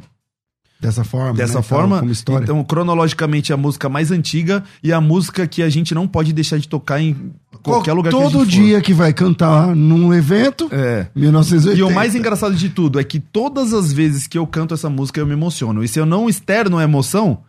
Dessa 0.79 1.03
forma. 1.03 1.33
dessa 1.33 1.59
né, 1.59 1.63
tal, 1.67 1.79
forma. 1.79 1.99
Como 2.01 2.11
história. 2.11 2.43
Então, 2.43 2.63
cronologicamente, 2.63 3.51
é 3.51 3.55
a 3.55 3.57
música 3.57 3.89
mais 3.89 4.11
antiga 4.11 4.63
e 4.83 4.91
a 4.93 4.99
música 5.01 5.47
que 5.47 5.63
a 5.63 5.69
gente 5.69 5.95
não 5.95 6.07
pode 6.07 6.33
deixar 6.33 6.59
de 6.59 6.67
tocar 6.67 7.01
em 7.01 7.31
qualquer 7.63 7.93
lugar 7.93 8.11
que 8.11 8.15
a 8.15 8.19
Todo 8.21 8.43
gente 8.45 8.57
for. 8.57 8.63
dia 8.63 8.81
que 8.81 8.93
vai 8.93 9.11
cantar 9.13 9.73
num 9.75 10.13
evento, 10.13 10.67
É. 10.71 11.07
1980. 11.15 11.79
E 11.79 11.83
o 11.83 11.95
mais 11.95 12.13
engraçado 12.15 12.53
de 12.53 12.69
tudo 12.69 12.99
é 12.99 13.03
que 13.03 13.19
todas 13.19 13.73
as 13.73 13.91
vezes 13.93 14.27
que 14.27 14.37
eu 14.37 14.45
canto 14.45 14.73
essa 14.75 14.89
música 14.89 15.19
eu 15.19 15.25
me 15.25 15.33
emociono. 15.33 15.83
E 15.83 15.87
se 15.87 15.97
eu 15.99 16.05
não 16.05 16.29
externo 16.29 16.77
a 16.77 16.83
emoção, 16.83 17.39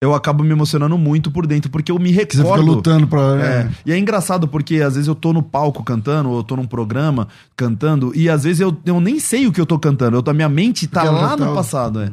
eu 0.00 0.14
acabo 0.14 0.44
me 0.44 0.50
emocionando 0.50 0.96
muito 0.96 1.30
por 1.30 1.46
dentro, 1.46 1.70
porque 1.70 1.90
eu 1.90 1.98
me 1.98 2.12
Que 2.12 2.36
você 2.36 2.42
recordo. 2.42 2.62
fica 2.62 2.72
lutando 2.76 3.06
pra. 3.08 3.20
É, 3.40 3.46
É. 3.62 3.70
e 3.86 3.92
é 3.92 3.98
engraçado 3.98 4.46
porque 4.46 4.76
às 4.76 4.94
vezes 4.94 5.08
eu 5.08 5.14
tô 5.14 5.32
no 5.32 5.42
palco 5.42 5.82
cantando, 5.82 6.30
ou 6.30 6.36
eu 6.38 6.42
tô 6.44 6.54
num 6.56 6.66
programa 6.66 7.26
cantando, 7.56 8.12
e 8.14 8.28
às 8.30 8.44
vezes 8.44 8.60
eu, 8.60 8.76
eu 8.86 9.00
nem 9.00 9.18
sei 9.18 9.46
o 9.46 9.52
que 9.52 9.60
eu 9.60 9.66
tô 9.66 9.78
cantando. 9.78 10.16
Eu, 10.16 10.22
a 10.26 10.34
minha 10.34 10.48
mente 10.48 10.86
tá 10.86 11.02
Porque 11.02 11.14
lá 11.16 11.36
no 11.36 11.46
tá- 11.46 11.54
passado, 11.54 12.00
é. 12.00 12.10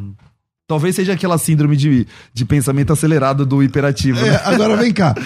Talvez 0.68 0.96
seja 0.96 1.14
aquela 1.14 1.38
síndrome 1.38 1.78
de, 1.78 2.08
de 2.34 2.44
pensamento 2.44 2.92
acelerado 2.92 3.46
do 3.46 3.62
hiperativo. 3.62 4.18
É, 4.26 4.32
né? 4.32 4.42
agora 4.46 4.76
vem 4.78 4.92
cá. 4.92 5.14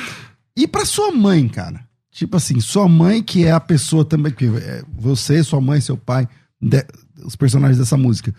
E 0.58 0.68
pra 0.68 0.84
sua 0.84 1.10
mãe, 1.14 1.48
cara? 1.48 1.80
Tipo 2.12 2.36
assim, 2.36 2.60
sua 2.60 2.86
mãe 2.90 3.24
que 3.24 3.46
é 3.46 3.52
a 3.52 3.62
pessoa 3.62 4.04
também, 4.04 4.34
que 4.34 4.46
é 4.46 4.84
você, 4.98 5.42
sua 5.42 5.62
mãe, 5.62 5.80
seu 5.80 5.96
pai, 5.96 6.28
de- 6.62 6.84
os 7.24 7.34
personagens 7.38 7.78
dessa 7.78 7.96
música. 7.96 8.34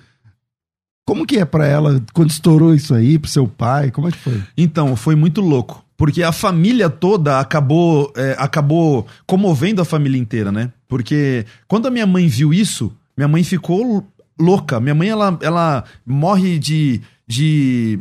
Como 1.07 1.27
que 1.27 1.39
é 1.39 1.45
pra 1.45 1.67
ela 1.67 2.03
quando 2.13 2.31
estourou 2.31 2.75
isso 2.75 2.95
aí, 2.95 3.19
pro 3.19 3.31
seu 3.31 3.47
pai? 3.47 3.91
Como 3.91 4.09
é 4.09 4.13
que 4.13 4.19
foi? 4.19 4.43
Então, 4.57 4.95
foi 4.95 5.15
muito 5.15 5.41
louco. 5.41 5.85
Porque 5.97 6.23
a 6.23 6.33
família 6.33 6.89
toda 6.89 7.41
acabou, 7.41 8.11
é, 8.17 8.35
acabou 8.39 9.07
comovendo 9.27 9.83
a 9.83 9.85
família 9.85 10.19
inteira, 10.19 10.51
né? 10.51 10.73
Porque 10.89 11.45
quando 11.69 11.87
a 11.87 11.91
minha 11.91 12.07
mãe 12.07 12.27
viu 12.27 12.55
isso, 12.55 12.91
minha 13.17 13.29
mãe 13.29 13.45
ficou 13.45 14.07
louca. 14.41 14.81
Minha 14.81 14.95
mãe, 14.95 15.11
ela, 15.11 15.39
ela 15.43 15.85
morre 16.07 16.59
de. 16.59 17.03
de 17.29 18.01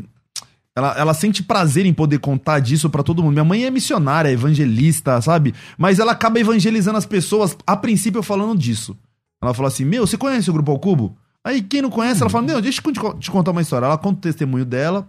ela, 0.74 0.96
ela 0.98 1.14
sente 1.14 1.44
prazer 1.44 1.86
em 1.86 1.94
poder 1.94 2.20
contar 2.20 2.60
disso 2.60 2.90
pra 2.90 3.04
todo 3.04 3.22
mundo. 3.22 3.34
Minha 3.34 3.44
mãe 3.44 3.66
é 3.66 3.72
missionária, 3.72 4.32
evangelista, 4.32 5.22
sabe? 5.22 5.54
Mas 5.78 6.00
ela 6.00 6.14
acaba 6.14 6.40
evangelizando 6.40 6.98
as 6.98 7.06
pessoas, 7.06 7.58
a 7.68 7.76
princípio, 7.76 8.24
falando 8.24 8.58
disso. 8.58 8.96
Ela 9.42 9.54
falou 9.54 9.68
assim: 9.68 9.84
Meu, 9.84 10.08
você 10.08 10.18
conhece 10.18 10.50
o 10.50 10.54
Grupo 10.54 10.72
Ao 10.72 10.80
Cubo? 10.80 11.18
Aí 11.46 11.62
quem 11.62 11.82
não 11.82 11.90
conhece, 11.90 12.22
ela 12.22 12.30
fala: 12.30 12.46
Meu, 12.46 12.62
deixa 12.62 12.82
eu 12.86 13.18
te, 13.20 13.32
contar 13.32 13.52
uma 13.52 13.62
história. 13.62 13.86
Ela 13.86 13.98
conta 13.98 14.18
o 14.18 14.22
testemunho 14.22 14.66
dela. 14.66 15.08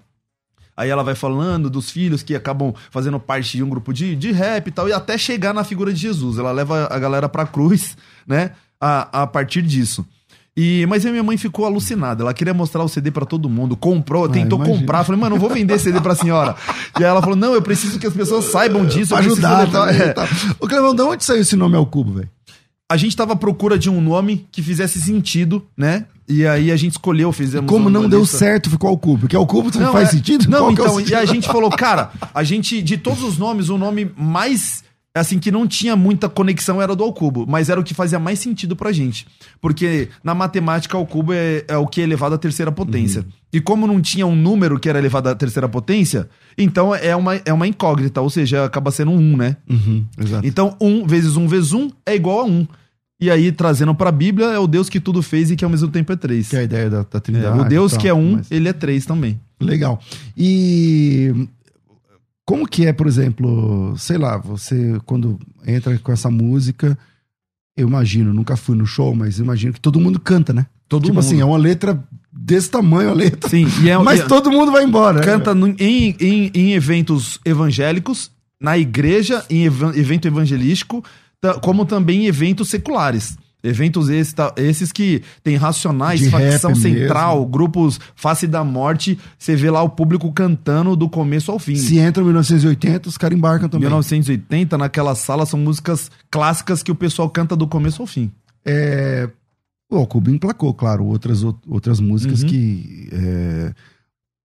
Aí 0.76 0.88
ela 0.88 1.02
vai 1.02 1.14
falando 1.14 1.68
dos 1.68 1.90
filhos 1.90 2.22
que 2.22 2.34
acabam 2.34 2.72
fazendo 2.90 3.20
parte 3.20 3.56
de 3.56 3.62
um 3.62 3.68
grupo 3.68 3.92
de, 3.92 4.16
de 4.16 4.32
rap 4.32 4.68
e 4.68 4.70
tal, 4.70 4.88
e 4.88 4.92
até 4.92 5.18
chegar 5.18 5.52
na 5.52 5.62
figura 5.62 5.92
de 5.92 6.00
Jesus. 6.00 6.38
Ela 6.38 6.52
leva 6.52 6.88
a 6.90 6.98
galera 6.98 7.28
pra 7.28 7.44
cruz, 7.44 7.96
né? 8.26 8.52
A, 8.80 9.22
a 9.22 9.26
partir 9.26 9.60
disso. 9.60 10.06
E, 10.56 10.84
mas 10.86 11.06
a 11.06 11.10
minha 11.10 11.22
mãe 11.22 11.36
ficou 11.36 11.64
alucinada. 11.64 12.22
Ela 12.22 12.34
queria 12.34 12.52
mostrar 12.52 12.82
o 12.82 12.88
CD 12.88 13.10
pra 13.10 13.24
todo 13.24 13.48
mundo. 13.48 13.76
Comprou, 13.76 14.28
tentou 14.28 14.58
imagina. 14.58 14.78
comprar. 14.78 15.04
Falei, 15.04 15.20
mano, 15.20 15.36
não 15.36 15.40
vou 15.40 15.50
vender 15.50 15.78
CD 15.78 16.00
pra 16.00 16.14
senhora. 16.14 16.56
E 16.98 17.04
aí 17.04 17.10
ela 17.10 17.20
falou: 17.20 17.36
não, 17.36 17.54
eu 17.54 17.62
preciso 17.62 17.98
que 17.98 18.06
as 18.06 18.12
pessoas 18.12 18.46
saibam 18.46 18.84
disso. 18.84 19.14
Pra 19.14 19.18
ajudar 19.18 19.70
também. 19.70 20.00
É. 20.00 20.12
tal. 20.12 20.26
Ô, 20.58 20.66
Clevão, 20.66 20.94
de 20.94 21.02
onde 21.02 21.24
saiu 21.24 21.42
esse 21.42 21.56
nome 21.56 21.76
ao 21.76 21.86
cubo, 21.86 22.12
velho? 22.14 22.28
A 22.90 22.96
gente 22.96 23.16
tava 23.16 23.34
à 23.34 23.36
procura 23.36 23.78
de 23.78 23.88
um 23.88 24.00
nome 24.00 24.48
que 24.50 24.60
fizesse 24.60 25.00
sentido, 25.00 25.64
né? 25.76 26.06
E 26.28 26.44
aí 26.44 26.72
a 26.72 26.76
gente 26.76 26.92
escolheu, 26.92 27.30
fizemos 27.30 27.70
Como 27.70 27.88
uma 27.88 27.90
não 28.00 28.08
deu 28.08 28.26
certo, 28.26 28.68
ficou 28.68 28.90
ao 28.90 28.98
cubo? 28.98 29.20
Porque 29.20 29.36
ao 29.36 29.46
cubo 29.46 29.70
não, 29.78 29.92
faz 29.92 30.08
é- 30.08 30.10
sentido? 30.10 30.50
Não, 30.50 30.68
é 30.68 30.72
então, 30.72 30.96
sentido? 30.96 31.12
e 31.12 31.14
a 31.14 31.24
gente 31.24 31.46
falou, 31.46 31.70
cara, 31.70 32.10
a 32.34 32.42
gente, 32.42 32.82
de 32.82 32.96
todos 32.96 33.22
os 33.22 33.38
nomes, 33.38 33.68
o 33.68 33.78
nome 33.78 34.10
mais, 34.16 34.82
assim, 35.14 35.38
que 35.38 35.52
não 35.52 35.68
tinha 35.68 35.94
muita 35.94 36.28
conexão 36.28 36.82
era 36.82 36.96
do 36.96 37.04
ao 37.04 37.12
cubo, 37.12 37.46
mas 37.48 37.68
era 37.68 37.78
o 37.78 37.84
que 37.84 37.94
fazia 37.94 38.18
mais 38.18 38.40
sentido 38.40 38.74
pra 38.74 38.90
gente. 38.90 39.24
Porque 39.60 40.08
na 40.24 40.34
matemática, 40.34 40.96
ao 40.96 41.06
cubo 41.06 41.32
é, 41.32 41.64
é 41.68 41.76
o 41.76 41.86
que 41.86 42.00
é 42.00 42.04
elevado 42.04 42.34
à 42.34 42.38
terceira 42.38 42.72
potência. 42.72 43.24
E 43.52 43.60
como 43.60 43.86
não 43.86 44.00
tinha 44.00 44.26
um 44.26 44.34
número 44.34 44.80
que 44.80 44.88
era 44.88 44.98
elevado 44.98 45.28
à 45.28 45.34
terceira 45.36 45.68
potência, 45.68 46.28
então 46.58 46.92
é 46.92 47.14
uma, 47.14 47.36
é 47.36 47.52
uma 47.52 47.68
incógnita, 47.68 48.20
ou 48.20 48.30
seja, 48.30 48.64
acaba 48.64 48.90
sendo 48.90 49.12
um 49.12 49.18
1, 49.34 49.36
né? 49.36 49.56
Uhum, 49.68 50.04
exato. 50.18 50.44
Então, 50.44 50.76
1 50.80 51.06
vezes 51.06 51.36
1 51.36 51.46
vezes 51.46 51.72
1 51.72 51.88
é 52.04 52.16
igual 52.16 52.40
a 52.40 52.44
1. 52.44 52.66
E 53.20 53.30
aí, 53.30 53.52
trazendo 53.52 53.94
pra 53.94 54.10
Bíblia, 54.10 54.46
é 54.48 54.58
o 54.58 54.66
Deus 54.66 54.88
que 54.88 54.98
tudo 54.98 55.20
fez 55.22 55.50
e 55.50 55.56
que 55.56 55.64
ao 55.64 55.70
mesmo 55.70 55.88
tempo 55.88 56.10
é 56.12 56.16
3. 56.16 56.48
Que 56.48 56.56
é 56.56 56.60
a 56.60 56.62
ideia 56.62 56.88
da, 56.88 57.02
da 57.02 57.20
trindade. 57.20 57.58
o 57.60 57.64
Deus 57.64 57.96
que 57.96 58.08
é 58.08 58.14
um, 58.14 58.32
mas- 58.36 58.50
ele 58.50 58.68
é 58.68 58.72
três 58.72 59.04
também. 59.04 59.38
Legal. 59.60 60.00
E 60.36 61.46
como 62.46 62.66
que 62.66 62.86
é, 62.86 62.92
por 62.92 63.06
exemplo, 63.06 63.94
sei 63.98 64.16
lá, 64.18 64.38
você 64.38 64.98
quando 65.04 65.38
entra 65.66 65.98
com 65.98 66.10
essa 66.10 66.30
música, 66.30 66.98
eu 67.76 67.86
imagino, 67.86 68.32
nunca 68.32 68.56
fui 68.56 68.76
no 68.76 68.86
show, 68.86 69.14
mas 69.14 69.38
imagino 69.38 69.72
que 69.72 69.80
todo 69.80 70.00
mundo 70.00 70.18
canta, 70.18 70.52
né? 70.52 70.66
Todo 70.88 71.02
tipo 71.04 71.14
mundo. 71.14 71.24
assim, 71.24 71.40
é 71.40 71.44
uma 71.44 71.56
letra 71.58 72.02
desse 72.32 72.70
tamanho 72.70 73.10
a 73.10 73.14
letra. 73.14 73.48
Sim, 73.48 73.66
é, 73.88 73.96
Mas 73.98 74.20
e- 74.20 74.26
todo 74.26 74.50
mundo 74.50 74.72
vai 74.72 74.82
embora. 74.82 75.20
canta 75.20 75.54
no- 75.54 75.68
em, 75.78 76.16
em, 76.18 76.50
em 76.54 76.72
eventos 76.72 77.38
evangélicos, 77.44 78.30
na 78.60 78.76
igreja, 78.76 79.44
em 79.48 79.64
evento 79.64 80.26
evangelístico, 80.26 81.04
como 81.62 81.84
também 81.84 82.26
eventos 82.26 82.68
seculares. 82.68 83.36
Eventos 83.62 84.08
esses, 84.08 84.34
esses 84.56 84.90
que 84.90 85.22
tem 85.44 85.54
Racionais, 85.56 86.18
De 86.20 86.30
Facção 86.30 86.74
Central, 86.74 87.44
grupos 87.44 88.00
Face 88.16 88.46
da 88.46 88.64
Morte. 88.64 89.18
Você 89.38 89.54
vê 89.54 89.70
lá 89.70 89.82
o 89.82 89.90
público 89.90 90.32
cantando 90.32 90.96
do 90.96 91.10
começo 91.10 91.52
ao 91.52 91.58
fim. 91.58 91.76
Se 91.76 91.98
entra 91.98 92.22
em 92.22 92.26
1980, 92.26 93.08
os 93.10 93.18
caras 93.18 93.36
embarcam 93.36 93.68
também. 93.68 93.86
1980, 93.86 94.78
naquela 94.78 95.14
sala, 95.14 95.44
são 95.44 95.60
músicas 95.60 96.10
clássicas 96.30 96.82
que 96.82 96.90
o 96.90 96.94
pessoal 96.94 97.28
canta 97.28 97.54
do 97.54 97.66
começo 97.66 98.00
ao 98.00 98.06
fim. 98.06 98.32
É, 98.64 99.28
o 99.90 99.96
Alcubo 99.96 100.30
emplacou, 100.30 100.72
claro, 100.72 101.04
outras, 101.04 101.42
outras 101.68 102.00
músicas 102.00 102.42
Uhum. 102.42 102.48
que 102.48 103.08
é, 103.12 103.74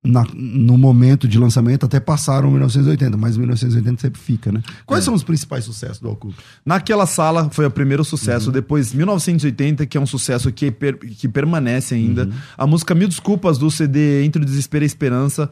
na- 0.06 0.26
no 0.34 0.78
momento 0.78 1.28
de 1.28 1.38
lançamento 1.40 1.86
até 1.86 2.00
passaram 2.00 2.50
1980, 2.52 3.18
mas 3.18 3.36
1980 3.38 4.02
sempre 4.02 4.22
fica, 4.22 4.52
né? 4.52 4.62
Quais 4.86 5.04
É. 5.04 5.06
são 5.06 5.14
os 5.14 5.24
principais 5.24 5.66
sucessos 5.66 6.00
do 6.00 6.08
Alcubo? 6.08 6.34
Naquela 6.66 7.06
sala 7.06 7.50
foi 7.52 7.66
o 7.66 7.72
primeiro 7.72 8.02
Uhum. 8.02 8.06
sucesso. 8.06 8.52
Depois, 8.52 8.94
1980, 8.94 9.86
que 9.86 9.98
é 9.98 10.02
um 10.02 10.06
sucesso 10.06 10.52
que, 10.52 10.72
per- 10.72 10.98
que 11.00 11.28
permanece 11.28 11.96
ainda. 11.96 12.26
Uhum. 12.26 12.32
A 12.58 12.68
música 12.68 12.94
Mil 12.96 13.08
Desculpas 13.08 13.58
do 13.58 13.70
CD 13.72 14.24
Entre 14.24 14.42
o 14.42 14.46
Desespero 14.46 14.84
e 14.84 14.86
a 14.86 14.88
Esperança. 14.88 15.50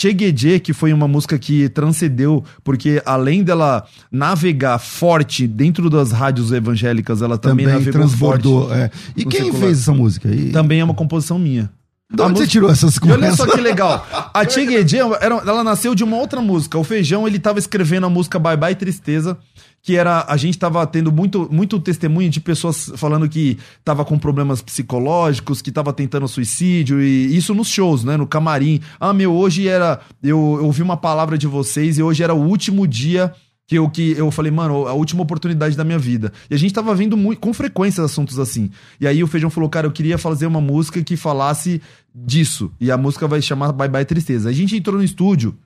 Chegueje, 0.00 0.58
que 0.60 0.72
foi 0.72 0.94
uma 0.94 1.06
música 1.06 1.38
que 1.38 1.68
transcendeu, 1.68 2.42
porque 2.64 3.02
além 3.04 3.42
dela 3.44 3.84
navegar 4.10 4.78
forte 4.78 5.46
dentro 5.46 5.90
das 5.90 6.10
rádios 6.10 6.52
evangélicas, 6.52 7.20
ela 7.20 7.36
também, 7.36 7.66
Também, 7.66 7.78
navegou 7.80 8.00
transbordou. 8.00 8.68
forte. 8.68 8.80
é. 8.80 8.90
E 9.14 9.26
quem 9.26 9.44
secular. 9.44 9.60
fez 9.60 9.80
essa 9.80 9.92
música? 9.92 10.34
E, 10.34 10.52
Também 10.52 10.80
é 10.80 10.84
uma 10.84 10.94
composição 10.94 11.38
minha. 11.38 11.70
De 12.12 12.22
onde 12.22 12.40
você 12.40 12.46
tirou 12.46 12.68
essas 12.68 12.98
coisas? 12.98 13.18
olha 13.18 13.36
só 13.36 13.46
que 13.46 13.60
legal. 13.60 14.04
A 14.34 14.44
Tia 14.44 14.64
ela 15.22 15.62
nasceu 15.62 15.94
de 15.94 16.02
uma 16.02 16.16
outra 16.16 16.40
música. 16.40 16.76
O 16.76 16.82
Feijão, 16.82 17.26
ele 17.26 17.38
tava 17.38 17.60
escrevendo 17.60 18.06
a 18.06 18.10
música 18.10 18.36
Bye 18.36 18.56
Bye 18.56 18.74
Tristeza, 18.74 19.38
que 19.80 19.96
era 19.96 20.24
a 20.28 20.36
gente 20.36 20.58
tava 20.58 20.84
tendo 20.88 21.12
muito, 21.12 21.48
muito 21.52 21.78
testemunho 21.78 22.28
de 22.28 22.40
pessoas 22.40 22.90
falando 22.96 23.28
que 23.28 23.58
tava 23.84 24.04
com 24.04 24.18
problemas 24.18 24.60
psicológicos, 24.60 25.62
que 25.62 25.70
tava 25.70 25.92
tentando 25.92 26.26
suicídio 26.26 27.00
e 27.00 27.36
isso 27.36 27.54
nos 27.54 27.68
shows, 27.68 28.02
né, 28.02 28.16
no 28.16 28.26
camarim. 28.26 28.80
Ah, 28.98 29.12
meu, 29.12 29.32
hoje 29.32 29.68
era 29.68 30.00
eu, 30.20 30.56
eu 30.58 30.66
ouvi 30.66 30.82
uma 30.82 30.96
palavra 30.96 31.38
de 31.38 31.46
vocês 31.46 31.96
e 31.96 32.02
hoje 32.02 32.24
era 32.24 32.34
o 32.34 32.44
último 32.44 32.88
dia 32.88 33.32
que 33.70 33.76
eu, 33.76 33.88
que 33.88 34.16
eu 34.18 34.32
falei, 34.32 34.50
mano, 34.50 34.88
a 34.88 34.92
última 34.94 35.22
oportunidade 35.22 35.76
da 35.76 35.84
minha 35.84 35.98
vida. 35.98 36.32
E 36.50 36.54
a 36.56 36.58
gente 36.58 36.74
tava 36.74 36.92
vendo 36.92 37.16
muito, 37.16 37.38
com 37.38 37.54
frequência 37.54 38.02
assuntos 38.02 38.36
assim. 38.36 38.68
E 39.00 39.06
aí 39.06 39.22
o 39.22 39.28
Feijão 39.28 39.48
falou, 39.48 39.70
cara, 39.70 39.86
eu 39.86 39.92
queria 39.92 40.18
fazer 40.18 40.44
uma 40.44 40.60
música 40.60 41.00
que 41.04 41.16
falasse 41.16 41.80
disso. 42.12 42.72
E 42.80 42.90
a 42.90 42.96
música 42.96 43.28
vai 43.28 43.40
chamar 43.40 43.70
Bye 43.70 43.88
Bye 43.88 44.04
Tristeza. 44.04 44.48
A 44.48 44.52
gente 44.52 44.76
entrou 44.76 44.96
no 44.96 45.04
estúdio 45.04 45.56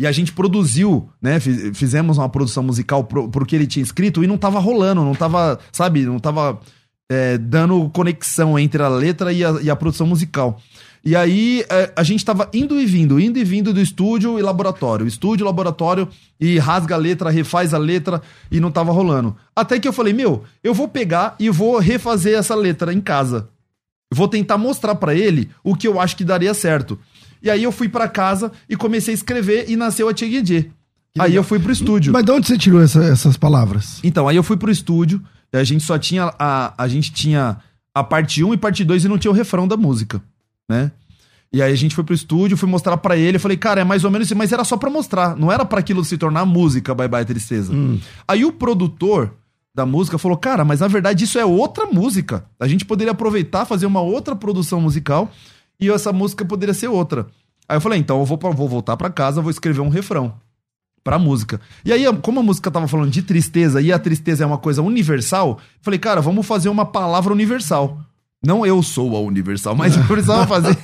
e 0.00 0.06
a 0.06 0.12
gente 0.12 0.32
produziu, 0.32 1.08
né? 1.20 1.40
Fizemos 1.40 2.16
uma 2.16 2.28
produção 2.28 2.62
musical 2.62 3.02
pro, 3.02 3.28
pro 3.28 3.44
que 3.44 3.56
ele 3.56 3.66
tinha 3.66 3.82
escrito 3.82 4.22
e 4.22 4.28
não 4.28 4.38
tava 4.38 4.60
rolando, 4.60 5.02
não 5.02 5.16
tava, 5.16 5.58
sabe, 5.72 6.06
não 6.06 6.20
tava 6.20 6.60
é, 7.10 7.36
dando 7.38 7.90
conexão 7.90 8.56
entre 8.56 8.80
a 8.80 8.88
letra 8.88 9.32
e 9.32 9.44
a, 9.44 9.50
e 9.62 9.68
a 9.68 9.74
produção 9.74 10.06
musical. 10.06 10.60
E 11.06 11.14
aí 11.14 11.64
é, 11.70 11.92
a 11.94 12.02
gente 12.02 12.24
tava 12.24 12.50
indo 12.52 12.80
e 12.80 12.84
vindo, 12.84 13.20
indo 13.20 13.38
e 13.38 13.44
vindo 13.44 13.72
do 13.72 13.80
estúdio 13.80 14.40
e 14.40 14.42
laboratório. 14.42 15.06
Estúdio, 15.06 15.46
laboratório, 15.46 16.08
e 16.40 16.58
rasga 16.58 16.96
a 16.96 16.98
letra, 16.98 17.30
refaz 17.30 17.72
a 17.72 17.78
letra, 17.78 18.20
e 18.50 18.58
não 18.58 18.72
tava 18.72 18.90
rolando. 18.90 19.36
Até 19.54 19.78
que 19.78 19.86
eu 19.86 19.92
falei, 19.92 20.12
meu, 20.12 20.42
eu 20.64 20.74
vou 20.74 20.88
pegar 20.88 21.36
e 21.38 21.48
vou 21.48 21.78
refazer 21.78 22.36
essa 22.36 22.56
letra 22.56 22.92
em 22.92 23.00
casa. 23.00 23.48
Vou 24.12 24.26
tentar 24.26 24.58
mostrar 24.58 24.96
para 24.96 25.14
ele 25.14 25.48
o 25.62 25.76
que 25.76 25.86
eu 25.86 26.00
acho 26.00 26.16
que 26.16 26.24
daria 26.24 26.52
certo. 26.52 26.98
E 27.40 27.48
aí 27.48 27.62
eu 27.62 27.70
fui 27.70 27.88
para 27.88 28.08
casa 28.08 28.50
e 28.68 28.74
comecei 28.74 29.14
a 29.14 29.16
escrever 29.16 29.70
e 29.70 29.76
nasceu 29.76 30.08
a 30.08 30.12
Tcheguedê. 30.12 30.70
Aí 31.16 31.36
eu 31.36 31.44
fui 31.44 31.60
pro 31.60 31.70
estúdio. 31.70 32.12
Mas 32.12 32.24
de 32.24 32.32
onde 32.32 32.48
você 32.48 32.58
tirou 32.58 32.82
essa, 32.82 33.04
essas 33.04 33.36
palavras? 33.36 34.00
Então, 34.02 34.26
aí 34.26 34.34
eu 34.34 34.42
fui 34.42 34.56
pro 34.56 34.72
estúdio, 34.72 35.22
a 35.52 35.62
gente 35.62 35.84
só 35.84 35.96
tinha 36.00 36.34
a, 36.36 36.74
a 36.76 36.88
gente 36.88 37.12
tinha 37.12 37.58
a 37.94 38.02
parte 38.02 38.42
1 38.42 38.54
e 38.54 38.56
parte 38.56 38.84
2 38.84 39.04
e 39.04 39.08
não 39.08 39.18
tinha 39.18 39.30
o 39.30 39.34
refrão 39.34 39.68
da 39.68 39.76
música 39.76 40.20
né? 40.68 40.90
E 41.52 41.62
aí 41.62 41.72
a 41.72 41.76
gente 41.76 41.94
foi 41.94 42.04
pro 42.04 42.14
estúdio, 42.14 42.56
fui 42.56 42.68
mostrar 42.68 42.96
para 42.96 43.16
ele, 43.16 43.36
eu 43.36 43.40
falei, 43.40 43.56
cara, 43.56 43.80
é 43.80 43.84
mais 43.84 44.04
ou 44.04 44.10
menos 44.10 44.28
isso, 44.28 44.36
mas 44.36 44.52
era 44.52 44.64
só 44.64 44.76
para 44.76 44.90
mostrar, 44.90 45.36
não 45.36 45.50
era 45.50 45.64
para 45.64 45.80
aquilo 45.80 46.04
se 46.04 46.18
tornar 46.18 46.44
música, 46.44 46.94
Bye 46.94 47.08
Bye 47.08 47.24
Tristeza. 47.24 47.72
Hum. 47.72 47.98
Aí 48.26 48.44
o 48.44 48.52
produtor 48.52 49.32
da 49.74 49.86
música 49.86 50.18
falou, 50.18 50.36
cara, 50.36 50.64
mas 50.64 50.80
na 50.80 50.88
verdade 50.88 51.24
isso 51.24 51.38
é 51.38 51.44
outra 51.44 51.86
música. 51.86 52.44
A 52.58 52.66
gente 52.66 52.84
poderia 52.84 53.12
aproveitar, 53.12 53.64
fazer 53.64 53.86
uma 53.86 54.00
outra 54.00 54.34
produção 54.34 54.80
musical 54.80 55.30
e 55.78 55.90
essa 55.90 56.12
música 56.12 56.44
poderia 56.44 56.74
ser 56.74 56.88
outra. 56.88 57.26
Aí 57.68 57.76
eu 57.76 57.80
falei, 57.80 57.98
então 57.98 58.18
eu 58.18 58.24
vou, 58.24 58.38
vou 58.38 58.68
voltar 58.68 58.96
para 58.96 59.10
casa, 59.10 59.42
vou 59.42 59.50
escrever 59.50 59.80
um 59.80 59.88
refrão 59.88 60.34
pra 61.04 61.18
música. 61.18 61.60
E 61.84 61.92
aí, 61.92 62.04
como 62.20 62.40
a 62.40 62.42
música 62.42 62.70
tava 62.70 62.88
falando 62.88 63.10
de 63.10 63.22
tristeza 63.22 63.80
e 63.80 63.92
a 63.92 63.98
tristeza 63.98 64.42
é 64.42 64.46
uma 64.46 64.58
coisa 64.58 64.82
universal, 64.82 65.58
falei, 65.80 66.00
cara, 66.00 66.20
vamos 66.20 66.44
fazer 66.44 66.68
uma 66.68 66.84
palavra 66.84 67.32
universal. 67.32 68.00
Não 68.44 68.64
eu 68.64 68.82
sou 68.82 69.16
a 69.16 69.20
Universal, 69.20 69.74
mas 69.74 69.96
eu 69.96 70.04
precisava 70.04 70.46
fazer 70.48 70.76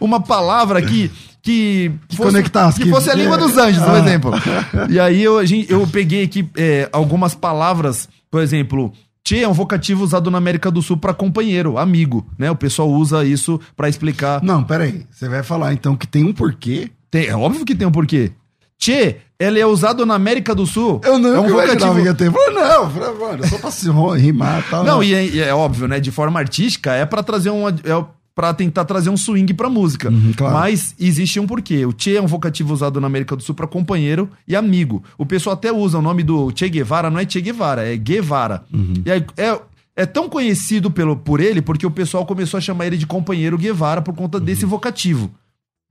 uma 0.00 0.20
palavra 0.20 0.82
que 0.82 1.10
que, 1.40 1.92
que 2.08 2.16
fosse, 2.16 2.30
conectasse, 2.30 2.82
que, 2.82 2.90
fosse 2.90 3.10
a 3.10 3.14
língua 3.14 3.38
dos 3.38 3.56
anjos, 3.56 3.82
por 3.82 3.94
ah. 3.94 3.98
exemplo. 3.98 4.32
E 4.90 5.00
aí 5.00 5.22
eu, 5.22 5.40
eu 5.68 5.86
peguei 5.86 6.24
aqui 6.24 6.48
é, 6.56 6.88
algumas 6.92 7.34
palavras, 7.34 8.08
por 8.30 8.42
exemplo, 8.42 8.92
Tchê 9.24 9.40
é 9.40 9.48
um 9.48 9.52
vocativo 9.52 10.02
usado 10.02 10.30
na 10.30 10.38
América 10.38 10.70
do 10.70 10.80
Sul 10.80 10.96
para 10.96 11.12
companheiro, 11.12 11.76
amigo, 11.76 12.26
né? 12.38 12.50
O 12.50 12.56
pessoal 12.56 12.88
usa 12.88 13.24
isso 13.24 13.60
para 13.76 13.88
explicar. 13.88 14.42
Não, 14.42 14.64
peraí. 14.64 15.06
Você 15.10 15.28
vai 15.28 15.42
falar 15.42 15.74
então 15.74 15.96
que 15.96 16.06
tem 16.06 16.24
um 16.24 16.32
porquê? 16.32 16.90
Tem, 17.10 17.26
é 17.26 17.36
óbvio 17.36 17.64
que 17.64 17.74
tem 17.74 17.86
um 17.86 17.92
porquê. 17.92 18.32
Tchê, 18.78 19.16
ele 19.38 19.58
é 19.58 19.66
usado 19.66 20.06
na 20.06 20.14
América 20.14 20.54
do 20.54 20.66
Sul. 20.66 21.00
Eu 21.04 21.18
não 21.18 21.34
é 21.34 21.40
um 21.40 21.48
vocativo. 21.48 22.14
ter. 22.14 22.30
Falei, 22.30 22.54
não, 22.54 22.90
falei, 22.90 23.18
mano, 23.18 23.46
só 23.46 23.58
pra 23.58 23.70
se 23.70 23.90
rimar 24.16 24.60
e 24.60 24.70
tal. 24.70 24.84
Não, 24.84 25.00
né? 25.00 25.06
e 25.06 25.14
é, 25.14 25.26
e 25.26 25.40
é, 25.40 25.54
óbvio, 25.54 25.88
né? 25.88 25.98
De 25.98 26.10
forma 26.10 26.38
artística, 26.38 26.92
é 26.92 27.04
para 27.04 27.22
trazer 27.22 27.50
um. 27.50 27.68
É 27.68 28.18
para 28.38 28.54
tentar 28.54 28.84
trazer 28.84 29.10
um 29.10 29.16
swing 29.16 29.52
pra 29.52 29.68
música. 29.68 30.10
Uhum, 30.10 30.32
claro. 30.32 30.54
Mas 30.54 30.94
existe 30.96 31.40
um 31.40 31.46
porquê. 31.46 31.84
O 31.84 31.92
Che 31.96 32.16
é 32.16 32.22
um 32.22 32.26
vocativo 32.28 32.72
usado 32.72 33.00
na 33.00 33.08
América 33.08 33.34
do 33.34 33.42
Sul 33.42 33.52
para 33.52 33.66
companheiro 33.66 34.30
e 34.46 34.54
amigo. 34.54 35.02
O 35.18 35.26
pessoal 35.26 35.54
até 35.54 35.72
usa 35.72 35.98
o 35.98 36.02
nome 36.02 36.22
do 36.22 36.52
Che 36.54 36.68
Guevara, 36.68 37.10
não 37.10 37.18
é 37.18 37.28
Che 37.28 37.40
Guevara, 37.40 37.82
é 37.82 37.96
Guevara. 37.96 38.62
Uhum. 38.72 38.94
E 39.04 39.10
aí, 39.10 39.26
é, 39.36 39.60
é 39.96 40.06
tão 40.06 40.28
conhecido 40.28 40.88
pelo, 40.88 41.16
por 41.16 41.40
ele 41.40 41.60
porque 41.60 41.84
o 41.84 41.90
pessoal 41.90 42.24
começou 42.24 42.58
a 42.58 42.60
chamar 42.60 42.86
ele 42.86 42.96
de 42.96 43.08
companheiro 43.08 43.58
Guevara 43.58 44.00
por 44.00 44.14
conta 44.14 44.38
uhum. 44.38 44.44
desse 44.44 44.64
vocativo, 44.64 45.32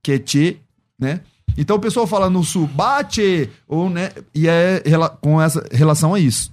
que 0.02 0.12
é 0.12 0.22
Che, 0.24 0.56
né? 0.98 1.20
Então 1.56 1.76
o 1.76 1.80
pessoal 1.80 2.06
fala 2.06 2.30
no 2.30 2.44
sul, 2.44 2.66
bate, 2.66 3.50
ou, 3.66 3.90
né, 3.90 4.10
e 4.34 4.48
é 4.48 4.82
com 5.20 5.40
essa 5.40 5.66
relação 5.72 6.14
a 6.14 6.20
isso. 6.20 6.52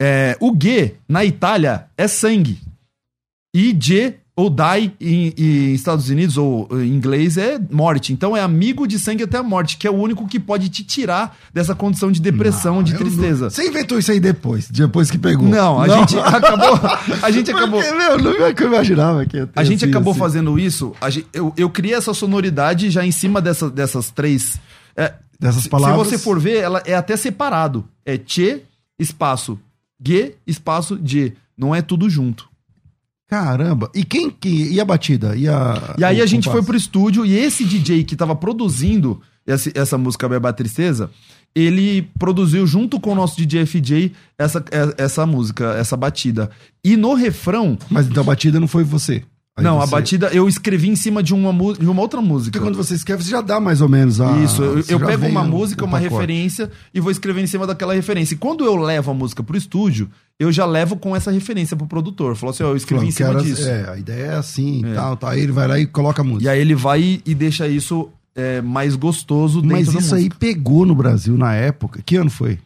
É, 0.00 0.36
o 0.40 0.56
G, 0.58 0.96
na 1.08 1.24
Itália, 1.24 1.88
é 1.96 2.08
sangue. 2.08 2.60
E 3.54 3.76
G 3.78 4.18
ou 4.34 4.48
die 4.48 4.92
em, 5.00 5.34
em, 5.36 5.74
Estados 5.74 6.08
Unidos 6.08 6.38
ou 6.38 6.66
em 6.72 6.88
inglês 6.88 7.36
é 7.36 7.60
morte. 7.70 8.12
Então 8.12 8.36
é 8.36 8.40
amigo 8.40 8.86
de 8.86 8.98
sangue 8.98 9.24
até 9.24 9.38
a 9.38 9.42
morte, 9.42 9.76
que 9.76 9.86
é 9.86 9.90
o 9.90 9.94
único 9.94 10.26
que 10.26 10.40
pode 10.40 10.70
te 10.70 10.82
tirar 10.82 11.36
dessa 11.52 11.74
condição 11.74 12.10
de 12.10 12.20
depressão, 12.20 12.76
não, 12.76 12.82
de 12.82 12.94
tristeza. 12.94 13.44
Não... 13.44 13.50
Você 13.50 13.68
inventou 13.68 13.98
isso 13.98 14.10
aí 14.10 14.18
depois, 14.18 14.70
depois 14.70 15.10
que 15.10 15.18
pegou. 15.18 15.46
Não, 15.46 15.80
a 15.80 15.86
não. 15.86 15.98
gente 15.98 16.18
acabou. 16.18 16.80
A 17.22 17.30
gente 17.30 17.50
acabou. 17.50 17.80
Porque, 17.80 17.94
meu, 17.94 18.18
não 18.18 18.46
é 18.46 18.54
que 18.54 18.62
eu 18.62 18.68
imaginava 18.68 19.24
que 19.26 19.46
A 19.54 19.64
gente 19.64 19.84
acabou 19.84 20.12
assim. 20.12 20.20
fazendo 20.20 20.58
isso. 20.58 20.92
Gente, 21.08 21.26
eu, 21.32 21.52
eu 21.56 21.68
criei 21.68 21.94
essa 21.94 22.14
sonoridade 22.14 22.90
já 22.90 23.04
em 23.04 23.12
cima 23.12 23.40
dessa, 23.40 23.70
dessas 23.70 24.10
três. 24.10 24.58
É, 24.96 25.14
dessas 25.38 25.66
palavras. 25.66 26.08
Se 26.08 26.16
você 26.16 26.18
for 26.18 26.40
ver, 26.40 26.56
ela 26.56 26.82
é 26.86 26.94
até 26.94 27.16
separado. 27.16 27.86
É 28.04 28.18
Che, 28.24 28.62
espaço 28.98 29.58
G, 30.04 30.34
espaço 30.46 30.96
D. 30.96 31.32
Não 31.56 31.74
é 31.74 31.80
tudo 31.82 32.10
junto. 32.10 32.51
Caramba! 33.32 33.90
E 33.94 34.04
quem 34.04 34.28
que. 34.28 34.74
E 34.74 34.78
a 34.78 34.84
batida? 34.84 35.34
E, 35.34 35.48
a, 35.48 35.94
e 35.96 36.04
aí 36.04 36.20
a 36.20 36.26
gente 36.26 36.50
foi 36.50 36.62
pro 36.62 36.76
estúdio 36.76 37.24
e 37.24 37.34
esse 37.34 37.64
DJ 37.64 38.04
que 38.04 38.14
tava 38.14 38.36
produzindo 38.36 39.22
essa, 39.46 39.70
essa 39.74 39.96
música 39.96 40.28
Beba 40.28 40.52
Tristeza, 40.52 41.10
ele 41.54 42.02
produziu 42.18 42.66
junto 42.66 43.00
com 43.00 43.12
o 43.12 43.14
nosso 43.14 43.38
DJ 43.38 43.64
FJ 43.64 44.12
essa, 44.36 44.62
essa 44.98 45.24
música, 45.24 45.72
essa 45.78 45.96
batida. 45.96 46.50
E 46.84 46.94
no 46.94 47.14
refrão. 47.14 47.78
Mas 47.88 48.06
então 48.06 48.22
a 48.22 48.26
batida 48.26 48.60
não 48.60 48.68
foi 48.68 48.84
você? 48.84 49.22
Aí 49.54 49.62
não, 49.62 49.78
você... 49.78 49.84
a 49.84 49.86
batida 49.86 50.28
eu 50.32 50.48
escrevi 50.48 50.88
em 50.88 50.96
cima 50.96 51.22
de 51.22 51.34
uma, 51.34 51.52
de 51.74 51.86
uma 51.86 52.00
outra 52.00 52.22
música. 52.22 52.52
Porque 52.52 52.64
quando 52.64 52.76
você 52.76 52.94
escreve, 52.94 53.22
você 53.22 53.30
já 53.30 53.42
dá 53.42 53.60
mais 53.60 53.82
ou 53.82 53.88
menos 53.88 54.20
a. 54.20 54.38
Isso, 54.38 54.62
eu, 54.62 54.82
eu 54.88 55.00
pego 55.00 55.26
uma 55.26 55.44
música, 55.44 55.84
uma 55.84 55.98
referência 55.98 56.70
e 56.94 57.00
vou 57.00 57.10
escrever 57.10 57.42
em 57.42 57.46
cima 57.46 57.66
daquela 57.66 57.92
referência. 57.92 58.34
E 58.34 58.38
quando 58.38 58.64
eu 58.64 58.76
levo 58.76 59.10
a 59.10 59.14
música 59.14 59.42
pro 59.42 59.56
estúdio, 59.56 60.10
eu 60.40 60.50
já 60.50 60.64
levo 60.64 60.96
com 60.96 61.14
essa 61.14 61.30
referência 61.30 61.76
pro 61.76 61.86
produtor. 61.86 62.34
Falou 62.34 62.52
assim, 62.52 62.62
ó, 62.62 62.68
eu 62.68 62.76
escrevi 62.76 63.08
em 63.08 63.10
cima 63.10 63.30
era, 63.30 63.42
disso. 63.42 63.68
É, 63.68 63.90
a 63.90 63.98
ideia 63.98 64.24
é 64.24 64.34
assim 64.36 64.86
e 64.86 64.90
é. 64.90 64.94
tal, 64.94 65.16
tá. 65.18 65.30
Aí 65.30 65.40
ele 65.40 65.52
vai 65.52 65.68
lá 65.68 65.78
e 65.78 65.86
coloca 65.86 66.22
a 66.22 66.24
música. 66.24 66.44
E 66.44 66.48
aí 66.48 66.58
ele 66.58 66.74
vai 66.74 67.20
e 67.24 67.34
deixa 67.34 67.68
isso 67.68 68.08
é, 68.34 68.62
mais 68.62 68.96
gostoso 68.96 69.60
dentro 69.60 69.76
Mas 69.76 69.94
isso 69.94 70.14
aí 70.14 70.30
pegou 70.30 70.86
no 70.86 70.94
Brasil 70.94 71.36
na 71.36 71.54
época. 71.54 72.00
Que 72.04 72.16
ano 72.16 72.30
foi? 72.30 72.58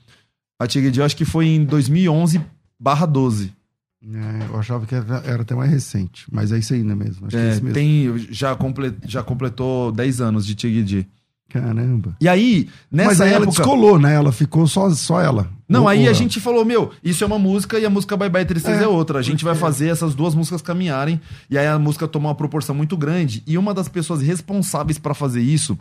A 0.61 0.67
Tigre 0.67 1.03
acho 1.03 1.17
que 1.17 1.25
foi 1.25 1.49
em 1.49 1.65
2011 1.65 2.41
barra 2.79 3.07
12. 3.07 3.53
É, 4.15 4.47
eu 4.49 4.59
achava 4.59 4.87
que 4.87 4.95
era, 4.95 5.23
era, 5.27 5.43
até 5.43 5.55
mais 5.55 5.71
recente, 5.71 6.27
mas 6.31 6.53
é 6.53 6.59
isso 6.59 6.73
aí, 6.75 6.83
né 6.83 6.95
mesmo? 6.95 7.27
Acho 7.27 7.37
é, 7.37 7.41
é 7.41 7.45
mesmo. 7.55 7.73
Tem, 7.73 8.19
já, 8.31 8.55
comple, 8.55 8.95
já 9.05 9.23
completou 9.23 9.91
10 9.91 10.21
anos 10.21 10.47
de 10.47 10.55
Tigidi. 10.55 11.09
Caramba. 11.49 12.17
E 12.21 12.29
aí, 12.29 12.69
nessa 12.91 13.09
Mas 13.11 13.21
aí 13.21 13.29
época... 13.29 13.45
ela 13.45 13.47
descolou, 13.47 13.99
né? 13.99 14.15
Ela 14.15 14.33
ficou 14.33 14.67
só, 14.67 14.91
só 14.91 15.21
ela. 15.21 15.49
Não, 15.69 15.87
aí 15.87 16.09
a 16.09 16.13
gente 16.13 16.41
falou, 16.41 16.65
meu, 16.65 16.93
isso 17.03 17.23
é 17.23 17.27
uma 17.27 17.39
música 17.39 17.79
e 17.79 17.87
a 17.87 17.91
música 17.91 18.17
Bye 18.17 18.29
Bye 18.29 18.45
Tristeza 18.45 18.81
é, 18.81 18.85
é 18.85 18.89
outra. 18.89 19.19
A 19.21 19.23
gente 19.23 19.45
vai 19.45 19.55
fazer 19.55 19.89
essas 19.89 20.15
duas 20.15 20.35
músicas 20.35 20.61
caminharem. 20.61 21.21
E 21.49 21.57
aí 21.57 21.67
a 21.67 21.79
música 21.79 22.09
tomou 22.09 22.29
uma 22.29 22.35
proporção 22.35 22.75
muito 22.75 22.97
grande. 22.97 23.43
E 23.47 23.57
uma 23.57 23.73
das 23.73 23.89
pessoas 23.89 24.23
responsáveis 24.23 24.99
para 24.99 25.15
fazer 25.15 25.41
isso 25.41 25.79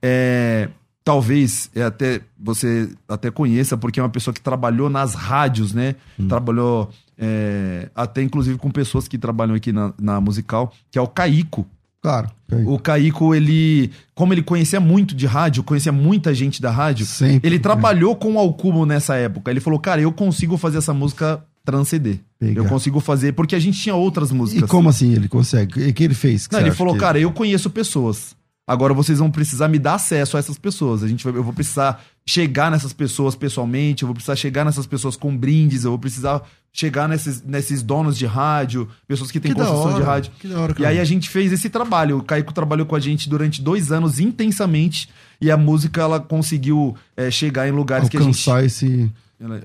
é 0.00 0.68
talvez 1.04 1.70
é 1.74 1.82
até 1.82 2.20
você 2.38 2.88
até 3.08 3.30
conheça, 3.30 3.76
porque 3.76 4.00
é 4.00 4.02
uma 4.02 4.08
pessoa 4.08 4.34
que 4.34 4.40
trabalhou 4.40 4.88
nas 4.90 5.14
rádios, 5.14 5.72
né? 5.72 5.96
Hum. 6.18 6.28
Trabalhou 6.28 6.90
é, 7.18 7.88
até 7.94 8.22
inclusive 8.22 8.58
com 8.58 8.70
pessoas 8.70 9.06
que 9.06 9.18
trabalham 9.18 9.54
aqui 9.54 9.72
na, 9.72 9.92
na 10.00 10.20
musical, 10.20 10.72
que 10.90 10.98
é 10.98 11.02
o 11.02 11.08
Caico. 11.08 11.66
Claro. 12.02 12.30
O 12.66 12.78
Caico, 12.78 13.34
ele, 13.34 13.90
como 14.14 14.32
ele 14.32 14.42
conhecia 14.42 14.80
muito 14.80 15.14
de 15.14 15.26
rádio, 15.26 15.62
conhecia 15.62 15.92
muita 15.92 16.32
gente 16.32 16.60
da 16.60 16.70
rádio, 16.70 17.04
Sempre, 17.04 17.46
ele 17.46 17.58
trabalhou 17.58 18.16
com 18.16 18.34
o 18.34 18.38
Alcubo 18.38 18.86
nessa 18.86 19.16
época. 19.16 19.50
Ele 19.50 19.60
falou, 19.60 19.78
cara, 19.78 20.00
eu 20.00 20.10
consigo 20.10 20.56
fazer 20.56 20.78
essa 20.78 20.94
música 20.94 21.44
transcender. 21.62 22.18
Pegar. 22.38 22.62
Eu 22.62 22.64
consigo 22.64 23.00
fazer, 23.00 23.32
porque 23.32 23.54
a 23.54 23.58
gente 23.58 23.78
tinha 23.78 23.94
outras 23.94 24.32
músicas. 24.32 24.68
E 24.68 24.70
como 24.70 24.88
assim 24.88 25.12
ele 25.12 25.28
consegue? 25.28 25.88
O 25.88 25.92
que 25.92 26.04
ele 26.04 26.14
fez? 26.14 26.46
Que 26.46 26.54
Não, 26.54 26.60
ele 26.62 26.72
falou, 26.72 26.94
que... 26.94 27.00
cara, 27.00 27.18
eu 27.20 27.30
conheço 27.32 27.68
pessoas. 27.68 28.34
Agora 28.72 28.94
vocês 28.94 29.18
vão 29.18 29.28
precisar 29.32 29.66
me 29.66 29.80
dar 29.80 29.94
acesso 29.94 30.36
a 30.36 30.40
essas 30.40 30.56
pessoas. 30.56 31.02
A 31.02 31.08
gente 31.08 31.24
vai, 31.24 31.34
eu 31.34 31.42
vou 31.42 31.52
precisar 31.52 32.00
chegar 32.24 32.70
nessas 32.70 32.92
pessoas 32.92 33.34
pessoalmente, 33.34 34.04
eu 34.04 34.06
vou 34.06 34.14
precisar 34.14 34.36
chegar 34.36 34.64
nessas 34.64 34.86
pessoas 34.86 35.16
com 35.16 35.36
brindes, 35.36 35.82
eu 35.82 35.90
vou 35.90 35.98
precisar 35.98 36.40
chegar 36.72 37.08
nesses, 37.08 37.42
nesses 37.42 37.82
donos 37.82 38.16
de 38.16 38.26
rádio, 38.26 38.88
pessoas 39.08 39.32
que 39.32 39.40
têm 39.40 39.52
Que 39.52 39.58
construção 39.60 39.94
de 39.96 40.02
rádio. 40.02 40.30
que 40.38 40.46
da 40.46 40.60
hora, 40.60 40.70
e 40.70 40.74
cara. 40.76 40.88
aí 40.90 41.00
a 41.00 41.04
gente 41.04 41.28
fez 41.28 41.52
esse 41.52 41.68
trabalho. 41.68 42.18
O 42.18 42.22
Caico 42.22 42.52
trabalhou 42.54 42.86
com 42.86 42.94
a 42.94 43.00
gente 43.00 43.28
durante 43.28 43.60
dois 43.60 43.90
anos 43.90 44.20
intensamente. 44.20 45.08
E 45.40 45.50
a 45.50 45.56
música, 45.56 46.02
ela 46.02 46.20
conseguiu 46.20 46.94
é, 47.16 47.28
chegar 47.28 47.66
em 47.66 47.72
lugares 47.72 48.08
que 48.08 48.16
a 48.16 48.20
gente 48.22 48.48
Alcançar 48.48 48.64
esse. 48.64 49.10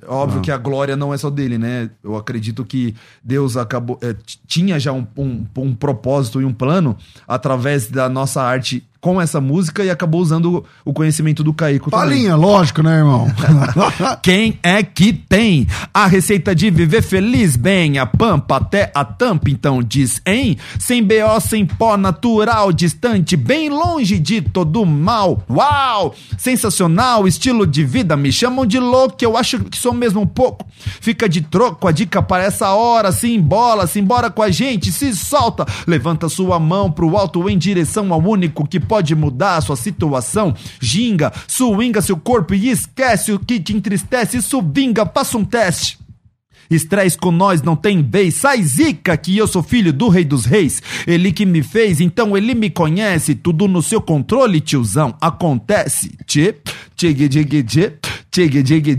Óbvio 0.07 0.39
Ah. 0.39 0.41
que 0.41 0.51
a 0.51 0.57
glória 0.57 0.95
não 0.95 1.13
é 1.13 1.17
só 1.17 1.29
dele, 1.29 1.57
né? 1.57 1.89
Eu 2.01 2.15
acredito 2.15 2.63
que 2.63 2.95
Deus 3.21 3.57
acabou. 3.57 3.99
é, 4.01 4.15
tinha 4.47 4.79
já 4.79 4.93
um, 4.93 5.05
um, 5.17 5.45
um 5.57 5.75
propósito 5.75 6.41
e 6.41 6.45
um 6.45 6.53
plano 6.53 6.95
através 7.27 7.87
da 7.87 8.07
nossa 8.07 8.41
arte 8.41 8.83
com 9.05 9.21
essa 9.21 9.39
música 9.39 9.85
e 9.85 9.91
acabou 9.91 10.19
usando 10.19 10.65
o 10.83 10.91
conhecimento 10.91 11.43
do 11.43 11.53
Caico 11.53 11.91
também. 11.91 12.07
Palinha, 12.07 12.35
lógico, 12.35 12.81
né, 12.81 12.97
irmão? 12.97 13.27
Quem 14.23 14.57
é 14.63 14.81
que 14.81 15.13
tem 15.13 15.67
a 15.93 16.07
receita 16.07 16.55
de 16.55 16.71
viver 16.71 17.03
feliz 17.03 17.55
bem? 17.55 17.99
A 17.99 18.07
pampa 18.07 18.55
até 18.55 18.91
a 18.95 19.05
tampa, 19.05 19.47
então 19.51 19.83
diz, 19.83 20.19
hein? 20.25 20.57
Sem 20.79 21.03
BO, 21.03 21.39
sem 21.39 21.67
pó, 21.67 21.95
natural, 21.95 22.73
distante, 22.73 23.37
bem 23.37 23.69
longe 23.69 24.17
de 24.17 24.41
todo 24.41 24.83
mal. 24.87 25.43
Uau! 25.47 26.15
Sensacional, 26.35 27.27
estilo 27.27 27.67
de 27.67 27.83
vida, 27.83 28.17
me 28.17 28.31
chamam 28.31 28.65
de 28.65 28.79
louco, 28.79 29.17
eu 29.21 29.37
acho 29.37 29.59
que 29.65 29.77
sou 29.77 29.93
mesmo 29.93 30.21
um 30.21 30.25
pouco. 30.25 30.65
Fica 30.99 31.29
de 31.29 31.41
troco, 31.41 31.87
a 31.87 31.91
dica 31.91 32.23
para 32.23 32.43
essa 32.43 32.71
hora, 32.73 33.11
se 33.11 33.31
embola, 33.31 33.85
se 33.85 33.99
embora 33.99 34.31
com 34.31 34.41
a 34.41 34.49
gente, 34.49 34.91
se 34.91 35.15
solta. 35.15 35.63
Levanta 35.85 36.27
sua 36.27 36.59
mão 36.59 36.91
pro 36.91 37.15
alto 37.15 37.47
em 37.47 37.55
direção 37.55 38.11
ao 38.11 38.19
único 38.19 38.67
que 38.67 38.79
pode 38.79 38.94
mudar 39.15 39.57
a 39.57 39.61
sua 39.61 39.75
situação. 39.75 40.55
Ginga, 40.79 41.33
swinga 41.47 42.01
seu 42.01 42.15
corpo 42.15 42.53
e 42.53 42.69
esquece 42.69 43.33
o 43.33 43.39
que 43.39 43.59
te 43.59 43.75
entristece. 43.75 44.37
Isso 44.37 44.61
vinga, 44.61 45.05
faça 45.05 45.37
um 45.37 45.43
teste. 45.43 45.99
Estresse 46.69 47.17
com 47.17 47.31
nós 47.31 47.61
não 47.61 47.75
tem 47.75 48.01
vez, 48.01 48.35
sai 48.35 48.61
zica 48.63 49.15
que 49.15 49.37
eu 49.37 49.47
sou 49.47 49.61
filho 49.61 49.93
do 49.93 50.09
rei 50.09 50.25
dos 50.25 50.45
reis. 50.45 50.81
Ele 51.05 51.31
que 51.31 51.45
me 51.45 51.61
fez, 51.61 52.01
então 52.01 52.35
ele 52.35 52.55
me 52.55 52.69
conhece. 52.69 53.35
Tudo 53.35 53.67
no 53.67 53.81
seu 53.81 54.01
controle, 54.01 54.59
tiozão. 54.59 55.15
Acontece. 55.21 56.17
Tchê, 56.25 56.55
tchê, 56.95 57.13
tchê, 57.13 57.29
tchê, 57.29 57.45
tchê, 57.45 57.93
tchê, 58.31 58.51
tchê, 58.63 58.93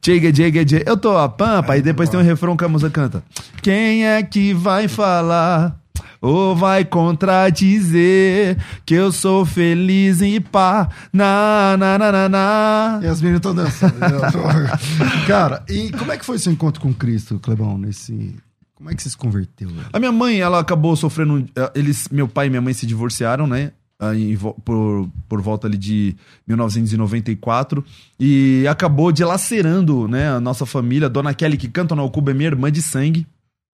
tchê, 0.00 0.32
tchê, 0.32 0.64
tchê. 0.64 0.84
Eu 0.86 0.96
tô 0.96 1.16
a 1.16 1.28
pampa 1.28 1.76
e 1.76 1.82
depois 1.82 2.08
tem 2.08 2.18
um 2.18 2.22
refrão 2.22 2.56
que 2.56 2.64
a 2.64 2.68
música 2.68 2.90
canta. 2.90 3.22
Quem 3.62 4.06
é 4.06 4.22
que 4.22 4.54
vai 4.54 4.88
falar? 4.88 5.83
Ou 6.26 6.56
vai 6.56 6.84
contradizer 6.86 8.56
que 8.86 8.94
eu 8.94 9.12
sou 9.12 9.44
feliz 9.44 10.22
e 10.22 10.40
pá, 10.40 10.88
na, 11.12 11.76
na, 11.78 11.98
na, 11.98 12.12
na, 12.12 12.28
na. 12.28 13.00
E 13.02 13.06
as 13.06 13.20
meninas 13.20 13.40
estão 13.40 13.54
dançando. 13.54 13.98
né? 13.98 14.08
Cara, 15.28 15.62
e 15.68 15.90
como 15.92 16.12
é 16.12 16.16
que 16.16 16.24
foi 16.24 16.38
seu 16.38 16.50
encontro 16.52 16.80
com 16.80 16.94
Cristo, 16.94 17.38
Clebão, 17.38 17.76
nesse... 17.76 18.34
Como 18.74 18.90
é 18.90 18.94
que 18.94 19.02
você 19.02 19.10
se 19.10 19.16
converteu? 19.16 19.68
velho? 19.68 19.86
A 19.92 19.98
minha 19.98 20.12
mãe, 20.12 20.40
ela 20.40 20.58
acabou 20.60 20.96
sofrendo. 20.96 21.46
eh, 21.56 21.72
Eles, 21.74 22.08
meu 22.10 22.26
pai 22.26 22.46
e 22.46 22.50
minha 22.50 22.60
mãe 22.62 22.72
se 22.74 22.86
divorciaram, 22.86 23.46
né? 23.46 23.72
Aí, 24.00 24.36
por, 24.64 25.08
por 25.28 25.40
volta 25.40 25.66
ali 25.66 25.78
de 25.78 26.16
1994 26.48 27.84
e 28.18 28.66
acabou 28.68 29.12
dilacerando 29.12 30.08
né, 30.08 30.28
a 30.30 30.40
nossa 30.40 30.66
família. 30.66 31.08
Dona 31.08 31.32
Kelly, 31.32 31.56
que 31.56 31.68
canta 31.68 31.94
no 31.94 32.10
Cuba, 32.10 32.32
é 32.32 32.34
minha 32.34 32.48
irmã 32.48 32.70
de 32.70 32.82
sangue, 32.82 33.26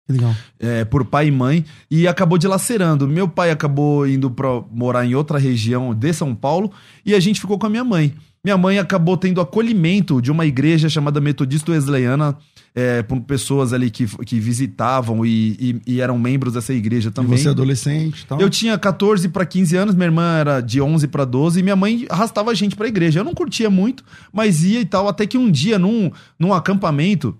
legal. 0.10 0.36
é, 0.60 0.84
por 0.86 1.05
pai 1.05 1.28
e 1.28 1.32
mãe, 1.32 1.64
e 1.89 2.07
acabou 2.07 2.38
dilacerando. 2.38 3.07
Meu 3.07 3.28
pai 3.28 3.51
acabou 3.51 4.07
indo 4.07 4.30
pra 4.32 4.62
morar 4.72 5.05
em 5.05 5.16
outra 5.16 5.38
região 5.38 5.93
de 5.93 6.12
São 6.14 6.34
Paulo 6.36 6.72
e 7.05 7.14
a 7.14 7.20
gente 7.20 7.39
ficou 7.39 7.57
com 7.60 7.68
a 7.68 7.70
minha 7.70 7.84
mãe. 7.84 8.14
Minha 8.43 8.57
mãe 8.57 8.80
acabou 8.80 9.18
tendo 9.18 9.41
acolhimento 9.41 10.22
de 10.22 10.32
uma 10.32 10.45
igreja 10.45 10.88
chamada 10.88 11.20
Metodista 11.20 11.72
Wesleyana, 11.74 12.38
é, 12.74 13.01
por 13.03 13.20
pessoas 13.22 13.74
ali 13.74 13.89
que, 13.89 14.05
que 14.26 14.39
visitavam 14.39 15.26
e, 15.26 15.57
e- 15.60 15.82
e 15.95 16.01
eram 16.01 16.18
membros 16.18 16.53
dessa 16.53 16.72
igreja 16.74 17.10
E 17.10 17.12
também. 17.12 17.38
você 17.38 17.47
é 17.49 17.51
adolescente 17.51 18.22
e 18.22 18.26
tal? 18.28 18.39
Eu 18.39 18.49
tinha 18.49 18.78
14 18.78 19.28
para 19.28 19.45
15 19.45 19.76
anos, 19.76 19.95
minha 19.95 20.05
irmã 20.05 20.38
era 20.38 20.62
de 20.62 20.80
11 20.80 21.07
para 21.07 21.26
12 21.26 21.60
e 21.60 21.64
minha 21.64 21.76
mãe 21.76 22.05
arrastava 22.10 22.51
a 22.51 22.53
gente 22.53 22.76
pra 22.78 22.88
igreja. 22.88 23.20
Eu 23.20 23.24
não 23.26 23.34
curtia 23.34 23.70
muito, 23.70 24.05
mas 24.32 24.64
ia 24.64 24.80
e 24.80 24.86
tal. 24.86 25.07
Até 25.10 25.26
que 25.28 25.38
um 25.38 25.51
dia, 25.51 25.78
num, 25.78 26.10
num 26.39 26.53
acampamento, 26.53 27.36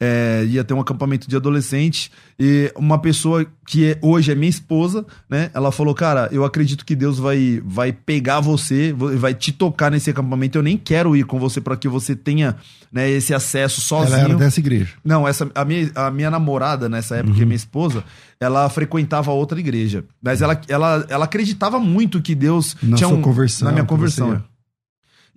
é, 0.00 0.44
ia 0.48 0.62
ter 0.62 0.74
um 0.74 0.80
acampamento 0.80 1.28
de 1.28 1.34
adolescente 1.34 2.10
e 2.38 2.72
uma 2.76 2.98
pessoa 3.00 3.44
que 3.66 3.84
é- 3.84 3.98
hoje 4.00 4.30
é 4.30 4.34
minha 4.34 4.48
esposa, 4.48 5.04
né? 5.28 5.50
Ela 5.52 5.72
falou, 5.72 5.94
cara, 5.94 6.28
eu 6.30 6.44
acredito 6.44 6.84
que 6.84 6.94
Deus 6.94 7.18
vai, 7.18 7.60
vai 7.64 7.92
pegar 7.92 8.38
você, 8.40 8.92
vai 8.92 9.34
te 9.34 9.50
tocar 9.52 9.90
nesse 9.90 10.08
acampamento. 10.10 10.56
Eu 10.56 10.62
nem 10.62 10.76
quero 10.76 11.16
ir 11.16 11.24
com 11.24 11.38
você 11.38 11.60
para 11.60 11.76
que 11.76 11.88
você 11.88 12.14
tenha 12.14 12.56
né, 12.92 13.10
esse 13.10 13.34
acesso 13.34 13.80
sozinho. 13.80 14.14
Ela 14.18 14.24
era 14.28 14.34
dessa 14.36 14.60
igreja. 14.60 14.92
Não, 15.04 15.26
essa, 15.26 15.50
a, 15.54 15.64
minha, 15.64 15.90
a 15.94 16.10
minha 16.10 16.30
namorada, 16.30 16.88
nessa 16.88 17.16
época, 17.16 17.34
que 17.34 17.42
é 17.42 17.44
minha 17.44 17.56
esposa, 17.56 18.04
ela 18.40 18.68
frequentava 18.70 19.30
outra 19.32 19.58
igreja. 19.58 20.04
Mas 20.22 20.40
ela, 20.40 20.58
ela, 20.68 21.04
ela 21.08 21.24
acreditava 21.24 21.78
muito 21.80 22.22
que 22.22 22.34
Deus 22.34 22.76
Na 22.82 22.96
tinha 22.96 23.08
sua 23.08 23.18
um, 23.18 23.22
conversão, 23.22 23.66
Na 23.66 23.72
minha 23.72 23.84
conversão. 23.84 24.42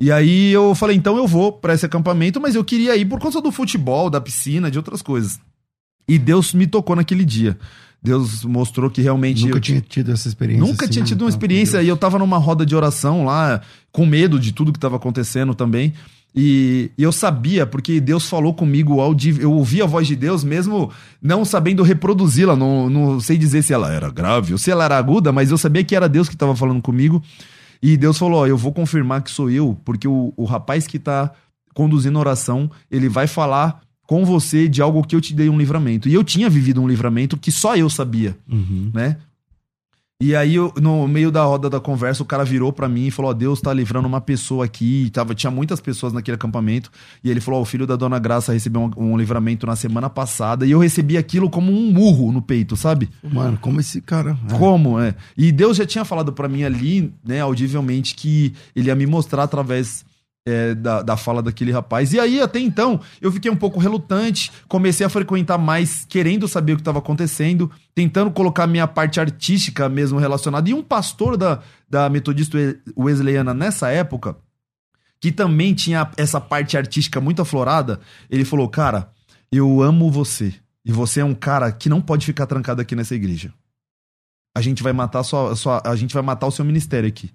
E 0.02 0.12
aí 0.12 0.52
eu 0.52 0.74
falei, 0.74 0.97
então 0.97 1.16
eu 1.16 1.28
vou 1.28 1.52
pra 1.52 1.76
esse 1.76 1.86
acampamento, 1.86 2.41
mas 2.41 2.56
eu 2.56 2.64
queria 2.64 2.95
ir 2.95 3.06
por 3.06 3.20
conta 3.20 3.39
do 3.39 3.52
futebol, 3.52 4.10
da 4.10 4.20
piscina, 4.20 4.72
de 4.72 4.80
outras 4.80 4.99
coisas. 4.99 5.39
E 6.10 6.18
Deus 6.18 6.56
me 6.56 6.66
tocou 6.66 6.95
naquele 6.95 7.24
dia. 7.24 7.56
Deus 8.02 8.43
mostrou 8.43 8.89
que 8.89 8.99
realmente. 8.99 9.45
Nunca 9.45 9.58
eu 9.58 9.62
tinha 9.62 9.80
tido 9.80 10.12
essa 10.12 10.28
experiência. 10.28 10.66
Nunca 10.66 10.86
assim, 10.86 10.93
tinha 10.93 11.06
tido 11.06 11.22
uma 11.22 11.30
então, 11.30 11.38
experiência 11.38 11.84
e 11.84 11.88
eu 11.88 11.95
tava 11.95 12.18
numa 12.18 12.39
roda 12.39 12.66
de 12.66 12.76
oração 12.76 13.26
lá, 13.26 13.62
com 13.91 14.04
medo 14.04 14.39
de 14.39 14.52
tudo 14.52 14.74
que 14.74 14.80
tava 14.80 14.95
acontecendo 14.95 15.54
também. 15.54 15.93
E, 16.36 16.89
e 16.97 17.04
eu 17.04 17.12
sabia, 17.12 17.68
porque 17.68 17.99
Deus 17.99 18.28
falou 18.28 18.56
comigo, 18.56 19.02
audível, 19.02 19.43
eu 19.43 19.52
ouvi 19.52 19.84
a 19.84 19.86
voz 19.86 20.08
de 20.08 20.16
Deus, 20.16 20.43
mesmo 20.43 20.89
não 21.22 21.45
sabendo 21.45 21.84
reproduzi-la. 21.84 22.56
Não, 22.56 22.89
não 22.89 23.20
sei 23.20 23.38
dizer 23.38 23.62
se 23.62 23.72
ela 23.72 23.93
era 23.93 24.10
grave 24.10 24.54
ou 24.54 24.58
se 24.58 24.72
ela 24.72 24.84
era 24.84 24.97
aguda, 24.97 25.32
mas 25.32 25.52
eu 25.52 25.60
sabia 25.60 25.84
que 25.84 25.95
era 25.95 26.10
Deus 26.10 26.28
que 26.28 26.36
tava 26.36 26.56
falando 26.56 26.82
comigo. 26.82 27.22
E 27.82 27.97
Deus 27.97 28.17
falou: 28.17 28.41
Ó, 28.41 28.47
eu 28.47 28.57
vou 28.57 28.71
confirmar 28.71 29.21
que 29.21 29.32
sou 29.32 29.49
eu, 29.49 29.77
porque 29.84 30.07
o, 30.07 30.34
o 30.38 30.45
rapaz 30.45 30.86
que 30.88 30.99
tá 30.99 31.32
conduzindo 31.73 32.17
a 32.17 32.21
oração, 32.21 32.69
ele 32.89 33.09
vai 33.09 33.27
falar 33.27 33.82
com 34.05 34.25
você 34.25 34.67
de 34.67 34.82
algo 34.82 35.03
que 35.03 35.15
eu 35.15 35.21
te 35.21 35.34
dei 35.34 35.49
um 35.49 35.57
livramento. 35.57 36.09
E 36.09 36.13
eu 36.13 36.23
tinha 36.23 36.49
vivido 36.49 36.82
um 36.82 36.88
livramento 36.88 37.38
que 37.38 37.51
só 37.51 37.77
eu 37.77 37.89
sabia 37.89 38.38
Uhum. 38.49 38.91
né? 38.93 39.17
E 40.22 40.36
aí, 40.36 40.55
eu- 40.55 40.72
no 40.80 41.07
meio 41.07 41.32
da 41.32 41.43
roda 41.43 41.69
da 41.69 41.80
conversa, 41.80 42.22
o 42.22 42.26
cara 42.26 42.45
virou 42.45 42.72
pra 42.72 42.88
mim 42.88 43.07
e 43.07 43.11
falou: 43.11 43.32
Ó, 43.32 43.34
Deus 43.34 43.59
tá 43.59 43.74
livrando 43.74 44.07
uma 44.07 44.22
pessoa 44.22 44.65
aqui. 44.65 45.05
E 45.05 45.09
tava, 45.09 45.34
tinha 45.36 45.49
muitas 45.49 45.80
pessoas 45.80 46.13
naquele 46.13 46.36
acampamento. 46.36 46.91
E 47.24 47.30
ele 47.32 47.41
falou: 47.41 47.59
Ó, 47.59 47.63
o 47.63 47.65
filho 47.65 47.88
da 47.88 47.95
dona 47.95 48.19
Graça 48.19 48.53
recebeu 48.53 48.82
um, 48.95 49.13
um 49.13 49.17
livramento 49.17 49.65
na 49.65 49.76
semana 49.76 50.09
passada. 50.09 50.65
E 50.65 50.72
eu 50.72 50.80
recebi 50.80 51.17
aquilo 51.17 51.49
como 51.49 51.72
um 51.72 51.91
murro 51.91 52.32
no 52.32 52.41
peito, 52.41 52.78
sabe? 52.78 53.09
Mano, 53.24 53.57
como 53.59 53.80
esse 53.80 53.99
cara. 53.99 54.38
é. 54.49 54.57
Como, 54.57 54.99
é? 54.99 55.15
E 55.36 55.51
Deus 55.51 55.76
já 55.78 55.86
tinha 55.86 56.05
falado 56.05 56.32
pra 56.32 56.47
mim 56.47 56.63
ali, 56.63 57.11
né, 57.26 57.39
audivelmente, 57.41 58.13
que 58.15 58.53
ele 58.76 58.88
ia 58.89 58.95
me 58.95 59.07
mostrar 59.07 59.43
através 59.43 60.05
é, 60.46 60.74
da, 60.74 61.02
da 61.02 61.18
fala 61.18 61.42
daquele 61.42 61.72
rapaz. 61.72 62.14
E 62.14 62.20
aí, 62.20 62.42
até 62.42 62.60
então, 62.60 63.00
eu 63.22 63.32
fiquei 63.32 63.50
um 63.52 63.56
pouco 63.56 63.80
relutante, 63.80 64.52
comecei 64.68 65.06
a 65.06 65.10
frequentar 65.10 65.58
mais, 65.58 66.06
querendo 66.06 66.48
saber 66.48 66.74
o 66.74 66.76
que 66.76 66.82
estava 66.82 67.00
acontecendo, 67.00 67.70
tentando 67.94 68.32
colocar 68.32 68.66
minha 68.68 68.88
parte 68.88 69.20
artística 69.20 69.88
mesmo 69.88 70.20
relacionada. 70.20 70.70
E 70.70 70.74
um 70.74 70.84
pastor 70.84 71.38
da, 71.38 71.62
da 71.89 72.10
Metodista 72.10 72.58
Wesleyana 72.98 73.54
nessa 73.54 73.89
época, 73.89 74.38
que 75.20 75.32
também 75.32 75.74
tinha 75.74 76.10
essa 76.18 76.42
parte 76.42 76.76
artística 76.76 77.22
muito 77.22 77.42
aflorada, 77.42 78.00
ele 78.30 78.44
falou: 78.44 78.68
Cara, 78.68 79.12
eu 79.52 79.82
amo 79.82 80.10
você. 80.10 80.54
E 80.84 80.92
você 80.92 81.20
é 81.20 81.26
um 81.26 81.36
cara 81.36 81.72
que 81.72 81.88
não 81.88 82.02
pode 82.02 82.26
ficar 82.26 82.48
trancado 82.48 82.82
aqui 82.82 82.96
nessa 82.96 83.14
igreja 83.14 83.54
a 84.54 84.60
gente 84.62 84.84
vai 84.84 84.92
matar 84.92 85.24
sua, 85.24 85.56
sua- 85.56 85.82
a 85.86 85.96
gente 85.96 86.14
vai 86.14 86.22
matar 86.22 86.46
o 86.48 86.52
seu 86.52 86.66
ministério 86.66 87.08
aqui. 87.08 87.32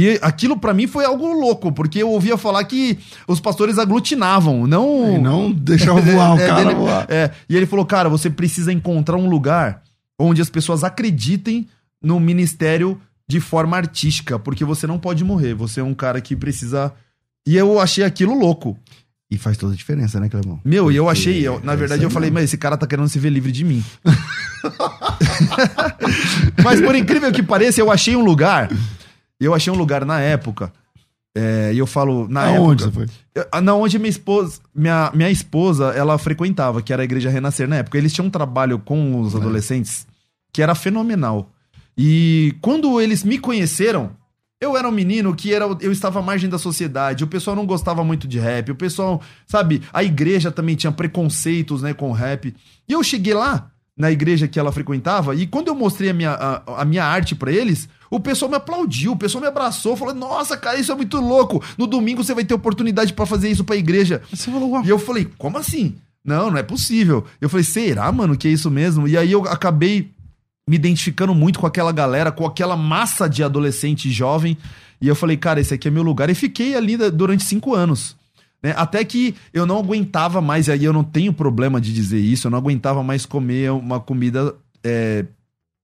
E 0.00 0.16
aquilo 0.22 0.56
pra 0.56 0.72
mim 0.72 0.86
foi 0.86 1.04
algo 1.04 1.32
louco, 1.32 1.72
porque 1.72 2.00
eu 2.00 2.10
ouvia 2.10 2.36
falar 2.36 2.62
que 2.64 2.96
os 3.26 3.40
pastores 3.40 3.80
aglutinavam, 3.80 4.64
não 4.64 5.16
E 5.16 5.18
não 5.18 5.50
deixava 5.50 6.00
voar 6.12 6.34
o 6.34 6.38
É, 6.38 6.46
cara 6.46 6.62
dele- 6.64 6.74
voar. 6.76 7.06
é, 7.08 7.32
e 7.48 7.56
ele 7.56 7.66
falou, 7.66 7.84
cara, 7.84 8.08
você 8.08 8.30
precisa 8.30 8.72
encontrar 8.72 9.16
um 9.16 9.28
lugar 9.28 9.82
onde 10.16 10.40
as 10.40 10.48
pessoas 10.48 10.84
acreditem 10.84 11.66
no 12.00 12.20
ministério 12.20 13.00
de 13.26 13.40
forma 13.40 13.76
artística, 13.76 14.38
porque 14.38 14.64
você 14.64 14.86
não 14.86 15.00
pode 15.00 15.24
morrer, 15.24 15.52
você 15.54 15.80
é 15.80 15.84
um 15.84 15.94
cara 15.94 16.20
que 16.20 16.36
precisa 16.36 16.92
E 17.44 17.56
eu 17.56 17.80
achei 17.80 18.04
aquilo 18.04 18.38
louco. 18.38 18.78
E 19.30 19.36
faz 19.36 19.56
toda 19.58 19.72
a 19.72 19.76
diferença, 19.76 20.20
né, 20.20 20.28
Clebão? 20.28 20.60
Meu, 20.64 20.92
e 20.92 20.96
eu 20.96 21.08
achei, 21.08 21.44
eu- 21.46 21.60
na 21.64 21.72
é 21.72 21.76
verdade 21.76 22.04
eu 22.04 22.10
falei, 22.10 22.28
mesmo. 22.30 22.34
mas 22.34 22.44
esse 22.44 22.56
cara 22.56 22.76
tá 22.76 22.86
querendo 22.86 23.08
se 23.08 23.18
ver 23.18 23.30
livre 23.30 23.50
de 23.50 23.64
mim. 23.64 23.82
mas 26.62 26.80
por 26.80 26.94
incrível 26.94 27.30
que 27.32 27.42
pareça, 27.42 27.80
eu 27.80 27.90
achei 27.90 28.16
um 28.16 28.24
lugar. 28.24 28.68
Eu 29.40 29.54
achei 29.54 29.72
um 29.72 29.76
lugar 29.76 30.04
na 30.04 30.20
época. 30.20 30.72
é, 31.34 31.70
e 31.72 31.78
eu 31.78 31.86
falo, 31.86 32.26
na 32.28 32.46
Aonde 32.46 32.84
época. 32.84 33.06
você 33.06 33.06
foi? 33.34 33.44
Ah, 33.52 33.60
Na 33.60 33.74
onde 33.74 33.98
minha 33.98 34.10
esposa, 34.10 34.60
minha, 34.74 35.10
minha 35.14 35.30
esposa, 35.30 35.92
ela 35.94 36.18
frequentava, 36.18 36.82
que 36.82 36.92
era 36.92 37.02
a 37.02 37.04
Igreja 37.04 37.30
Renascer 37.30 37.68
na 37.68 37.76
época. 37.76 37.96
Eles 37.96 38.12
tinham 38.12 38.26
um 38.26 38.30
trabalho 38.30 38.78
com 38.80 39.20
os 39.20 39.36
adolescentes 39.36 40.06
que 40.52 40.60
era 40.62 40.74
fenomenal. 40.74 41.50
E 41.96 42.56
quando 42.60 43.00
eles 43.00 43.22
me 43.24 43.38
conheceram, 43.38 44.10
Eu 44.60 44.76
era 44.76 44.88
um 44.88 44.92
menino 44.92 45.36
que 45.36 45.54
era, 45.54 45.66
eu 45.80 45.92
estava 45.92 46.18
à 46.18 46.22
margem 46.22 46.50
da 46.50 46.58
sociedade, 46.58 47.22
o 47.22 47.28
pessoal 47.28 47.54
não 47.54 47.64
gostava 47.64 48.02
muito 48.02 48.26
de 48.26 48.40
rap, 48.40 48.72
o 48.72 48.74
pessoal, 48.74 49.22
sabe, 49.46 49.82
a 49.92 50.02
igreja 50.02 50.50
também 50.50 50.74
tinha 50.74 50.90
preconceitos, 50.90 51.80
né, 51.80 51.94
com 51.94 52.10
rap. 52.10 52.52
E 52.88 52.92
eu 52.92 53.00
cheguei 53.04 53.34
lá, 53.34 53.70
na 53.98 54.10
igreja 54.12 54.46
que 54.46 54.58
ela 54.58 54.70
frequentava, 54.70 55.34
e 55.34 55.46
quando 55.46 55.68
eu 55.68 55.74
mostrei 55.74 56.10
a 56.10 56.14
minha, 56.14 56.30
a, 56.30 56.82
a 56.82 56.84
minha 56.84 57.04
arte 57.04 57.34
para 57.34 57.50
eles, 57.50 57.88
o 58.08 58.20
pessoal 58.20 58.48
me 58.48 58.56
aplaudiu, 58.56 59.12
o 59.12 59.16
pessoal 59.16 59.42
me 59.42 59.48
abraçou, 59.48 59.96
falou: 59.96 60.14
Nossa, 60.14 60.56
cara, 60.56 60.78
isso 60.78 60.92
é 60.92 60.94
muito 60.94 61.20
louco. 61.20 61.62
No 61.76 61.86
domingo 61.86 62.22
você 62.22 62.32
vai 62.32 62.44
ter 62.44 62.54
oportunidade 62.54 63.12
para 63.12 63.26
fazer 63.26 63.50
isso 63.50 63.64
pra 63.64 63.76
igreja. 63.76 64.22
Você 64.30 64.50
falou, 64.50 64.70
Uau. 64.70 64.84
E 64.84 64.88
eu 64.88 64.98
falei: 64.98 65.28
Como 65.36 65.58
assim? 65.58 65.96
Não, 66.24 66.50
não 66.50 66.58
é 66.58 66.62
possível. 66.62 67.24
Eu 67.40 67.48
falei: 67.48 67.64
Será, 67.64 68.10
mano, 68.12 68.36
que 68.36 68.48
é 68.48 68.50
isso 68.50 68.70
mesmo? 68.70 69.08
E 69.08 69.16
aí 69.16 69.32
eu 69.32 69.42
acabei 69.46 70.12
me 70.68 70.76
identificando 70.76 71.34
muito 71.34 71.58
com 71.58 71.66
aquela 71.66 71.90
galera, 71.90 72.30
com 72.30 72.46
aquela 72.46 72.76
massa 72.76 73.28
de 73.28 73.42
adolescente 73.42 74.10
jovem. 74.10 74.56
E 75.00 75.08
eu 75.08 75.16
falei, 75.16 75.36
cara, 75.36 75.60
esse 75.60 75.72
aqui 75.72 75.88
é 75.88 75.90
meu 75.90 76.02
lugar. 76.02 76.28
E 76.28 76.34
fiquei 76.34 76.76
ali 76.76 76.96
durante 77.10 77.44
cinco 77.44 77.74
anos. 77.74 78.14
Né? 78.62 78.74
Até 78.76 79.04
que 79.04 79.34
eu 79.52 79.64
não 79.64 79.78
aguentava 79.78 80.40
mais, 80.40 80.68
e 80.68 80.72
aí 80.72 80.84
eu 80.84 80.92
não 80.92 81.04
tenho 81.04 81.32
problema 81.32 81.80
de 81.80 81.92
dizer 81.92 82.18
isso, 82.18 82.46
eu 82.46 82.50
não 82.50 82.58
aguentava 82.58 83.02
mais 83.02 83.24
comer 83.24 83.70
uma 83.70 84.00
comida 84.00 84.54
é, 84.82 85.24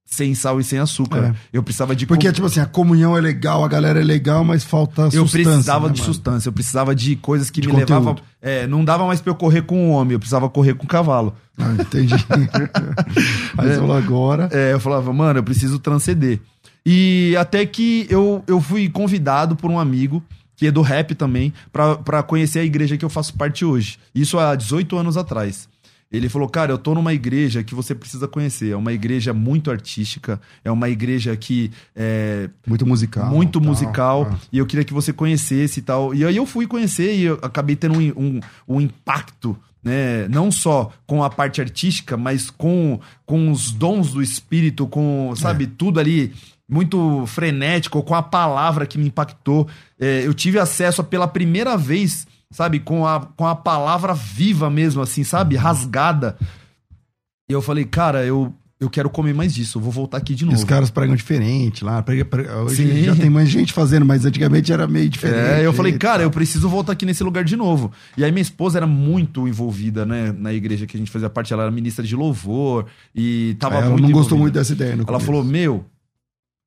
sem 0.05 0.35
sal 0.35 0.61
e 0.61 0.65
sem 0.65 0.79
açúcar. 0.79 1.35
É. 1.35 1.35
Eu 1.53 1.63
precisava 1.63 1.95
de. 1.95 2.07
Porque, 2.07 2.27
com... 2.27 2.33
tipo 2.33 2.47
assim, 2.47 2.61
a 2.61 2.67
comunhão 2.67 3.17
é 3.17 3.21
legal, 3.21 3.65
a 3.65 3.69
galera 3.69 4.01
é 4.01 4.05
legal, 4.05 4.45
mas 4.45 4.65
falta 4.65 5.03
eu 5.03 5.11
sustância. 5.11 5.39
Eu 5.39 5.45
precisava 5.45 5.89
né, 5.89 5.93
de 5.93 6.01
mano? 6.01 6.15
sustância, 6.15 6.49
eu 6.49 6.53
precisava 6.53 6.95
de 6.95 7.17
coisas 7.17 7.51
que 7.51 7.61
de 7.61 7.69
me 7.69 7.77
levavam. 7.77 8.17
É, 8.41 8.67
não 8.67 8.85
dava 8.85 9.07
mais 9.07 9.21
pra 9.21 9.31
eu 9.31 9.35
correr 9.35 9.63
com 9.63 9.89
o 9.89 9.93
homem, 9.93 10.13
eu 10.13 10.19
precisava 10.19 10.49
correr 10.49 10.75
com 10.75 10.85
o 10.85 10.89
cavalo. 10.89 11.35
Ah, 11.59 11.75
entendi. 11.81 12.15
Mas 13.55 13.71
é, 13.71 13.75
falou 13.77 13.97
agora. 13.97 14.49
É, 14.53 14.73
eu 14.73 14.81
falava, 14.81 15.13
mano, 15.13 15.39
eu 15.39 15.45
preciso 15.45 15.79
transcender. 15.79 16.41
E 16.85 17.35
até 17.39 17.65
que 17.65 18.07
eu, 18.11 18.45
eu 18.47 18.61
fui 18.61 18.91
convidado 18.91 19.57
por 19.57 19.71
um 19.71 19.79
amigo, 19.79 20.23
que 20.57 20.67
é 20.67 20.71
do 20.71 20.83
rap 20.83 21.15
também, 21.15 21.53
para 21.73 22.23
conhecer 22.23 22.61
a 22.61 22.65
igreja 22.65 22.97
que 22.97 23.05
eu 23.05 23.11
faço 23.11 23.35
parte 23.35 23.65
hoje. 23.65 23.99
Isso 24.15 24.39
há 24.39 24.55
18 24.55 24.97
anos 24.97 25.17
atrás. 25.17 25.69
Ele 26.17 26.29
falou, 26.29 26.49
cara, 26.49 26.73
eu 26.73 26.79
tô 26.79 26.95
numa 26.95 27.13
igreja 27.13 27.65
que 27.65 27.75
você 27.75 27.95
precisa 27.95 28.29
conhecer. 28.29 28.71
É 28.71 28.77
uma 28.77 28.93
igreja 28.93 29.33
muito 29.35 29.71
artística, 29.71 30.41
é 30.65 30.71
uma 30.71 30.89
igreja 30.89 31.37
que 31.37 31.73
é. 31.95 32.49
Muito 32.67 32.87
musical. 32.87 33.29
Muito 33.29 33.59
tal, 33.59 33.69
musical. 33.69 34.27
Tal. 34.27 34.39
E 34.53 34.59
eu 34.59 34.67
queria 34.67 34.85
que 34.85 34.93
você 34.93 35.13
conhecesse 35.13 35.81
e 35.81 35.83
tal. 35.83 36.15
E 36.15 36.25
aí 36.25 36.37
eu 36.37 36.47
fui 36.47 36.67
conhecer 36.69 37.17
e 37.17 37.25
eu 37.25 37.39
acabei 37.43 37.75
tendo 37.75 37.99
um, 37.99 38.13
um, 38.17 38.41
um 38.69 38.81
impacto 38.81 39.59
né? 39.85 40.27
Não 40.29 40.51
só 40.51 40.91
com 41.07 41.23
a 41.23 41.29
parte 41.29 41.61
artística, 41.61 42.17
mas 42.17 42.49
com, 42.49 42.99
com 43.27 43.53
os 43.53 43.71
dons 43.71 44.13
do 44.13 44.23
espírito, 44.23 44.87
com, 44.87 45.35
sabe, 45.37 45.65
é. 45.65 45.69
tudo 45.77 46.01
ali 46.01 46.33
muito 46.69 47.25
frenético, 47.27 48.03
com 48.03 48.15
a 48.15 48.23
palavra 48.23 48.87
que 48.87 48.99
me 48.99 49.07
impactou. 49.07 49.69
É, 49.99 50.27
eu 50.27 50.33
tive 50.33 50.59
acesso 50.59 51.05
pela 51.05 51.29
primeira 51.29 51.77
vez 51.77 52.27
sabe, 52.55 52.79
com 52.79 53.05
a, 53.05 53.21
com 53.37 53.45
a 53.45 53.57
palavra 53.57 54.15
viva 54.15 54.71
mesmo, 54.71 55.03
assim, 55.03 55.25
sabe, 55.25 55.57
rasgada. 55.57 56.37
E 57.51 57.53
eu 57.53 57.61
falei, 57.61 57.85
cara, 57.85 58.25
eu, 58.25 58.55
eu 58.79 58.89
quero 58.89 59.11
comer 59.11 59.35
mais 59.35 59.53
disso, 59.53 59.79
eu 59.79 59.83
vou 59.83 59.91
voltar 59.91 60.19
aqui 60.19 60.37
de 60.37 60.45
novo. 60.45 60.57
Os 60.57 60.63
caras 60.63 60.89
pregam 60.89 61.17
diferente 61.17 61.85
lá, 61.85 62.01
prega, 62.01 62.25
hoje 62.59 62.87
Sim. 62.87 63.05
já 63.05 63.17
tem 63.17 63.29
mais 63.29 63.49
gente 63.51 63.73
fazendo, 63.73 64.07
mas 64.07 64.25
antigamente 64.25 64.73
era 64.73 64.87
meio 64.87 65.09
diferente. 65.09 65.37
É, 65.37 65.67
eu 65.67 65.73
falei, 65.73 65.99
cara, 65.99 66.23
eu 66.23 66.31
preciso 66.31 66.69
voltar 66.69 66.93
aqui 66.93 67.05
nesse 67.05 67.25
lugar 67.25 67.43
de 67.43 67.57
novo. 67.57 67.91
E 68.17 68.25
aí 68.25 68.31
minha 68.31 68.41
esposa 68.41 68.79
era 68.79 68.87
muito 68.87 69.49
envolvida, 69.49 70.07
né, 70.07 70.33
na 70.33 70.53
igreja 70.53 70.87
que 70.87 70.97
a 70.97 71.01
gente 71.01 71.11
fazia 71.11 71.29
parte, 71.29 71.53
ela 71.53 71.65
era 71.65 71.73
ministra 71.73 72.05
de 72.05 72.15
louvor 72.15 72.87
e 73.13 73.57
tava 73.59 73.79
ela 73.79 73.91
muito 73.91 74.05
não 74.05 74.13
gostou 74.13 74.39
muito 74.39 74.55
dessa 74.55 74.73
ideia. 74.73 74.97
ela 75.07 75.19
falou, 75.19 75.43
meu, 75.43 75.85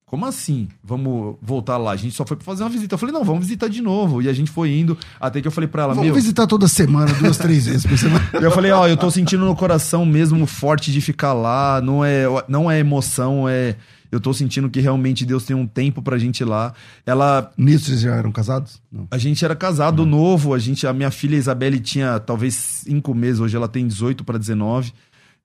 como 0.08 0.26
assim? 0.26 0.70
Vamos 0.82 1.36
voltar 1.41 1.76
lá? 1.76 1.91
A 1.91 1.95
gente 1.97 2.16
só 2.16 2.26
foi 2.26 2.38
pra 2.38 2.45
fazer 2.45 2.64
uma 2.64 2.70
visita. 2.70 2.95
Eu 2.95 2.97
falei, 2.97 3.14
não, 3.14 3.26
vamos 3.26 3.41
visitar 3.41 3.68
de 3.68 3.82
novo. 3.82 4.22
E 4.22 4.30
a 4.30 4.34
gente 4.34 4.49
foi 4.49 4.72
indo, 4.72 4.97
até 5.20 5.41
que 5.41 5.47
eu 5.47 5.51
falei 5.51 5.68
pra 5.68 5.84
ela, 5.84 5.93
vamos 5.93 6.16
visitar 6.16 6.47
toda 6.47 6.66
semana, 6.66 7.14
duas, 7.16 7.38
três 7.38 7.66
vezes 7.66 7.86
por 7.86 7.97
semana. 7.97 8.26
eu 8.41 8.49
falei, 8.49 8.72
ó, 8.72 8.88
eu 8.88 8.95
tô 8.95 9.12
sentindo 9.12 9.43
no 9.43 9.53
coração 9.53 10.05
mesmo 10.05 10.47
forte 10.47 10.93
de 10.93 11.01
ficar 11.01 11.34
lá. 11.34 11.82
Não 11.82 12.05
é, 12.05 12.24
não 12.47 12.72
é 12.72 12.80
emoção, 12.80 13.49
é... 13.49 13.76
Eu 14.10 14.22
tô 14.22 14.34
sentindo 14.34 14.70
que 14.70 14.80
realmente 14.80 15.26
Deus 15.26 15.43
tem 15.43 15.53
um 15.53 15.68
tempo 15.68 16.01
pra 16.01 16.18
gente 16.18 16.39
ir 16.39 16.45
lá. 16.45 16.74
Ela... 17.05 17.51
Nisso 17.58 17.88
vocês 17.88 17.99
já 17.99 18.16
eram 18.16 18.32
casados? 18.32 18.82
Não. 18.89 19.05
A 19.12 19.18
gente 19.18 19.43
era 19.43 19.53
casado 19.53 20.05
não. 20.05 20.18
novo. 20.18 20.53
A 20.53 20.60
gente, 20.60 20.88
a 20.88 20.93
minha 20.93 21.12
filha 21.12 21.36
Isabelle 21.36 21.82
tinha 21.82 22.18
talvez 22.18 22.55
cinco 22.55 23.14
meses. 23.14 23.41
Hoje 23.41 23.58
ela 23.58 23.68
tem 23.68 23.86
18 23.86 24.24
para 24.24 24.38
19. 24.38 24.93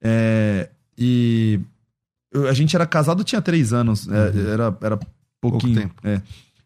É... 0.01 0.69
E 0.97 1.59
a 2.49 2.53
gente 2.53 2.75
era 2.75 2.85
casado, 2.85 3.23
tinha 3.23 3.41
três 3.41 3.73
anos. 3.73 4.07
É, 4.07 4.11
uhum. 4.11 4.51
era, 4.51 4.77
era 4.81 4.99
pouquinho. 5.41 5.61
Pouco 5.61 5.73
tempo. 5.73 5.93
É. 6.03 6.21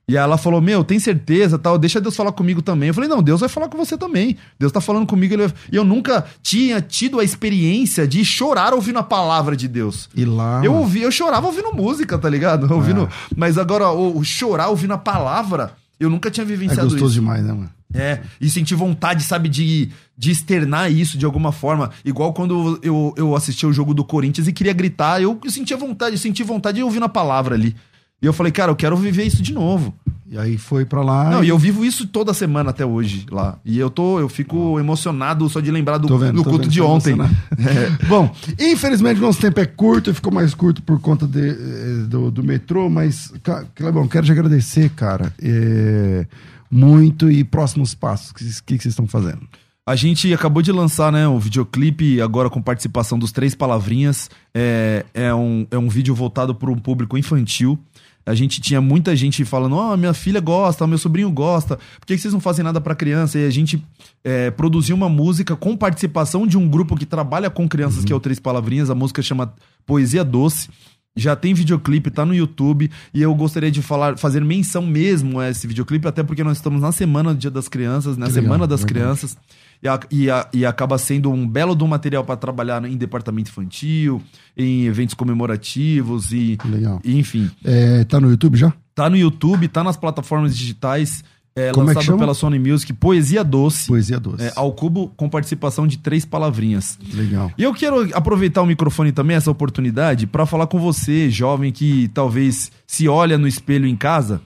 E 0.09 0.15
ela 0.15 0.37
falou: 0.37 0.61
Meu, 0.61 0.85
tem 0.85 0.99
certeza, 0.99 1.59
tal, 1.59 1.77
deixa 1.77 1.99
Deus 1.99 2.15
falar 2.15 2.31
comigo 2.31 2.61
também. 2.61 2.87
Eu 2.87 2.93
falei: 2.93 3.09
Não, 3.09 3.21
Deus 3.21 3.41
vai 3.41 3.49
falar 3.49 3.67
com 3.67 3.77
você 3.77 3.97
também. 3.97 4.37
Deus 4.57 4.71
tá 4.71 4.79
falando 4.79 5.05
comigo. 5.05 5.33
Ele. 5.33 5.51
E 5.69 5.75
eu 5.75 5.83
nunca 5.83 6.25
tinha 6.41 6.79
tido 6.79 7.19
a 7.19 7.25
experiência 7.25 8.07
de 8.07 8.23
chorar 8.23 8.73
ouvindo 8.73 8.99
a 8.99 9.03
palavra 9.03 9.55
de 9.55 9.67
Deus. 9.67 10.09
E 10.15 10.23
lá. 10.23 10.61
Eu 10.63 10.73
ouvi, 10.73 11.01
eu 11.01 11.11
chorava 11.11 11.47
ouvindo 11.47 11.73
música, 11.73 12.17
tá 12.17 12.29
ligado? 12.29 12.71
Ouvindo. 12.73 13.01
É. 13.01 13.09
Mas 13.35 13.57
agora, 13.57 13.91
o, 13.91 14.17
o, 14.17 14.23
chorar 14.23 14.69
ouvindo 14.69 14.93
a 14.93 14.97
palavra, 14.97 15.73
eu 15.99 16.09
nunca 16.09 16.31
tinha 16.31 16.45
vivenciado 16.45 16.87
isso. 16.87 16.95
É 16.95 16.99
gostoso 16.99 17.13
isso. 17.15 17.19
demais, 17.19 17.43
né, 17.43 17.51
mano? 17.51 17.69
É, 17.93 18.19
e 18.39 18.49
senti 18.49 18.75
vontade, 18.75 19.23
sabe, 19.23 19.47
de, 19.47 19.89
de 20.17 20.31
externar 20.31 20.91
isso 20.91 21.17
de 21.17 21.25
alguma 21.25 21.51
forma. 21.51 21.91
Igual 22.03 22.33
quando 22.33 22.79
eu, 22.83 23.13
eu 23.15 23.35
assisti 23.35 23.65
o 23.65 23.71
jogo 23.71 23.93
do 23.93 24.03
Corinthians 24.03 24.47
e 24.47 24.53
queria 24.53 24.73
gritar, 24.73 25.21
eu 25.21 25.39
sentia 25.47 25.77
vontade, 25.77 26.15
eu 26.15 26.19
senti 26.19 26.43
vontade 26.43 26.77
de 26.77 26.83
ouvir 26.83 26.99
na 26.99 27.09
palavra 27.09 27.55
ali. 27.55 27.75
E 28.21 28.25
eu 28.25 28.33
falei, 28.33 28.51
cara, 28.51 28.71
eu 28.71 28.75
quero 28.75 28.97
viver 28.97 29.25
isso 29.25 29.43
de 29.43 29.53
novo. 29.53 29.93
E 30.29 30.37
aí 30.37 30.57
foi 30.57 30.83
para 30.83 31.01
lá. 31.01 31.29
Não, 31.29 31.43
e... 31.43 31.47
e... 31.47 31.49
eu 31.49 31.57
vivo 31.57 31.85
isso 31.85 32.07
toda 32.07 32.33
semana 32.33 32.71
até 32.71 32.85
hoje 32.85 33.25
lá. 33.31 33.57
E 33.63 33.77
eu 33.77 33.89
tô, 33.89 34.19
eu 34.19 34.27
fico 34.27 34.79
emocionado 34.79 35.47
só 35.47 35.61
de 35.61 35.71
lembrar 35.71 35.99
do, 35.99 36.17
vendo, 36.17 36.33
do 36.33 36.43
culto 36.43 36.63
vendo, 36.63 36.71
de 36.71 36.81
ontem. 36.81 37.15
É. 37.57 38.05
Bom, 38.07 38.33
infelizmente 38.59 39.19
nosso 39.19 39.39
tempo 39.39 39.59
é 39.59 39.65
curto, 39.65 40.13
ficou 40.13 40.31
mais 40.31 40.53
curto 40.53 40.81
por 40.83 40.99
conta 40.99 41.25
de, 41.25 41.49
eh, 41.49 42.05
do, 42.07 42.29
do 42.29 42.43
metrô, 42.43 42.89
mas, 42.89 43.33
Clebão, 43.73 44.07
quero 44.07 44.25
te 44.25 44.31
agradecer, 44.31 44.89
cara. 44.89 45.33
É 45.41 46.25
muito 46.69 47.29
e 47.29 47.43
próximos 47.43 47.95
passos? 47.95 48.31
O 48.31 48.33
que, 48.35 48.45
que, 48.45 48.77
que 48.77 48.83
vocês 48.83 48.93
estão 48.93 49.07
fazendo? 49.07 49.47
A 49.85 49.95
gente 49.95 50.33
acabou 50.33 50.61
de 50.61 50.69
lançar 50.69 51.13
né, 51.13 51.25
um 51.29 51.39
videoclipe 51.39 52.19
agora 52.21 52.49
com 52.49 52.61
participação 52.61 53.17
dos 53.17 53.31
Três 53.31 53.55
Palavrinhas. 53.55 54.29
É, 54.53 55.05
é, 55.13 55.33
um, 55.33 55.65
é 55.71 55.77
um 55.77 55.87
vídeo 55.87 56.13
voltado 56.13 56.53
para 56.53 56.69
um 56.69 56.77
público 56.77 57.17
infantil. 57.17 57.79
A 58.25 58.35
gente 58.35 58.59
tinha 58.59 58.81
muita 58.81 59.15
gente 59.15 59.45
falando: 59.45 59.77
Ó, 59.77 59.93
oh, 59.93 59.97
minha 59.97 60.13
filha 60.13 60.41
gosta, 60.41 60.85
meu 60.85 60.97
sobrinho 60.97 61.31
gosta, 61.31 61.79
por 61.97 62.05
que 62.05 62.17
vocês 62.17 62.33
não 62.33 62.41
fazem 62.41 62.65
nada 62.65 62.81
para 62.81 62.93
criança? 62.93 63.39
E 63.39 63.45
a 63.45 63.49
gente 63.49 63.81
é, 64.25 64.51
produziu 64.51 64.93
uma 64.93 65.07
música 65.07 65.55
com 65.55 65.77
participação 65.77 66.45
de 66.45 66.57
um 66.57 66.67
grupo 66.67 66.97
que 66.97 67.05
trabalha 67.05 67.49
com 67.49 67.65
crianças, 67.69 67.99
uhum. 67.99 68.05
que 68.05 68.11
é 68.11 68.15
o 68.15 68.19
Três 68.19 68.39
Palavrinhas. 68.41 68.89
A 68.89 68.95
música 68.95 69.21
chama 69.21 69.53
Poesia 69.85 70.25
Doce 70.25 70.67
já 71.15 71.35
tem 71.35 71.53
videoclipe, 71.53 72.11
tá 72.11 72.25
no 72.25 72.33
YouTube, 72.33 72.91
e 73.13 73.21
eu 73.21 73.33
gostaria 73.33 73.71
de 73.71 73.81
falar, 73.81 74.17
fazer 74.17 74.43
menção 74.43 74.85
mesmo 74.85 75.39
a 75.39 75.49
esse 75.49 75.65
videoclipe, 75.65 76.07
até 76.07 76.23
porque 76.23 76.43
nós 76.43 76.57
estamos 76.57 76.81
na 76.81 76.91
semana 76.91 77.33
do 77.33 77.39
Dia 77.39 77.49
das 77.49 77.67
Crianças, 77.67 78.17
na 78.17 78.29
semana 78.29 78.53
legal, 78.53 78.67
das 78.67 78.81
legal. 78.81 78.93
crianças, 78.93 79.37
e, 79.81 79.87
a, 79.87 79.99
e, 80.11 80.29
a, 80.29 80.49
e, 80.53 80.65
acaba 80.65 80.97
sendo 80.97 81.31
um 81.31 81.47
belo 81.47 81.75
do 81.75 81.87
material 81.87 82.23
para 82.23 82.35
trabalhar 82.37 82.83
em 82.85 82.97
departamento 82.97 83.49
infantil, 83.49 84.21
em 84.55 84.85
eventos 84.85 85.15
comemorativos 85.15 86.31
e, 86.31 86.57
legal. 86.65 86.99
e 87.03 87.17
enfim. 87.17 87.49
É, 87.63 88.03
tá 88.03 88.19
no 88.19 88.29
YouTube 88.29 88.57
já? 88.57 88.73
Tá 88.93 89.09
no 89.09 89.17
YouTube, 89.17 89.67
tá 89.67 89.83
nas 89.83 89.95
plataformas 89.95 90.57
digitais. 90.57 91.23
É, 91.57 91.71
Como 91.71 91.87
lançado 91.87 92.13
é 92.13 92.19
pela 92.19 92.35
Sony 92.35 92.59
Music, 92.59 92.93
Poesia 92.93 93.43
Doce. 93.43 93.87
Poesia 93.87 94.19
Doce. 94.19 94.43
É, 94.43 94.53
ao 94.55 94.71
cubo, 94.73 95.11
com 95.17 95.27
participação 95.27 95.87
de 95.87 95.97
três 95.97 96.23
palavrinhas. 96.23 96.99
Legal. 97.11 97.51
E 97.57 97.63
eu 97.63 97.73
quero 97.73 98.07
aproveitar 98.15 98.61
o 98.61 98.65
microfone 98.67 99.11
também, 99.11 99.35
essa 99.35 99.49
oportunidade, 99.49 100.27
para 100.27 100.45
falar 100.45 100.67
com 100.67 100.79
você, 100.79 101.31
jovem, 101.31 101.71
que 101.71 102.09
talvez 102.13 102.71
se 102.85 103.07
olha 103.07 103.39
no 103.39 103.47
espelho 103.47 103.87
em 103.87 103.95
casa 103.95 104.39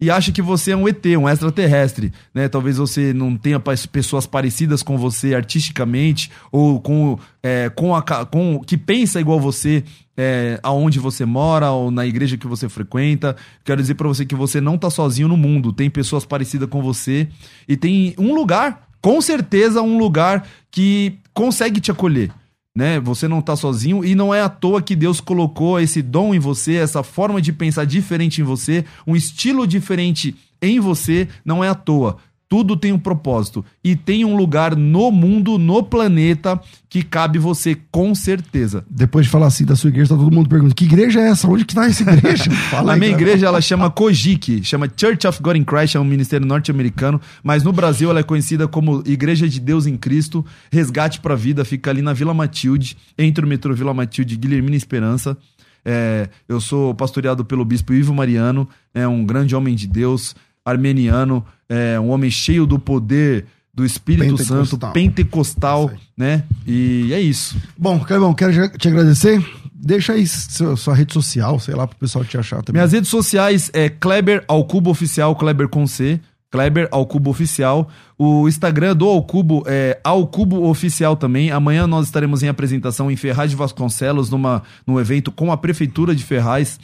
e 0.00 0.10
acha 0.10 0.30
que 0.30 0.40
você 0.40 0.72
é 0.72 0.76
um 0.76 0.88
ET, 0.88 1.04
um 1.06 1.28
extraterrestre, 1.28 2.12
né? 2.32 2.48
Talvez 2.48 2.76
você 2.76 3.12
não 3.12 3.36
tenha 3.36 3.60
pessoas 3.90 4.26
parecidas 4.26 4.82
com 4.82 4.96
você 4.96 5.34
artisticamente 5.34 6.30
ou 6.52 6.80
com, 6.80 7.18
é, 7.42 7.68
com, 7.68 7.94
a, 7.94 8.02
com 8.02 8.60
que 8.64 8.76
pensa 8.76 9.20
igual 9.20 9.40
você 9.40 9.84
é, 10.18 10.58
aonde 10.64 10.98
você 10.98 11.24
mora 11.24 11.70
ou 11.70 11.92
na 11.92 12.04
igreja 12.04 12.36
que 12.36 12.48
você 12.48 12.68
frequenta. 12.68 13.36
Quero 13.64 13.80
dizer 13.80 13.94
para 13.94 14.08
você 14.08 14.26
que 14.26 14.34
você 14.34 14.60
não 14.60 14.76
tá 14.76 14.90
sozinho 14.90 15.28
no 15.28 15.36
mundo, 15.36 15.72
tem 15.72 15.88
pessoas 15.88 16.26
parecidas 16.26 16.68
com 16.68 16.82
você 16.82 17.28
e 17.68 17.76
tem 17.76 18.14
um 18.18 18.34
lugar, 18.34 18.88
com 19.00 19.20
certeza 19.20 19.80
um 19.80 19.96
lugar 19.96 20.44
que 20.72 21.18
consegue 21.32 21.80
te 21.80 21.92
acolher 21.92 22.32
né? 22.78 23.00
Você 23.00 23.26
não 23.26 23.42
tá 23.42 23.56
sozinho 23.56 24.04
e 24.04 24.14
não 24.14 24.32
é 24.32 24.40
à 24.40 24.48
toa 24.48 24.80
que 24.80 24.94
Deus 24.94 25.20
colocou 25.20 25.80
esse 25.80 26.00
dom 26.00 26.32
em 26.32 26.38
você, 26.38 26.74
essa 26.74 27.02
forma 27.02 27.42
de 27.42 27.52
pensar 27.52 27.84
diferente 27.84 28.40
em 28.40 28.44
você, 28.44 28.84
um 29.04 29.16
estilo 29.16 29.66
diferente 29.66 30.36
em 30.62 30.78
você, 30.78 31.26
não 31.44 31.64
é 31.64 31.68
à 31.68 31.74
toa. 31.74 32.18
Tudo 32.48 32.76
tem 32.76 32.92
um 32.92 32.98
propósito. 32.98 33.62
E 33.84 33.94
tem 33.94 34.24
um 34.24 34.34
lugar 34.34 34.74
no 34.74 35.10
mundo, 35.10 35.58
no 35.58 35.82
planeta, 35.82 36.58
que 36.88 37.02
cabe 37.02 37.38
você 37.38 37.76
com 37.90 38.14
certeza. 38.14 38.86
Depois 38.88 39.26
de 39.26 39.30
falar 39.30 39.48
assim 39.48 39.66
da 39.66 39.76
sua 39.76 39.88
igreja, 39.88 40.14
tá 40.14 40.16
todo 40.16 40.34
mundo 40.34 40.48
perguntando: 40.48 40.74
que 40.74 40.86
igreja 40.86 41.20
é 41.20 41.28
essa? 41.28 41.46
Onde 41.46 41.66
que 41.66 41.74
tá 41.74 41.86
essa 41.86 42.02
igreja? 42.10 42.50
Fala 42.70 42.94
a 42.94 42.96
minha 42.96 43.10
igreja, 43.10 43.46
ela 43.46 43.60
chama 43.60 43.90
Kojiki, 43.90 44.64
chama 44.64 44.88
Church 44.96 45.26
of 45.26 45.42
God 45.42 45.56
in 45.56 45.64
Christ, 45.64 45.96
é 45.96 46.00
um 46.00 46.04
ministério 46.04 46.46
norte-americano, 46.46 47.20
mas 47.42 47.62
no 47.62 47.72
Brasil 47.72 48.08
ela 48.08 48.20
é 48.20 48.22
conhecida 48.22 48.66
como 48.66 49.02
Igreja 49.04 49.46
de 49.46 49.60
Deus 49.60 49.86
em 49.86 49.96
Cristo, 49.96 50.44
Resgate 50.72 51.20
para 51.20 51.34
a 51.34 51.36
Vida, 51.36 51.64
fica 51.66 51.90
ali 51.90 52.00
na 52.00 52.14
Vila 52.14 52.32
Matilde, 52.32 52.96
entre 53.18 53.44
o 53.44 53.48
metrô 53.48 53.74
Vila 53.74 53.92
Matilde 53.92 54.34
e 54.34 54.38
Guilhermina 54.38 54.76
Esperança. 54.76 55.36
É, 55.84 56.28
eu 56.48 56.60
sou 56.60 56.94
pastoreado 56.94 57.44
pelo 57.44 57.64
bispo 57.64 57.94
Ivo 57.94 58.12
Mariano, 58.14 58.68
é 58.92 59.06
um 59.06 59.24
grande 59.24 59.54
homem 59.54 59.74
de 59.74 59.86
Deus, 59.86 60.34
armeniano, 60.68 61.44
é 61.68 61.98
um 61.98 62.10
homem 62.10 62.30
cheio 62.30 62.66
do 62.66 62.78
poder 62.78 63.46
do 63.72 63.84
Espírito 63.84 64.36
pentecostal. 64.36 64.66
Santo, 64.66 64.92
pentecostal, 64.92 65.90
né? 66.16 66.42
E 66.66 67.12
é 67.12 67.20
isso. 67.20 67.56
Bom, 67.76 68.00
Clebão, 68.00 68.34
quero 68.34 68.68
te 68.76 68.88
agradecer. 68.88 69.44
Deixa 69.72 70.14
aí 70.14 70.26
sua, 70.26 70.76
sua, 70.76 70.94
rede 70.94 71.12
social, 71.12 71.60
sei 71.60 71.74
lá, 71.74 71.86
pro 71.86 71.96
pessoal 71.96 72.24
te 72.24 72.36
achar 72.36 72.62
também. 72.62 72.80
Minhas 72.80 72.92
redes 72.92 73.08
sociais 73.08 73.70
é 73.72 73.88
Kleber 73.88 74.44
ao 74.48 74.64
Cubo 74.64 74.90
Oficial, 74.90 75.36
Kleber 75.36 75.68
com 75.68 75.86
C. 75.86 76.20
Kleber 76.50 76.88
ao 76.90 77.06
Cubo 77.06 77.30
Oficial. 77.30 77.88
O 78.18 78.48
Instagram 78.48 78.96
do 78.96 79.06
Ao 79.06 79.22
Cubo 79.22 79.62
é 79.66 80.00
Ao 80.02 80.26
Cubo 80.26 80.66
Oficial 80.66 81.14
também. 81.14 81.50
Amanhã 81.50 81.86
nós 81.86 82.06
estaremos 82.06 82.42
em 82.42 82.48
apresentação 82.48 83.10
em 83.10 83.16
Ferraz 83.16 83.50
de 83.50 83.56
Vasconcelos, 83.56 84.30
numa, 84.30 84.62
num 84.86 84.98
evento 84.98 85.30
com 85.30 85.52
a 85.52 85.56
Prefeitura 85.56 86.14
de 86.14 86.24
Ferraz. 86.24 86.80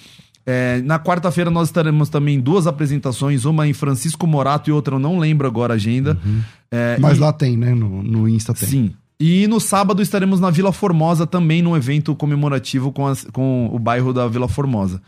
É, 0.47 0.83
na 0.83 0.99
quarta-feira 0.99 1.51
nós 1.51 1.69
estaremos 1.69 2.09
também 2.09 2.39
duas 2.39 2.67
apresentações, 2.67 3.45
uma 3.45 3.67
em 3.67 3.73
Francisco 3.73 4.27
Morato 4.27 4.69
e 4.69 4.73
outra 4.73 4.97
eu 4.97 4.99
não 4.99 5.19
lembro 5.19 5.47
agora 5.47 5.73
a 5.73 5.77
agenda. 5.77 6.19
Uhum. 6.25 6.41
É, 6.71 6.99
Mas 7.01 7.17
e... 7.17 7.21
lá 7.21 7.33
tem, 7.33 7.57
né? 7.57 7.75
No, 7.75 8.03
no 8.03 8.29
Insta 8.29 8.53
tem. 8.53 8.69
Sim. 8.69 8.95
E 9.19 9.47
no 9.47 9.61
sábado 9.61 10.03
estaremos 10.03 10.41
na 10.41 10.51
Vila 10.51 10.73
Formosa 10.73 11.27
também 11.27 11.63
num 11.63 11.77
evento 11.77 12.15
comemorativo 12.15 12.93
com, 12.93 13.07
as, 13.07 13.25
com 13.33 13.71
o 13.73 13.79
bairro 13.79 14.13
da 14.13 14.27
Vila 14.27 14.49
Formosa. 14.49 15.01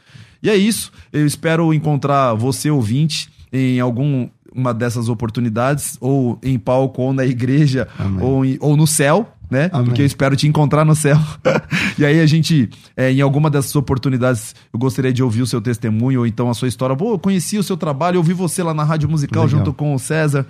E 0.43 0.49
é 0.49 0.57
isso. 0.57 0.93
Eu 1.13 1.27
espero 1.27 1.75
encontrar 1.75 2.33
você, 2.35 2.71
ouvinte, 2.71 3.29
em 3.53 3.81
algum 3.81 4.29
uma 4.55 4.73
dessas 4.73 5.11
oportunidades, 5.11 5.99
ou 6.01 6.39
em 6.43 6.59
palco, 6.59 7.03
ou 7.03 7.13
na 7.13 7.27
igreja, 7.27 7.87
ou, 8.21 8.43
em, 8.43 8.57
ou 8.59 8.75
no 8.75 8.87
céu, 8.87 9.36
né? 9.51 9.71
Amém. 9.73 9.87
Porque 9.87 10.03
eu 10.03 10.07
espero 10.07 10.37
te 10.37 10.47
encontrar 10.47 10.85
no 10.85 10.95
céu. 10.95 11.19
e 11.99 12.05
aí 12.05 12.21
a 12.21 12.27
gente, 12.27 12.69
é, 12.97 13.13
em 13.13 13.21
alguma 13.21 13.51
dessas 13.51 13.75
oportunidades, 13.77 14.55
eu 14.73 14.79
gostaria 14.79 15.13
de 15.13 15.23
ouvir 15.23 15.43
o 15.43 15.47
seu 15.47 15.61
testemunho, 15.61 16.21
ou 16.21 16.27
então 16.27 16.51
a 16.51 16.55
sua 16.55 16.69
história. 16.69 16.97
Pô, 16.97 17.13
eu 17.13 17.19
conheci 17.19 17.59
o 17.59 17.63
seu 17.63 17.77
trabalho, 17.77 18.17
eu 18.17 18.21
ouvi 18.21 18.33
você 18.33 18.63
lá 18.63 18.75
na 18.75 18.85
Rádio 18.85 19.09
Musical 19.09 19.45
Legal. 19.45 19.59
junto 19.59 19.73
com 19.73 19.95
o 19.95 19.99
César. 19.99 20.47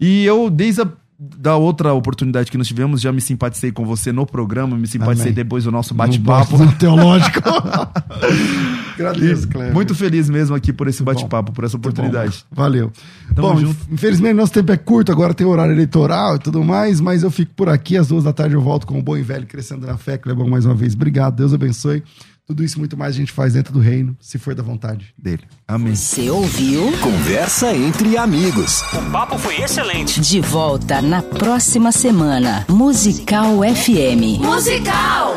E 0.00 0.24
eu, 0.24 0.48
desde 0.48 0.82
a 0.82 0.88
da 1.22 1.54
outra 1.54 1.92
oportunidade 1.92 2.50
que 2.50 2.56
nós 2.56 2.66
tivemos, 2.66 2.98
já 2.98 3.12
me 3.12 3.20
simpatizei 3.20 3.70
com 3.70 3.84
você 3.84 4.10
no 4.10 4.24
programa, 4.24 4.74
me 4.74 4.86
simpatizei 4.86 5.26
Amém. 5.26 5.34
depois 5.34 5.64
do 5.64 5.70
nosso 5.70 5.92
bate-papo. 5.92 6.56
teológico. 6.78 7.40
Agradeço, 8.94 9.46
Cleber. 9.48 9.74
Muito 9.74 9.94
feliz 9.94 10.30
mesmo 10.30 10.56
aqui 10.56 10.72
por 10.72 10.88
esse 10.88 11.02
bate-papo, 11.02 11.52
por 11.52 11.64
essa 11.64 11.76
oportunidade. 11.76 12.44
Bom, 12.50 12.62
valeu. 12.62 12.90
Tamo 13.34 13.48
bom, 13.48 13.60
junto. 13.60 13.76
infelizmente 13.92 14.32
nosso 14.32 14.52
tempo 14.52 14.72
é 14.72 14.78
curto, 14.78 15.12
agora 15.12 15.34
tem 15.34 15.46
horário 15.46 15.72
eleitoral 15.72 16.36
e 16.36 16.38
tudo 16.38 16.64
mais, 16.64 17.00
mas 17.00 17.22
eu 17.22 17.30
fico 17.30 17.52
por 17.54 17.68
aqui, 17.68 17.98
às 17.98 18.08
duas 18.08 18.24
da 18.24 18.32
tarde 18.32 18.54
eu 18.54 18.60
volto 18.62 18.86
com 18.86 18.98
o 18.98 19.02
bom 19.02 19.16
e 19.16 19.22
velho 19.22 19.46
Crescendo 19.46 19.86
na 19.86 19.98
Fé, 19.98 20.16
Clebão, 20.16 20.48
mais 20.48 20.64
uma 20.64 20.74
vez. 20.74 20.94
Obrigado, 20.94 21.36
Deus 21.36 21.52
abençoe. 21.52 22.02
Tudo 22.50 22.64
isso 22.64 22.80
muito 22.80 22.96
mais 22.96 23.14
a 23.14 23.16
gente 23.16 23.30
faz 23.30 23.52
dentro 23.52 23.72
do 23.72 23.78
reino, 23.78 24.16
se 24.20 24.36
for 24.36 24.56
da 24.56 24.62
vontade 24.62 25.14
dele. 25.16 25.44
Amém. 25.68 25.94
Você 25.94 26.28
ouviu? 26.30 26.90
Conversa 26.98 27.72
entre 27.72 28.16
amigos. 28.16 28.82
O 28.92 29.08
papo 29.12 29.38
foi 29.38 29.62
excelente. 29.62 30.20
De 30.20 30.40
volta 30.40 31.00
na 31.00 31.22
próxima 31.22 31.92
semana. 31.92 32.66
Musical 32.68 33.60
FM. 33.62 34.42
Musical! 34.42 35.36